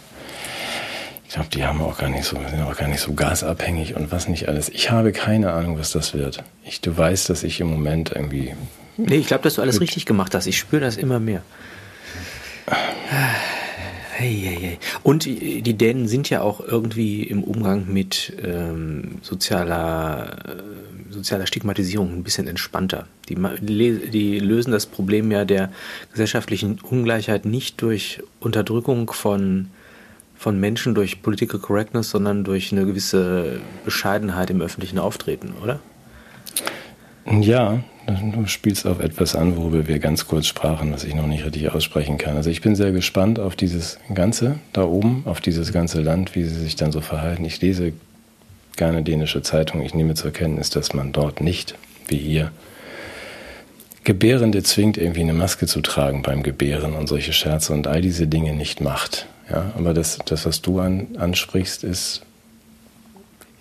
ich 1.27 1.35
glaube, 1.35 1.49
die 1.51 1.65
haben 1.65 1.81
auch 1.81 1.99
gar 1.99 2.09
nicht 2.09 2.25
so, 2.25 2.37
sind 2.49 2.63
auch 2.63 2.77
gar 2.77 2.89
nicht 2.89 3.01
so 3.01 3.13
gasabhängig 3.13 3.95
und 3.95 4.11
was 4.11 4.29
nicht 4.29 4.49
alles. 4.49 4.71
Ich 4.71 4.91
habe 4.91 5.13
keine 5.13 5.53
Ahnung, 5.53 5.79
was 5.79 5.93
das 5.93 6.15
wird. 6.15 6.43
Ich, 6.65 6.81
du 6.81 6.97
weißt, 6.97 7.29
dass 7.29 7.43
ich 7.43 7.61
im 7.61 7.69
Moment 7.69 8.13
irgendwie 8.15 8.55
Nee, 8.99 9.17
ich 9.17 9.29
glaube, 9.29 9.45
dass 9.45 9.55
du 9.55 9.63
alles 9.63 9.81
richtig 9.81 10.07
gemacht 10.07 10.35
hast. 10.35 10.47
Ich 10.47 10.59
spüre 10.59 10.83
das 10.83 10.97
immer 10.97 11.21
mehr. 11.21 11.43
Hey, 14.11 14.43
hey, 14.45 14.59
hey. 14.61 14.79
Und 15.05 15.25
die 15.25 15.79
Dänen 15.79 16.09
sind 16.09 16.29
ja 16.29 16.41
auch 16.43 16.61
irgendwie 16.61 17.23
im 17.23 17.45
Umgang 17.45 17.87
mit 17.93 18.33
ähm, 18.45 19.19
sozialer, 19.23 20.37
äh, 20.45 21.13
sozialer 21.13 21.47
Stigmatisierung 21.47 22.13
ein 22.13 22.25
bisschen 22.25 22.49
entspannter. 22.49 23.07
Die, 23.29 23.37
die, 24.11 24.41
lösen 24.41 24.73
das 24.73 24.87
Problem 24.87 25.31
ja 25.31 25.45
der 25.45 25.71
gesellschaftlichen 26.11 26.81
Ungleichheit 26.81 27.45
nicht 27.45 27.81
durch 27.81 28.21
Unterdrückung 28.41 29.13
von, 29.13 29.69
von 30.37 30.59
Menschen, 30.59 30.97
durch 30.97 31.23
Political 31.23 31.61
Correctness, 31.61 32.11
sondern 32.11 32.43
durch 32.43 32.73
eine 32.73 32.85
gewisse 32.85 33.61
Bescheidenheit 33.85 34.51
im 34.51 34.61
öffentlichen 34.61 34.99
Auftreten, 34.99 35.55
oder? 35.63 35.79
Ja, 37.41 37.85
Du 38.09 38.47
spielst 38.47 38.87
auf 38.87 39.01
etwas 39.01 39.37
an, 39.37 39.59
worüber 39.59 39.87
wir 39.87 39.99
ganz 39.99 40.27
kurz 40.27 40.47
sprachen, 40.47 40.95
was 40.95 41.05
ich 41.05 41.15
noch 41.15 41.27
nicht 41.27 41.45
richtig 41.45 41.71
aussprechen 41.71 42.17
kann. 42.17 42.37
Also 42.37 42.49
ich 42.49 42.63
bin 42.63 42.75
sehr 42.75 42.91
gespannt 42.91 43.39
auf 43.39 43.55
dieses 43.55 43.99
Ganze 44.15 44.59
da 44.73 44.85
oben, 44.85 45.25
auf 45.27 45.43
dieses 45.43 45.75
ganze 45.75 46.01
Land, 46.01 46.35
wie 46.35 46.45
sie 46.45 46.59
sich 46.59 46.75
dann 46.75 46.91
so 46.91 47.03
verhalten. 47.03 47.45
Ich 47.45 47.61
lese 47.61 47.93
gerne 48.77 49.03
dänische 49.03 49.43
Zeitungen. 49.43 49.85
Ich 49.85 49.93
nehme 49.93 50.15
zur 50.15 50.31
Kenntnis, 50.31 50.71
dass 50.71 50.95
man 50.95 51.13
dort 51.13 51.43
nicht, 51.43 51.75
wie 52.07 52.17
hier, 52.17 52.51
Gebärende 54.05 54.63
zwingt, 54.63 54.97
irgendwie 54.97 55.21
eine 55.21 55.35
Maske 55.35 55.67
zu 55.67 55.83
tragen 55.83 56.23
beim 56.23 56.43
Gebären 56.43 56.95
und 56.95 57.09
solche 57.09 57.35
Scherze 57.35 57.75
und 57.75 57.87
all 57.87 58.01
diese 58.01 58.27
Dinge 58.27 58.55
nicht 58.55 58.81
macht. 58.81 59.27
Ja, 59.51 59.73
aber 59.77 59.93
das, 59.93 60.19
das 60.25 60.47
was 60.47 60.63
du 60.63 60.81
an, 60.81 61.09
ansprichst, 61.19 61.85
ist 61.85 62.23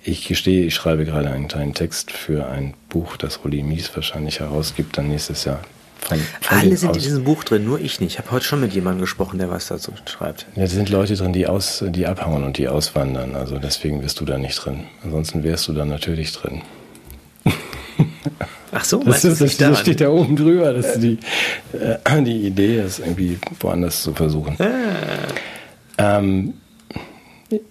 ich 0.08 0.28
gestehe, 0.28 0.66
ich 0.66 0.76
schreibe 0.76 1.06
gerade 1.06 1.30
einen 1.30 1.48
kleinen 1.48 1.74
Text 1.74 2.12
für 2.12 2.48
ein 2.48 2.74
Buch, 2.90 3.18
das 3.18 3.42
Uli 3.44 3.62
Mies 3.62 3.94
wahrscheinlich 3.94 4.40
herausgibt, 4.40 4.98
dann 4.98 5.10
nächstes 5.10 5.44
Jahr. 5.46 5.60
Von, 6.00 6.20
von 6.40 6.58
Alle 6.58 6.78
sind 6.78 6.96
in 6.96 7.02
diesem 7.02 7.24
Buch 7.26 7.44
drin, 7.44 7.66
nur 7.66 7.82
ich 7.82 8.00
nicht. 8.00 8.14
Ich 8.14 8.20
habe 8.20 8.32
heute 8.32 8.46
schon 8.46 8.62
mit 8.62 8.74
jemandem 8.74 9.02
gesprochen, 9.02 9.40
der 9.40 9.50
was 9.50 9.68
dazu 9.68 9.92
schreibt. 10.06 10.46
Ja, 10.56 10.64
es 10.64 10.72
sind 10.72 10.90
Leute 10.90 11.16
drin, 11.16 11.34
die, 11.34 11.48
aus, 11.48 11.84
die 11.86 12.08
abhauen 12.08 12.44
und 12.44 12.58
die 12.58 12.70
auswandern. 12.70 13.36
Also 13.36 13.58
deswegen 13.58 14.02
bist 14.02 14.20
du 14.22 14.26
da 14.26 14.38
nicht 14.38 14.56
drin. 14.64 14.86
Ansonsten 15.04 15.44
wärst 15.44 15.68
du 15.68 15.74
da 15.74 15.84
natürlich 15.84 16.32
drin. 16.32 16.62
Ach 18.72 18.86
so, 18.86 19.04
das, 19.04 19.26
ist, 19.26 19.42
das, 19.42 19.58
das 19.58 19.80
steht 19.80 20.00
da 20.00 20.10
oben 20.10 20.36
drüber. 20.36 20.72
Das 20.72 20.96
ist 20.96 21.02
die, 21.02 21.18
äh, 21.74 22.22
die 22.22 22.48
Idee, 22.48 22.80
ist 22.82 23.00
irgendwie 23.00 23.40
woanders 23.60 24.04
zu 24.04 24.14
versuchen. 24.14 24.56
Ah. 24.60 26.20
Ähm, 26.20 26.54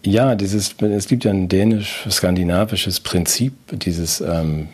ja, 0.03 0.35
dieses, 0.35 0.75
es 0.81 1.09
gibt 1.09 1.25
ja 1.25 1.31
ein 1.31 1.49
dänisch-skandinavisches 1.49 3.01
Prinzip, 3.01 3.53
dieses, 3.71 4.21
ähm, 4.21 4.69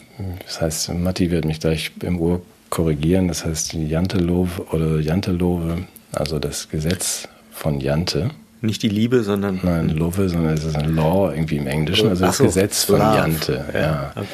das 0.44 0.60
heißt, 0.60 0.94
Matti 0.94 1.30
wird 1.30 1.44
mich 1.44 1.60
gleich 1.60 1.92
im 2.02 2.20
Ohr 2.20 2.42
korrigieren, 2.70 3.28
das 3.28 3.44
heißt 3.44 3.74
Jantelove 3.74 4.66
oder 4.72 5.00
Jantelove, 5.00 5.86
also 6.12 6.38
das 6.38 6.68
Gesetz 6.68 7.28
von 7.50 7.80
Jante. 7.80 8.30
Nicht 8.62 8.82
die 8.82 8.88
Liebe, 8.88 9.24
sondern. 9.24 9.60
Nein, 9.62 9.88
Love, 9.88 10.28
sondern 10.28 10.54
es 10.54 10.64
ist 10.64 10.76
ein 10.76 10.94
Law 10.94 11.32
irgendwie 11.32 11.56
im 11.56 11.66
Englischen, 11.66 12.08
also 12.08 12.24
das 12.24 12.36
so, 12.36 12.44
Gesetz 12.44 12.84
von 12.84 12.98
Love. 12.98 13.16
Jante, 13.16 13.64
ja. 13.74 14.12
Okay. 14.14 14.26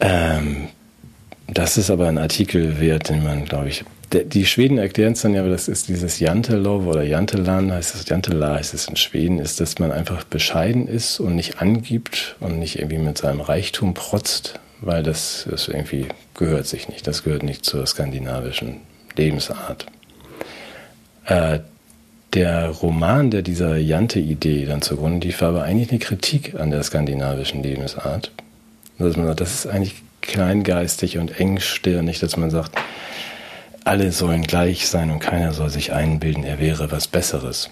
Ähm, 0.00 0.68
das 1.46 1.76
ist 1.76 1.90
aber 1.90 2.08
ein 2.08 2.18
Artikel 2.18 2.80
wert, 2.80 3.10
den 3.10 3.22
man, 3.22 3.44
glaube 3.44 3.68
ich, 3.68 3.84
die 4.12 4.46
Schweden 4.46 4.78
erklären 4.78 5.12
es 5.12 5.22
dann 5.22 5.34
ja, 5.34 5.40
aber 5.40 5.50
das 5.50 5.68
ist 5.68 5.88
dieses 5.88 6.18
Jantelov 6.18 6.86
oder 6.86 7.02
Jantelan, 7.02 7.72
heißt 7.72 7.94
es, 7.94 8.08
Jantela 8.08 8.54
heißt 8.54 8.72
es 8.72 8.88
in 8.88 8.96
Schweden, 8.96 9.38
ist, 9.38 9.60
dass 9.60 9.78
man 9.78 9.92
einfach 9.92 10.24
bescheiden 10.24 10.88
ist 10.88 11.20
und 11.20 11.34
nicht 11.34 11.60
angibt 11.60 12.36
und 12.40 12.58
nicht 12.58 12.78
irgendwie 12.78 12.98
mit 12.98 13.18
seinem 13.18 13.40
Reichtum 13.40 13.94
protzt, 13.94 14.60
weil 14.80 15.02
das, 15.02 15.46
das 15.50 15.68
irgendwie 15.68 16.06
gehört 16.34 16.66
sich 16.66 16.88
nicht. 16.88 17.06
Das 17.06 17.24
gehört 17.24 17.42
nicht 17.42 17.64
zur 17.64 17.86
skandinavischen 17.86 18.76
Lebensart. 19.16 19.86
Äh, 21.26 21.60
der 22.34 22.68
Roman, 22.68 23.30
der 23.30 23.42
dieser 23.42 23.76
Jante-Idee 23.76 24.66
dann 24.66 24.82
zugrunde 24.82 25.26
lief, 25.26 25.40
war 25.40 25.48
aber 25.48 25.62
eigentlich 25.64 25.90
eine 25.90 25.98
Kritik 25.98 26.54
an 26.58 26.70
der 26.70 26.82
skandinavischen 26.82 27.62
Lebensart. 27.62 28.32
Dass 28.98 29.16
man 29.16 29.26
sagt, 29.26 29.40
das 29.40 29.54
ist 29.54 29.66
eigentlich 29.66 30.02
kleingeistig 30.20 31.18
und 31.18 31.40
engstirnig, 31.40 32.18
dass 32.18 32.36
man 32.36 32.50
sagt, 32.50 32.72
alle 33.88 34.12
sollen 34.12 34.42
gleich 34.42 34.86
sein 34.86 35.10
und 35.10 35.18
keiner 35.18 35.54
soll 35.54 35.70
sich 35.70 35.92
einbilden, 35.92 36.44
er 36.44 36.58
wäre 36.58 36.92
was 36.92 37.08
Besseres. 37.08 37.70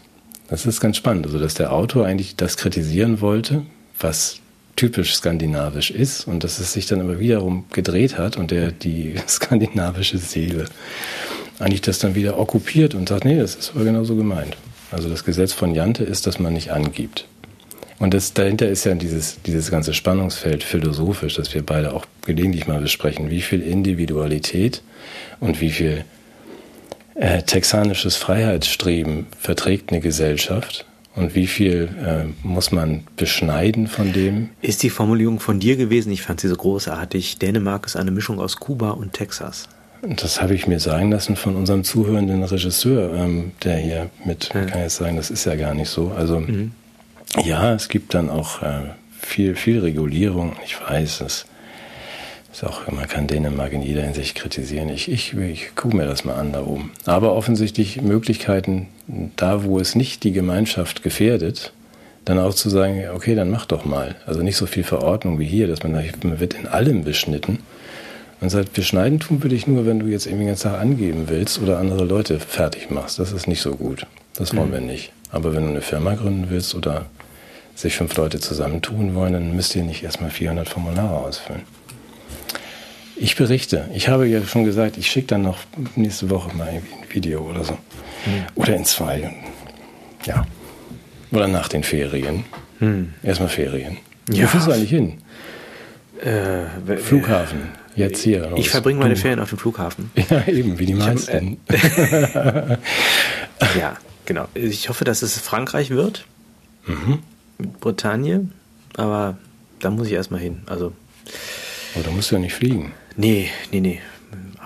Das 0.48 0.64
ist 0.64 0.80
ganz 0.80 0.96
spannend, 0.96 1.26
also 1.26 1.38
dass 1.38 1.52
der 1.52 1.72
Autor 1.72 2.06
eigentlich 2.06 2.36
das 2.36 2.56
kritisieren 2.56 3.20
wollte, 3.20 3.66
was 4.00 4.38
typisch 4.76 5.14
skandinavisch 5.14 5.90
ist 5.90 6.26
und 6.26 6.42
dass 6.42 6.58
es 6.58 6.72
sich 6.72 6.86
dann 6.86 7.02
aber 7.02 7.18
wiederum 7.18 7.66
gedreht 7.70 8.16
hat 8.16 8.38
und 8.38 8.50
der 8.50 8.72
die 8.72 9.16
skandinavische 9.28 10.16
Seele 10.16 10.64
eigentlich 11.58 11.82
das 11.82 11.98
dann 11.98 12.14
wieder 12.14 12.38
okkupiert 12.38 12.94
und 12.94 13.10
sagt, 13.10 13.26
nee, 13.26 13.36
das 13.38 13.54
ist 13.54 13.72
aber 13.74 13.84
genauso 13.84 14.16
gemeint. 14.16 14.56
Also 14.90 15.10
das 15.10 15.22
Gesetz 15.22 15.52
von 15.52 15.74
Jante 15.74 16.04
ist, 16.04 16.26
dass 16.26 16.38
man 16.38 16.54
nicht 16.54 16.70
angibt. 16.70 17.26
Und 17.98 18.12
das, 18.12 18.34
dahinter 18.34 18.68
ist 18.68 18.84
ja 18.84 18.94
dieses, 18.94 19.40
dieses 19.42 19.70
ganze 19.70 19.94
Spannungsfeld 19.94 20.62
philosophisch, 20.62 21.34
das 21.34 21.54
wir 21.54 21.64
beide 21.64 21.94
auch 21.94 22.04
gelegentlich 22.24 22.66
mal 22.66 22.80
besprechen. 22.80 23.30
Wie 23.30 23.40
viel 23.40 23.62
Individualität 23.62 24.82
und 25.40 25.60
wie 25.60 25.70
viel 25.70 26.04
äh, 27.14 27.42
texanisches 27.42 28.16
Freiheitsstreben 28.16 29.26
verträgt 29.38 29.90
eine 29.90 30.00
Gesellschaft 30.00 30.84
und 31.14 31.34
wie 31.34 31.46
viel 31.46 31.88
äh, 32.04 32.46
muss 32.46 32.72
man 32.72 33.04
beschneiden 33.16 33.86
von 33.86 34.12
dem? 34.12 34.50
Ist 34.60 34.82
die 34.82 34.90
Formulierung 34.90 35.40
von 35.40 35.58
dir 35.58 35.76
gewesen? 35.76 36.12
Ich 36.12 36.20
fand 36.20 36.40
sie 36.40 36.48
so 36.48 36.56
großartig. 36.56 37.38
Dänemark 37.38 37.86
ist 37.86 37.96
eine 37.96 38.10
Mischung 38.10 38.38
aus 38.38 38.56
Kuba 38.56 38.90
und 38.90 39.14
Texas. 39.14 39.66
Das 40.02 40.42
habe 40.42 40.54
ich 40.54 40.66
mir 40.66 40.78
sagen 40.78 41.10
lassen 41.10 41.36
von 41.36 41.56
unserem 41.56 41.82
zuhörenden 41.82 42.42
Regisseur, 42.42 43.14
ähm, 43.14 43.52
der 43.64 43.78
hier 43.78 44.10
mit, 44.26 44.50
ja. 44.52 44.66
kann 44.66 44.80
jetzt 44.82 44.96
sagen, 44.96 45.16
das 45.16 45.30
ist 45.30 45.46
ja 45.46 45.56
gar 45.56 45.74
nicht 45.74 45.88
so. 45.88 46.12
Also 46.14 46.40
mhm. 46.40 46.72
Ja, 47.44 47.74
es 47.74 47.88
gibt 47.88 48.14
dann 48.14 48.30
auch 48.30 48.62
äh, 48.62 48.90
viel, 49.20 49.54
viel 49.56 49.80
Regulierung. 49.80 50.56
Ich 50.64 50.80
weiß, 50.80 51.20
es 51.22 51.46
ist 52.52 52.64
auch, 52.64 52.90
man 52.90 53.06
kann 53.06 53.26
Dänemark 53.26 53.72
in 53.72 53.82
jeder 53.82 54.02
Hinsicht 54.02 54.34
kritisieren. 54.34 54.88
Ich, 54.88 55.10
ich, 55.10 55.34
ich 55.34 55.74
gucke 55.74 55.96
mir 55.96 56.06
das 56.06 56.24
mal 56.24 56.34
an 56.34 56.52
da 56.52 56.64
oben. 56.64 56.92
Aber 57.04 57.34
offensichtlich 57.34 58.00
Möglichkeiten, 58.00 58.88
da 59.36 59.64
wo 59.64 59.78
es 59.78 59.94
nicht 59.94 60.24
die 60.24 60.32
Gemeinschaft 60.32 61.02
gefährdet, 61.02 61.72
dann 62.24 62.38
auch 62.38 62.54
zu 62.54 62.70
sagen, 62.70 63.04
okay, 63.14 63.34
dann 63.34 63.50
mach 63.50 63.66
doch 63.66 63.84
mal. 63.84 64.16
Also 64.26 64.42
nicht 64.42 64.56
so 64.56 64.66
viel 64.66 64.84
Verordnung 64.84 65.38
wie 65.38 65.44
hier, 65.44 65.68
dass 65.68 65.82
man, 65.82 65.92
man 65.92 66.40
wird 66.40 66.54
in 66.54 66.66
allem 66.66 67.04
beschnitten. 67.04 67.60
Man 68.40 68.50
sagt, 68.50 68.74
beschneiden 68.74 69.20
tun 69.20 69.42
würde 69.42 69.54
ich 69.54 69.66
nur, 69.66 69.86
wenn 69.86 70.00
du 70.00 70.06
jetzt 70.06 70.26
irgendwie 70.26 70.44
den 70.44 70.48
ganzen 70.48 70.70
Tag 70.70 70.80
angeben 70.80 71.24
willst 71.28 71.60
oder 71.60 71.78
andere 71.78 72.04
Leute 72.04 72.38
fertig 72.38 72.90
machst. 72.90 73.18
Das 73.18 73.32
ist 73.32 73.46
nicht 73.46 73.62
so 73.62 73.76
gut. 73.76 74.06
Das 74.34 74.54
wollen 74.54 74.68
mhm. 74.68 74.72
wir 74.72 74.80
nicht. 74.80 75.12
Aber 75.30 75.54
wenn 75.54 75.62
du 75.62 75.70
eine 75.70 75.80
Firma 75.80 76.14
gründen 76.14 76.46
willst 76.50 76.74
oder 76.74 77.06
sich 77.76 77.96
fünf 77.96 78.16
Leute 78.16 78.40
zusammentun 78.40 79.14
wollen, 79.14 79.34
dann 79.34 79.54
müsst 79.54 79.76
ihr 79.76 79.84
nicht 79.84 80.02
erstmal 80.02 80.30
400 80.30 80.68
Formulare 80.68 81.18
ausfüllen. 81.18 81.62
Ich 83.16 83.36
berichte. 83.36 83.88
Ich 83.94 84.08
habe 84.08 84.26
ja 84.26 84.42
schon 84.44 84.64
gesagt, 84.64 84.96
ich 84.98 85.10
schicke 85.10 85.28
dann 85.28 85.42
noch 85.42 85.58
nächste 85.94 86.28
Woche 86.28 86.54
mal 86.56 86.68
ein 86.68 86.82
Video 87.10 87.40
oder 87.48 87.64
so. 87.64 87.72
Mhm. 87.72 88.46
Oder 88.56 88.76
in 88.76 88.84
zwei. 88.84 89.32
Ja. 90.24 90.46
Oder 91.30 91.48
nach 91.48 91.68
den 91.68 91.82
Ferien. 91.82 92.44
Mhm. 92.80 93.14
Erstmal 93.22 93.48
Ferien. 93.48 93.98
Ja. 94.30 94.44
Wo 94.44 94.48
fährst 94.48 94.66
du 94.66 94.72
eigentlich 94.72 94.90
hin? 94.90 95.18
Äh, 96.20 96.96
Flughafen. 96.98 97.68
Jetzt 97.94 98.22
hier. 98.22 98.52
Ich 98.56 98.68
verbringe 98.68 99.00
meine 99.00 99.16
Ferien 99.16 99.40
auf 99.40 99.48
dem 99.48 99.58
Flughafen. 99.58 100.10
Ja, 100.30 100.46
eben, 100.46 100.78
wie 100.78 100.86
die 100.86 100.94
meisten. 100.94 101.58
Hab, 101.68 101.74
äh, 101.74 102.76
ja, 103.78 103.96
genau. 104.26 104.46
Ich 104.54 104.88
hoffe, 104.90 105.04
dass 105.04 105.22
es 105.22 105.38
Frankreich 105.38 105.90
wird. 105.90 106.26
Mhm. 106.86 107.20
Bretagne. 107.58 108.48
Aber 108.96 109.36
da 109.80 109.90
muss 109.90 110.06
ich 110.06 110.14
erstmal 110.14 110.40
hin. 110.40 110.62
Also. 110.66 110.92
Aber 111.94 112.04
da 112.04 112.10
musst 112.10 112.30
du 112.30 112.36
ja 112.36 112.40
nicht 112.40 112.54
fliegen. 112.54 112.92
Nee, 113.16 113.50
nee, 113.72 113.80
nee. 113.80 114.00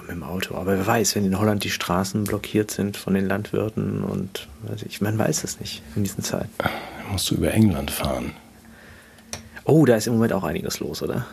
Mit 0.02 0.10
dem 0.10 0.22
Auto. 0.24 0.56
Aber 0.56 0.76
wer 0.76 0.86
weiß, 0.86 1.14
wenn 1.14 1.24
in 1.24 1.38
Holland 1.38 1.62
die 1.62 1.70
Straßen 1.70 2.24
blockiert 2.24 2.72
sind 2.72 2.96
von 2.96 3.14
den 3.14 3.26
Landwirten 3.26 4.02
und 4.02 4.48
weiß 4.62 4.82
ich, 4.82 5.00
man 5.00 5.16
weiß 5.16 5.44
es 5.44 5.60
nicht 5.60 5.82
in 5.94 6.02
diesen 6.02 6.24
Zeiten. 6.24 6.50
Dann 6.58 7.12
musst 7.12 7.30
du 7.30 7.36
über 7.36 7.52
England 7.52 7.92
fahren. 7.92 8.32
Oh, 9.64 9.84
da 9.84 9.94
ist 9.94 10.08
im 10.08 10.14
Moment 10.14 10.32
auch 10.32 10.42
einiges 10.42 10.80
los, 10.80 11.02
oder? 11.02 11.26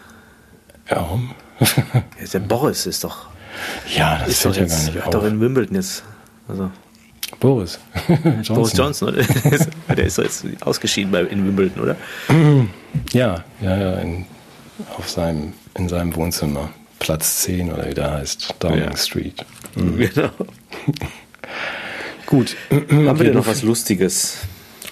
Warum? 0.89 1.31
der 2.33 2.39
Boris 2.39 2.85
ist 2.85 3.03
doch. 3.03 3.27
Ja, 3.95 4.19
das 4.19 4.29
ist 4.29 4.45
doch 4.45 4.55
ja 4.55 4.65
gar 4.65 4.83
nicht 4.83 5.01
auf. 5.01 5.09
doch 5.09 5.23
in 5.23 5.39
Wimbledon 5.39 5.75
jetzt. 5.75 6.03
Also. 6.47 6.69
Boris. 7.39 7.79
Johnson. 8.07 8.55
Boris 8.55 8.77
Johnson, 8.77 9.09
oder? 9.09 9.23
der 9.95 10.05
ist 10.05 10.17
doch 10.17 10.23
jetzt 10.23 10.45
ausgeschieden 10.61 11.11
bei, 11.11 11.21
in 11.21 11.45
Wimbledon, 11.45 11.83
oder? 11.83 11.95
Ja, 13.13 13.43
ja, 13.61 13.77
ja, 13.77 13.93
in, 13.99 14.25
auf 14.97 15.09
seinem, 15.09 15.53
in 15.75 15.89
seinem 15.89 16.15
Wohnzimmer. 16.15 16.69
Platz 16.99 17.43
10 17.43 17.71
oder 17.71 17.87
wie 17.87 17.93
der 17.93 18.11
heißt, 18.11 18.55
Downing 18.59 18.79
ja. 18.79 18.97
Street. 18.97 19.45
Mhm. 19.75 19.97
Genau. 20.13 20.29
Gut. 22.25 22.57
Haben 22.69 23.19
wir 23.19 23.25
denn 23.25 23.35
noch 23.35 23.47
was 23.47 23.63
Lustiges? 23.63 24.39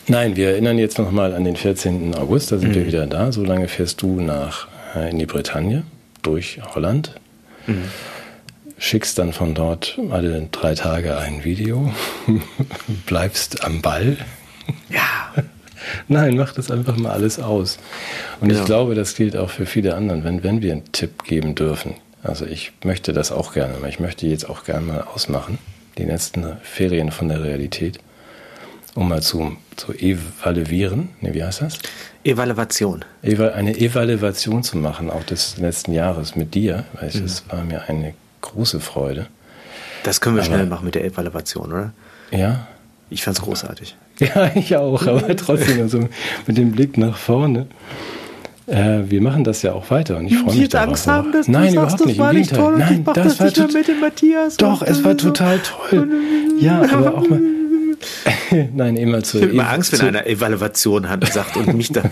Nein, 0.07 0.35
wir 0.35 0.51
erinnern 0.51 0.77
jetzt 0.77 0.97
nochmal 0.97 1.33
an 1.33 1.43
den 1.43 1.55
14. 1.55 2.15
August, 2.15 2.51
da 2.51 2.57
sind 2.57 2.69
mhm. 2.69 2.75
wir 2.75 2.87
wieder 2.87 3.07
da. 3.07 3.31
So 3.31 3.43
lange 3.43 3.67
fährst 3.67 4.01
du 4.01 4.21
nach 4.21 4.67
äh, 4.95 5.09
in 5.09 5.19
die 5.19 5.25
Bretagne 5.25 5.83
durch 6.21 6.59
Holland. 6.73 7.19
Mhm. 7.67 7.83
Schickst 8.77 9.17
dann 9.17 9.31
von 9.31 9.53
dort 9.53 9.97
alle 10.11 10.47
drei 10.51 10.75
Tage 10.75 11.17
ein 11.17 11.43
Video, 11.43 11.93
bleibst 13.05 13.63
am 13.63 13.81
Ball. 13.81 14.17
Ja. 14.89 15.33
Nein, 16.07 16.35
mach 16.35 16.53
das 16.53 16.71
einfach 16.71 16.97
mal 16.97 17.11
alles 17.11 17.39
aus. 17.39 17.77
Und 18.41 18.49
genau. 18.49 18.59
ich 18.59 18.65
glaube, 18.65 18.95
das 18.95 19.15
gilt 19.15 19.37
auch 19.37 19.49
für 19.49 19.65
viele 19.65 19.95
anderen, 19.95 20.23
wenn, 20.23 20.43
wenn 20.43 20.61
wir 20.61 20.73
einen 20.73 20.91
Tipp 20.91 21.23
geben 21.23 21.55
dürfen. 21.55 21.95
Also 22.23 22.45
ich 22.45 22.73
möchte 22.83 23.13
das 23.13 23.31
auch 23.31 23.53
gerne 23.53 23.77
mal. 23.77 23.87
Ich 23.89 23.99
möchte 23.99 24.27
jetzt 24.27 24.49
auch 24.49 24.63
gerne 24.63 24.85
mal 24.85 25.01
ausmachen, 25.01 25.59
die 25.97 26.03
letzten 26.03 26.57
Ferien 26.63 27.11
von 27.11 27.29
der 27.29 27.43
Realität, 27.43 27.99
um 28.95 29.07
mal 29.07 29.21
zu, 29.21 29.55
zu 29.75 29.93
evaluieren. 29.93 31.09
Ne, 31.21 31.33
wie 31.33 31.43
heißt 31.43 31.61
das? 31.61 31.77
Evaluation. 32.23 33.05
Eine 33.21 33.77
Evaluation 33.77 34.63
zu 34.63 34.77
machen, 34.77 35.11
auch 35.11 35.23
des 35.23 35.57
letzten 35.57 35.93
Jahres 35.93 36.35
mit 36.35 36.55
dir, 36.55 36.85
weil 36.93 37.11
mhm. 37.13 37.25
es 37.25 37.43
war 37.49 37.63
mir 37.63 37.87
eine 37.87 38.15
große 38.45 38.79
Freude. 38.79 39.27
Das 40.03 40.21
können 40.21 40.35
wir 40.35 40.43
aber, 40.43 40.53
schnell 40.53 40.65
machen 40.67 40.85
mit 40.85 40.95
der 40.95 41.03
Evaluation, 41.03 41.71
oder? 41.71 41.93
Ja. 42.31 42.67
Ich 43.09 43.23
fand 43.23 43.37
es 43.37 43.43
großartig. 43.43 43.95
Ja, 44.17 44.49
ich 44.55 44.73
auch, 44.77 45.05
aber 45.07 45.35
trotzdem 45.35 45.81
also 45.81 46.07
mit 46.47 46.57
dem 46.57 46.71
Blick 46.71 46.97
nach 46.97 47.17
vorne. 47.17 47.67
Äh, 48.65 49.01
wir 49.09 49.21
machen 49.21 49.43
das 49.43 49.61
ja 49.61 49.73
auch 49.73 49.91
weiter 49.91 50.15
und 50.15 50.27
ich 50.27 50.37
freue 50.37 50.55
mich 50.55 50.69
darauf. 50.69 50.87
Angst 50.87 51.07
haben, 51.07 51.33
dass 51.33 51.49
Nein, 51.49 51.65
du 51.65 51.71
überhaupt 51.73 51.91
sagst, 51.91 52.05
nicht. 52.05 52.17
Im 52.17 52.31
Gegenteil. 52.31 52.71
Nein, 52.77 53.03
das, 53.03 53.15
das 53.15 53.39
war 53.41 53.51
total. 53.51 53.73
mit 53.73 53.87
dem 53.89 53.99
Matthias. 53.99 54.55
Doch, 54.55 54.81
es 54.81 55.03
war 55.03 55.17
total 55.17 55.59
toll. 55.59 56.07
Ja, 56.61 56.81
aber 56.81 57.15
auch 57.15 57.27
mal. 57.27 57.41
Nein, 58.73 58.97
immer 58.97 59.23
zu. 59.23 59.37
Ich 59.37 59.43
habe 59.43 59.53
immer 59.53 59.69
Angst, 59.69 59.91
wenn 59.93 60.07
einer 60.07 60.25
Evaluation 60.25 61.09
hat, 61.09 61.25
sagt 61.31 61.57
und 61.57 61.73
mich 61.75 61.91
da. 61.91 62.03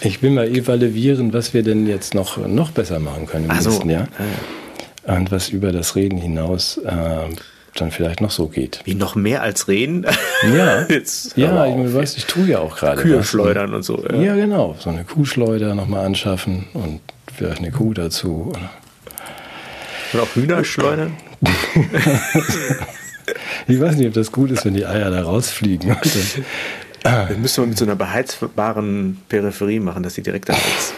Ich 0.00 0.22
will 0.22 0.30
mal 0.30 0.48
evaluieren, 0.48 1.32
was 1.32 1.54
wir 1.54 1.62
denn 1.62 1.86
jetzt 1.86 2.14
noch, 2.14 2.36
noch 2.46 2.70
besser 2.70 2.98
machen 2.98 3.26
können 3.26 3.46
im 3.46 3.50
Ach 3.50 3.62
nächsten 3.62 3.88
so. 3.88 3.94
Jahr. 3.94 4.08
Und 5.06 5.30
was 5.30 5.48
über 5.48 5.72
das 5.72 5.96
Reden 5.96 6.18
hinaus 6.18 6.78
äh, 6.78 6.90
dann 7.80 7.90
vielleicht 7.90 8.20
noch 8.20 8.30
so 8.30 8.48
geht. 8.48 8.80
Wie 8.84 8.94
noch 8.94 9.14
mehr 9.14 9.42
als 9.42 9.68
reden? 9.68 10.06
Ja, 10.54 10.82
Jetzt, 10.88 11.36
ja 11.36 11.66
ich, 11.66 11.74
auf, 11.74 11.94
weißt, 11.94 12.18
ich 12.18 12.26
tue 12.26 12.46
ja 12.46 12.58
auch 12.58 12.76
gerade. 12.76 13.00
Kühe 13.00 13.22
schleudern 13.22 13.74
und 13.74 13.82
so. 13.82 14.04
Ja. 14.10 14.16
ja, 14.16 14.34
genau. 14.34 14.76
So 14.78 14.90
eine 14.90 15.04
Kuhschleuder 15.04 15.74
nochmal 15.74 16.04
anschaffen 16.04 16.66
und 16.74 17.00
vielleicht 17.34 17.58
eine 17.58 17.70
Kuh 17.70 17.94
dazu. 17.94 18.52
Und 20.12 20.20
auch 20.20 20.34
Hühner 20.34 20.64
schleudern? 20.64 21.16
ich 23.68 23.80
weiß 23.80 23.96
nicht, 23.96 24.08
ob 24.08 24.14
das 24.14 24.32
gut 24.32 24.50
ist, 24.50 24.64
wenn 24.64 24.74
die 24.74 24.86
Eier 24.86 25.10
da 25.10 25.22
rausfliegen. 25.22 25.96
Das 27.28 27.36
müssen 27.36 27.62
wir 27.62 27.68
mit 27.68 27.78
so 27.78 27.84
einer 27.84 27.96
beheizbaren 27.96 29.20
Peripherie 29.28 29.80
machen, 29.80 30.02
dass 30.02 30.14
sie 30.14 30.22
direkt 30.22 30.48
da 30.48 30.54
ist. 30.54 30.94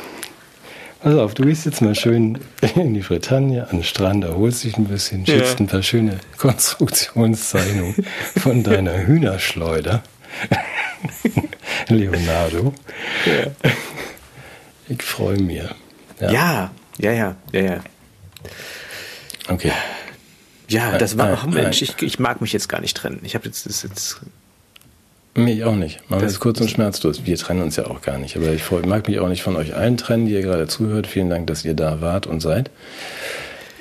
Pass 1.02 1.14
auf, 1.14 1.32
du 1.34 1.44
gehst 1.46 1.64
jetzt 1.64 1.80
mal 1.80 1.94
schön 1.94 2.38
in 2.74 2.92
die 2.92 3.00
Bretagne 3.00 3.62
an 3.64 3.78
den 3.78 3.84
Strand, 3.84 4.24
erholst 4.24 4.64
dich 4.64 4.76
ein 4.76 4.84
bisschen, 4.84 5.24
schickst 5.24 5.58
ja. 5.58 5.64
ein 5.64 5.66
paar 5.66 5.82
schöne 5.82 6.18
Konstruktionszeichnungen 6.36 7.94
von 8.36 8.62
deiner 8.62 9.06
Hühnerschleuder. 9.06 10.02
Leonardo. 11.88 12.74
Ja. 13.24 13.70
Ich 14.88 15.02
freue 15.02 15.38
mich. 15.38 15.62
Ja. 16.20 16.30
ja, 16.30 16.70
ja, 16.98 17.12
ja, 17.12 17.36
ja, 17.52 17.60
ja. 17.60 17.80
Okay. 19.48 19.72
Ja, 20.68 20.98
das 20.98 21.16
war, 21.16 21.32
ach 21.32 21.46
Mensch, 21.46 21.82
ich, 21.82 22.00
ich 22.02 22.18
mag 22.18 22.40
mich 22.40 22.52
jetzt 22.52 22.68
gar 22.68 22.80
nicht 22.80 22.96
trennen. 22.96 23.20
Ich 23.24 23.34
habe 23.34 23.46
jetzt, 23.46 23.66
das 23.66 23.82
jetzt 23.82 24.20
mich 25.34 25.64
auch 25.64 25.76
nicht. 25.76 26.08
Machen 26.10 26.22
wir 26.22 26.28
es 26.28 26.40
kurz 26.40 26.60
und 26.60 26.70
schmerzlos. 26.70 27.24
Wir 27.24 27.36
trennen 27.36 27.62
uns 27.62 27.76
ja 27.76 27.86
auch 27.86 28.02
gar 28.02 28.18
nicht. 28.18 28.36
Aber 28.36 28.52
ich 28.52 28.62
mag 28.86 29.08
mich 29.08 29.20
auch 29.20 29.28
nicht 29.28 29.42
von 29.42 29.56
euch 29.56 29.74
allen 29.74 29.96
trennen, 29.96 30.26
die 30.26 30.32
ihr 30.32 30.42
gerade 30.42 30.66
zuhört. 30.66 31.06
Vielen 31.06 31.30
Dank, 31.30 31.46
dass 31.46 31.64
ihr 31.64 31.74
da 31.74 32.00
wart 32.00 32.26
und 32.26 32.40
seid. 32.40 32.70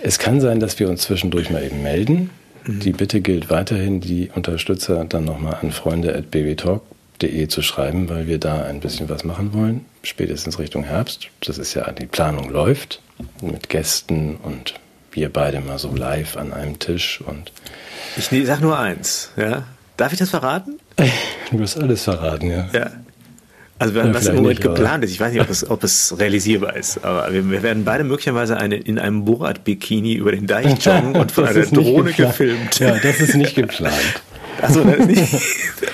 Es 0.02 0.20
kann 0.20 0.40
sein, 0.40 0.60
dass 0.60 0.80
wir 0.80 0.90
uns 0.90 1.02
zwischendurch 1.02 1.50
mal 1.50 1.64
eben 1.64 1.82
melden. 1.84 2.30
Die 2.66 2.92
Bitte 2.92 3.22
gilt 3.22 3.50
weiterhin, 3.50 4.00
die 4.00 4.30
Unterstützer 4.34 5.06
dann 5.06 5.26
nochmal 5.26 5.58
an 5.62 5.72
freunde.babytalk.de 5.72 7.48
zu 7.48 7.62
schreiben, 7.62 8.10
weil 8.10 8.28
wir 8.28 8.38
da 8.38 8.64
ein 8.64 8.80
bisschen 8.80 9.10
was 9.10 9.24
machen 9.24 9.54
wollen, 9.54 9.86
spätestens 10.04 10.60
Richtung 10.60 10.84
Herbst. 10.84 11.30
Das 11.42 11.58
ist 11.58 11.74
ja, 11.74 11.92
die 11.92 12.06
Planung 12.06 12.50
läuft 12.50 13.02
mit 13.42 13.70
Gästen 13.70 14.38
und 14.44 14.76
wir 15.12 15.30
beide 15.34 15.62
mal 15.62 15.80
so 15.80 15.96
live 15.96 16.38
an 16.38 16.54
einem 16.54 16.80
Tisch 16.80 17.22
und. 17.22 17.52
Ich 18.18 18.30
sag 18.46 18.62
nur 18.62 18.78
eins, 18.78 19.32
ja. 19.36 19.64
Darf 19.98 20.14
ich 20.14 20.20
das 20.20 20.30
verraten? 20.30 20.80
Du 21.52 21.60
wirst 21.60 21.80
alles 21.80 22.04
verraten, 22.04 22.50
ja. 22.50 22.68
Ja. 22.74 22.92
Also 23.80 23.98
ja, 23.98 24.14
was 24.14 24.28
im 24.28 24.36
Moment 24.36 24.60
nicht, 24.60 24.62
geplant 24.62 25.06
ist, 25.06 25.12
ich 25.12 25.22
weiß 25.22 25.32
nicht, 25.32 25.42
ob 25.42 25.50
es, 25.50 25.70
ob 25.70 25.84
es 25.86 26.20
realisierbar 26.20 26.76
ist, 26.76 27.04
aber 27.04 27.32
wir, 27.32 27.50
wir, 27.50 27.64
werden 27.64 27.86
beide 27.86 28.04
möglicherweise 28.04 28.58
eine, 28.58 28.76
in 28.76 29.00
einem 29.00 29.24
Borat-Bikini 29.24 30.16
über 30.16 30.34
den 30.34 30.48
Deich 30.48 30.66
joggen 30.86 31.16
und 31.16 31.32
von 31.32 31.46
einer 31.46 31.66
Drohne 31.66 32.12
gefilmt. 32.12 32.78
Ja, 32.80 32.98
das 33.00 33.22
ist 33.22 33.36
nicht 33.36 33.56
geplant. 33.56 33.94
Achso, 34.62 34.84
das 34.84 34.98
ist 34.98 35.08
nicht. 35.08 35.24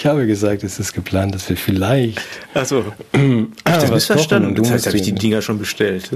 Ich 0.00 0.06
habe 0.06 0.26
gesagt, 0.26 0.64
es 0.64 0.78
ist 0.78 0.94
geplant, 0.94 1.34
dass 1.34 1.46
wir 1.50 1.58
vielleicht. 1.58 2.22
Achso. 2.54 2.86
Ah, 3.12 3.46
das 3.64 3.90
missverstanden. 3.90 4.54
Das 4.54 4.70
heißt, 4.70 4.86
habe 4.86 4.96
ich 4.96 5.02
die 5.02 5.12
Dinger 5.12 5.42
schon 5.42 5.58
bestellt. 5.58 6.08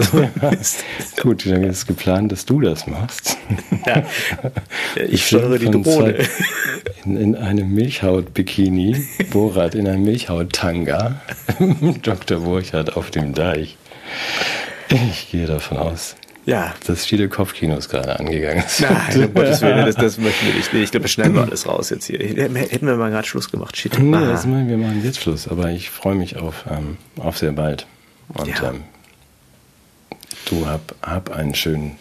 Gut, 1.21 1.45
dann 1.45 1.63
ist 1.65 1.77
es 1.77 1.87
geplant, 1.87 2.33
dass 2.33 2.47
du 2.47 2.63
das 2.63 2.87
machst. 2.87 3.37
Ja. 3.85 4.03
Ich 5.07 5.27
steuere 5.27 5.59
die 5.59 5.71
Drohne. 5.71 6.17
In, 7.05 7.19
in 7.19 7.37
einem 7.37 7.75
Milchhaut-Bikini, 7.75 9.07
Borat 9.31 9.75
in 9.75 9.87
einem 9.87 10.05
Milchhaut-Tanga, 10.05 11.21
Dr. 12.03 12.41
Burchardt 12.41 12.97
auf 12.97 13.11
dem 13.11 13.35
Deich. 13.35 13.77
Ich 14.89 15.31
gehe 15.31 15.45
davon 15.45 15.77
aus, 15.77 16.17
ja. 16.47 16.75
Dass 16.87 17.05
viele 17.07 17.29
Kopfkinos 17.29 17.89
gerade 17.89 18.19
angegangen 18.19 18.65
sind. 18.67 18.91
Nein, 18.91 19.25
um 19.25 19.35
Gottes 19.35 19.63
Willen, 19.63 19.87
das, 19.87 19.97
das 19.97 20.19
möchten 20.19 20.47
wir 20.47 20.55
nicht. 20.55 20.73
Ich 20.73 20.91
glaube, 20.91 21.05
das 21.05 21.13
schneiden 21.13 21.35
wir 21.35 21.43
alles 21.43 21.67
raus 21.67 21.91
jetzt 21.91 22.07
hier. 22.07 22.19
Hätten 22.19 22.87
wir 22.87 22.97
mal 22.97 23.11
gerade 23.11 23.27
Schluss 23.27 23.51
gemacht. 23.51 23.77
Shit. 23.77 23.99
Nee, 23.99 24.13
das 24.13 24.47
machen, 24.47 24.69
wir 24.69 24.77
machen 24.77 25.03
jetzt 25.03 25.21
Schluss. 25.21 25.49
Aber 25.49 25.71
ich 25.71 25.91
freue 25.91 26.15
mich 26.15 26.37
auf, 26.37 26.65
ähm, 26.71 26.99
auf 27.19 27.39
sehr 27.39 27.53
bald. 27.53 27.87
Und 28.29 28.49
ja. 28.49 28.71
ähm, 28.71 28.85
du 30.47 30.67
hab, 30.67 30.95
hab 31.03 31.31
einen 31.31 31.55
schönen, 31.55 31.97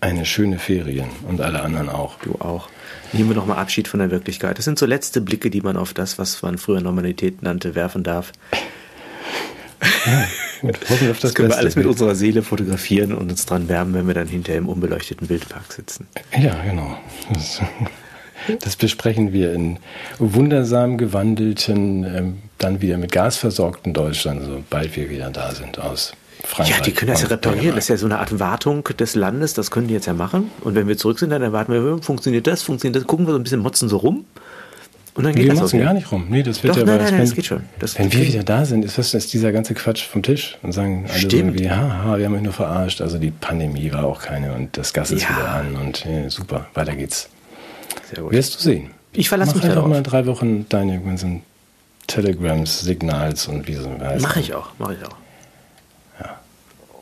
eine 0.00 0.24
schöne 0.24 0.58
Ferien 0.58 1.08
und 1.28 1.40
alle 1.40 1.62
anderen 1.62 1.88
auch. 1.88 2.18
Du 2.20 2.34
auch. 2.36 2.68
Nehmen 3.12 3.28
wir 3.28 3.36
nochmal 3.36 3.58
Abschied 3.58 3.88
von 3.88 4.00
der 4.00 4.10
Wirklichkeit. 4.10 4.56
Das 4.56 4.64
sind 4.64 4.78
so 4.78 4.86
letzte 4.86 5.20
Blicke, 5.20 5.50
die 5.50 5.60
man 5.60 5.76
auf 5.76 5.92
das, 5.92 6.18
was 6.18 6.40
man 6.40 6.56
früher 6.56 6.80
Normalität 6.80 7.42
nannte, 7.42 7.74
werfen 7.74 8.02
darf. 8.02 8.32
Ja. 10.06 10.28
Gut, 10.60 10.78
hoffen 10.90 11.10
auf 11.10 11.18
das, 11.18 11.30
das 11.30 11.34
können 11.34 11.48
wir 11.48 11.56
alles 11.56 11.74
mit 11.74 11.86
unserer 11.86 12.14
Seele 12.14 12.42
fotografieren 12.42 13.12
und 13.12 13.30
uns 13.30 13.46
dran 13.46 13.68
wärmen, 13.68 13.94
wenn 13.94 14.06
wir 14.06 14.14
dann 14.14 14.28
hinterher 14.28 14.58
im 14.58 14.68
unbeleuchteten 14.68 15.28
Wildpark 15.28 15.72
sitzen. 15.72 16.06
Ja, 16.38 16.54
genau. 16.62 16.98
Das, 17.32 17.60
das 18.60 18.76
besprechen 18.76 19.32
wir 19.32 19.52
in 19.52 19.78
wundersam 20.18 20.98
gewandelten, 20.98 22.04
ähm, 22.04 22.38
dann 22.58 22.80
wieder 22.80 22.96
mit 22.98 23.10
Gas 23.10 23.36
versorgten 23.36 23.92
Deutschland, 23.92 24.42
sobald 24.44 24.94
wir 24.96 25.10
wieder 25.10 25.30
da 25.30 25.52
sind 25.52 25.80
aus 25.80 26.12
Frankreich. 26.44 26.76
Ja, 26.76 26.82
die 26.82 26.92
können 26.92 27.10
das 27.10 27.22
ja 27.22 27.28
reparieren. 27.28 27.74
Das 27.74 27.84
ist 27.84 27.88
ja 27.88 27.96
so 27.96 28.06
eine 28.06 28.18
Art 28.18 28.38
Wartung 28.38 28.84
des 28.84 29.14
Landes. 29.14 29.54
Das 29.54 29.70
können 29.70 29.88
die 29.88 29.94
jetzt 29.94 30.06
ja 30.06 30.12
machen. 30.12 30.50
Und 30.62 30.74
wenn 30.74 30.88
wir 30.88 30.96
zurück 30.96 31.18
sind, 31.18 31.30
dann 31.30 31.42
erwarten 31.42 31.72
wir, 31.72 32.02
funktioniert 32.02 32.46
das, 32.46 32.62
funktioniert 32.62 32.96
das. 32.96 33.06
Gucken 33.06 33.26
wir 33.26 33.32
so 33.32 33.38
ein 33.38 33.42
bisschen, 33.42 33.60
motzen 33.60 33.88
so 33.88 33.98
rum. 33.98 34.24
Und 35.14 35.24
dann 35.24 35.34
geht 35.34 35.46
wir 35.46 35.54
das 35.54 35.72
gar 35.72 35.92
nicht 35.92 36.10
rum. 36.10 36.26
Nee, 36.30 36.42
das 36.42 36.62
wird 36.62 36.72
Doch, 36.72 36.78
ja 36.78 36.86
nein, 36.86 36.98
nein, 36.98 37.10
nein, 37.12 37.20
das 37.20 37.34
geht 37.34 37.44
schon. 37.44 37.62
Das 37.78 37.98
wenn 37.98 38.10
wir 38.12 38.26
wieder 38.26 38.42
da 38.44 38.64
sind, 38.64 38.82
ist, 38.82 38.96
das, 38.96 39.12
ist 39.12 39.32
dieser 39.34 39.52
ganze 39.52 39.74
Quatsch 39.74 40.04
vom 40.04 40.22
Tisch 40.22 40.56
und 40.62 40.72
sagen 40.72 41.04
alle 41.06 41.18
Stimmt. 41.18 41.34
irgendwie, 41.34 41.70
haha, 41.70 42.16
wir 42.16 42.24
haben 42.24 42.34
euch 42.34 42.42
nur 42.42 42.54
verarscht. 42.54 43.02
Also 43.02 43.18
die 43.18 43.30
Pandemie 43.30 43.92
war 43.92 44.04
auch 44.06 44.22
keine 44.22 44.54
und 44.54 44.76
das 44.76 44.94
Gas 44.94 45.10
ist 45.10 45.24
ja. 45.24 45.30
wieder 45.30 45.48
an 45.50 45.76
und 45.76 46.06
ja, 46.06 46.30
super, 46.30 46.66
weiter 46.72 46.96
geht's. 46.96 47.28
Sehr 48.10 48.22
gut. 48.22 48.32
Wirst 48.32 48.54
du 48.54 48.60
sehen. 48.60 48.90
Ich 49.12 49.28
verlasse 49.28 49.54
mich 49.54 49.62
darauf. 49.62 49.84
einfach 49.84 49.88
mal 49.88 50.02
drei 50.02 50.24
Wochen 50.24 50.66
deine 50.70 50.98
ganzen 51.00 51.42
Telegrams, 52.06 52.80
Signals 52.80 53.46
und 53.48 53.68
wie 53.68 53.74
so 53.74 53.90
heißt. 54.00 54.22
Mach 54.22 54.36
ich 54.36 54.54
auch, 54.54 54.70
mach 54.78 54.92
ich 54.92 55.04
auch. 55.04 55.16
Ja. 56.20 56.40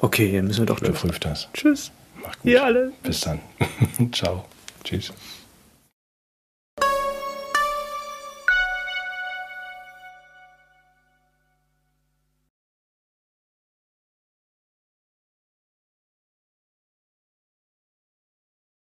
Okay, 0.00 0.32
dann 0.34 0.46
müssen 0.46 0.60
wir 0.60 0.66
doch 0.66 0.80
Überprüf 0.80 1.20
das. 1.20 1.48
Tschüss. 1.54 1.92
Mach 2.20 2.32
gut. 2.38 2.50
Ihr 2.50 2.64
alle. 2.64 2.92
Bis 3.04 3.20
dann. 3.20 3.38
Ciao. 4.12 4.44
Tschüss. 4.82 5.12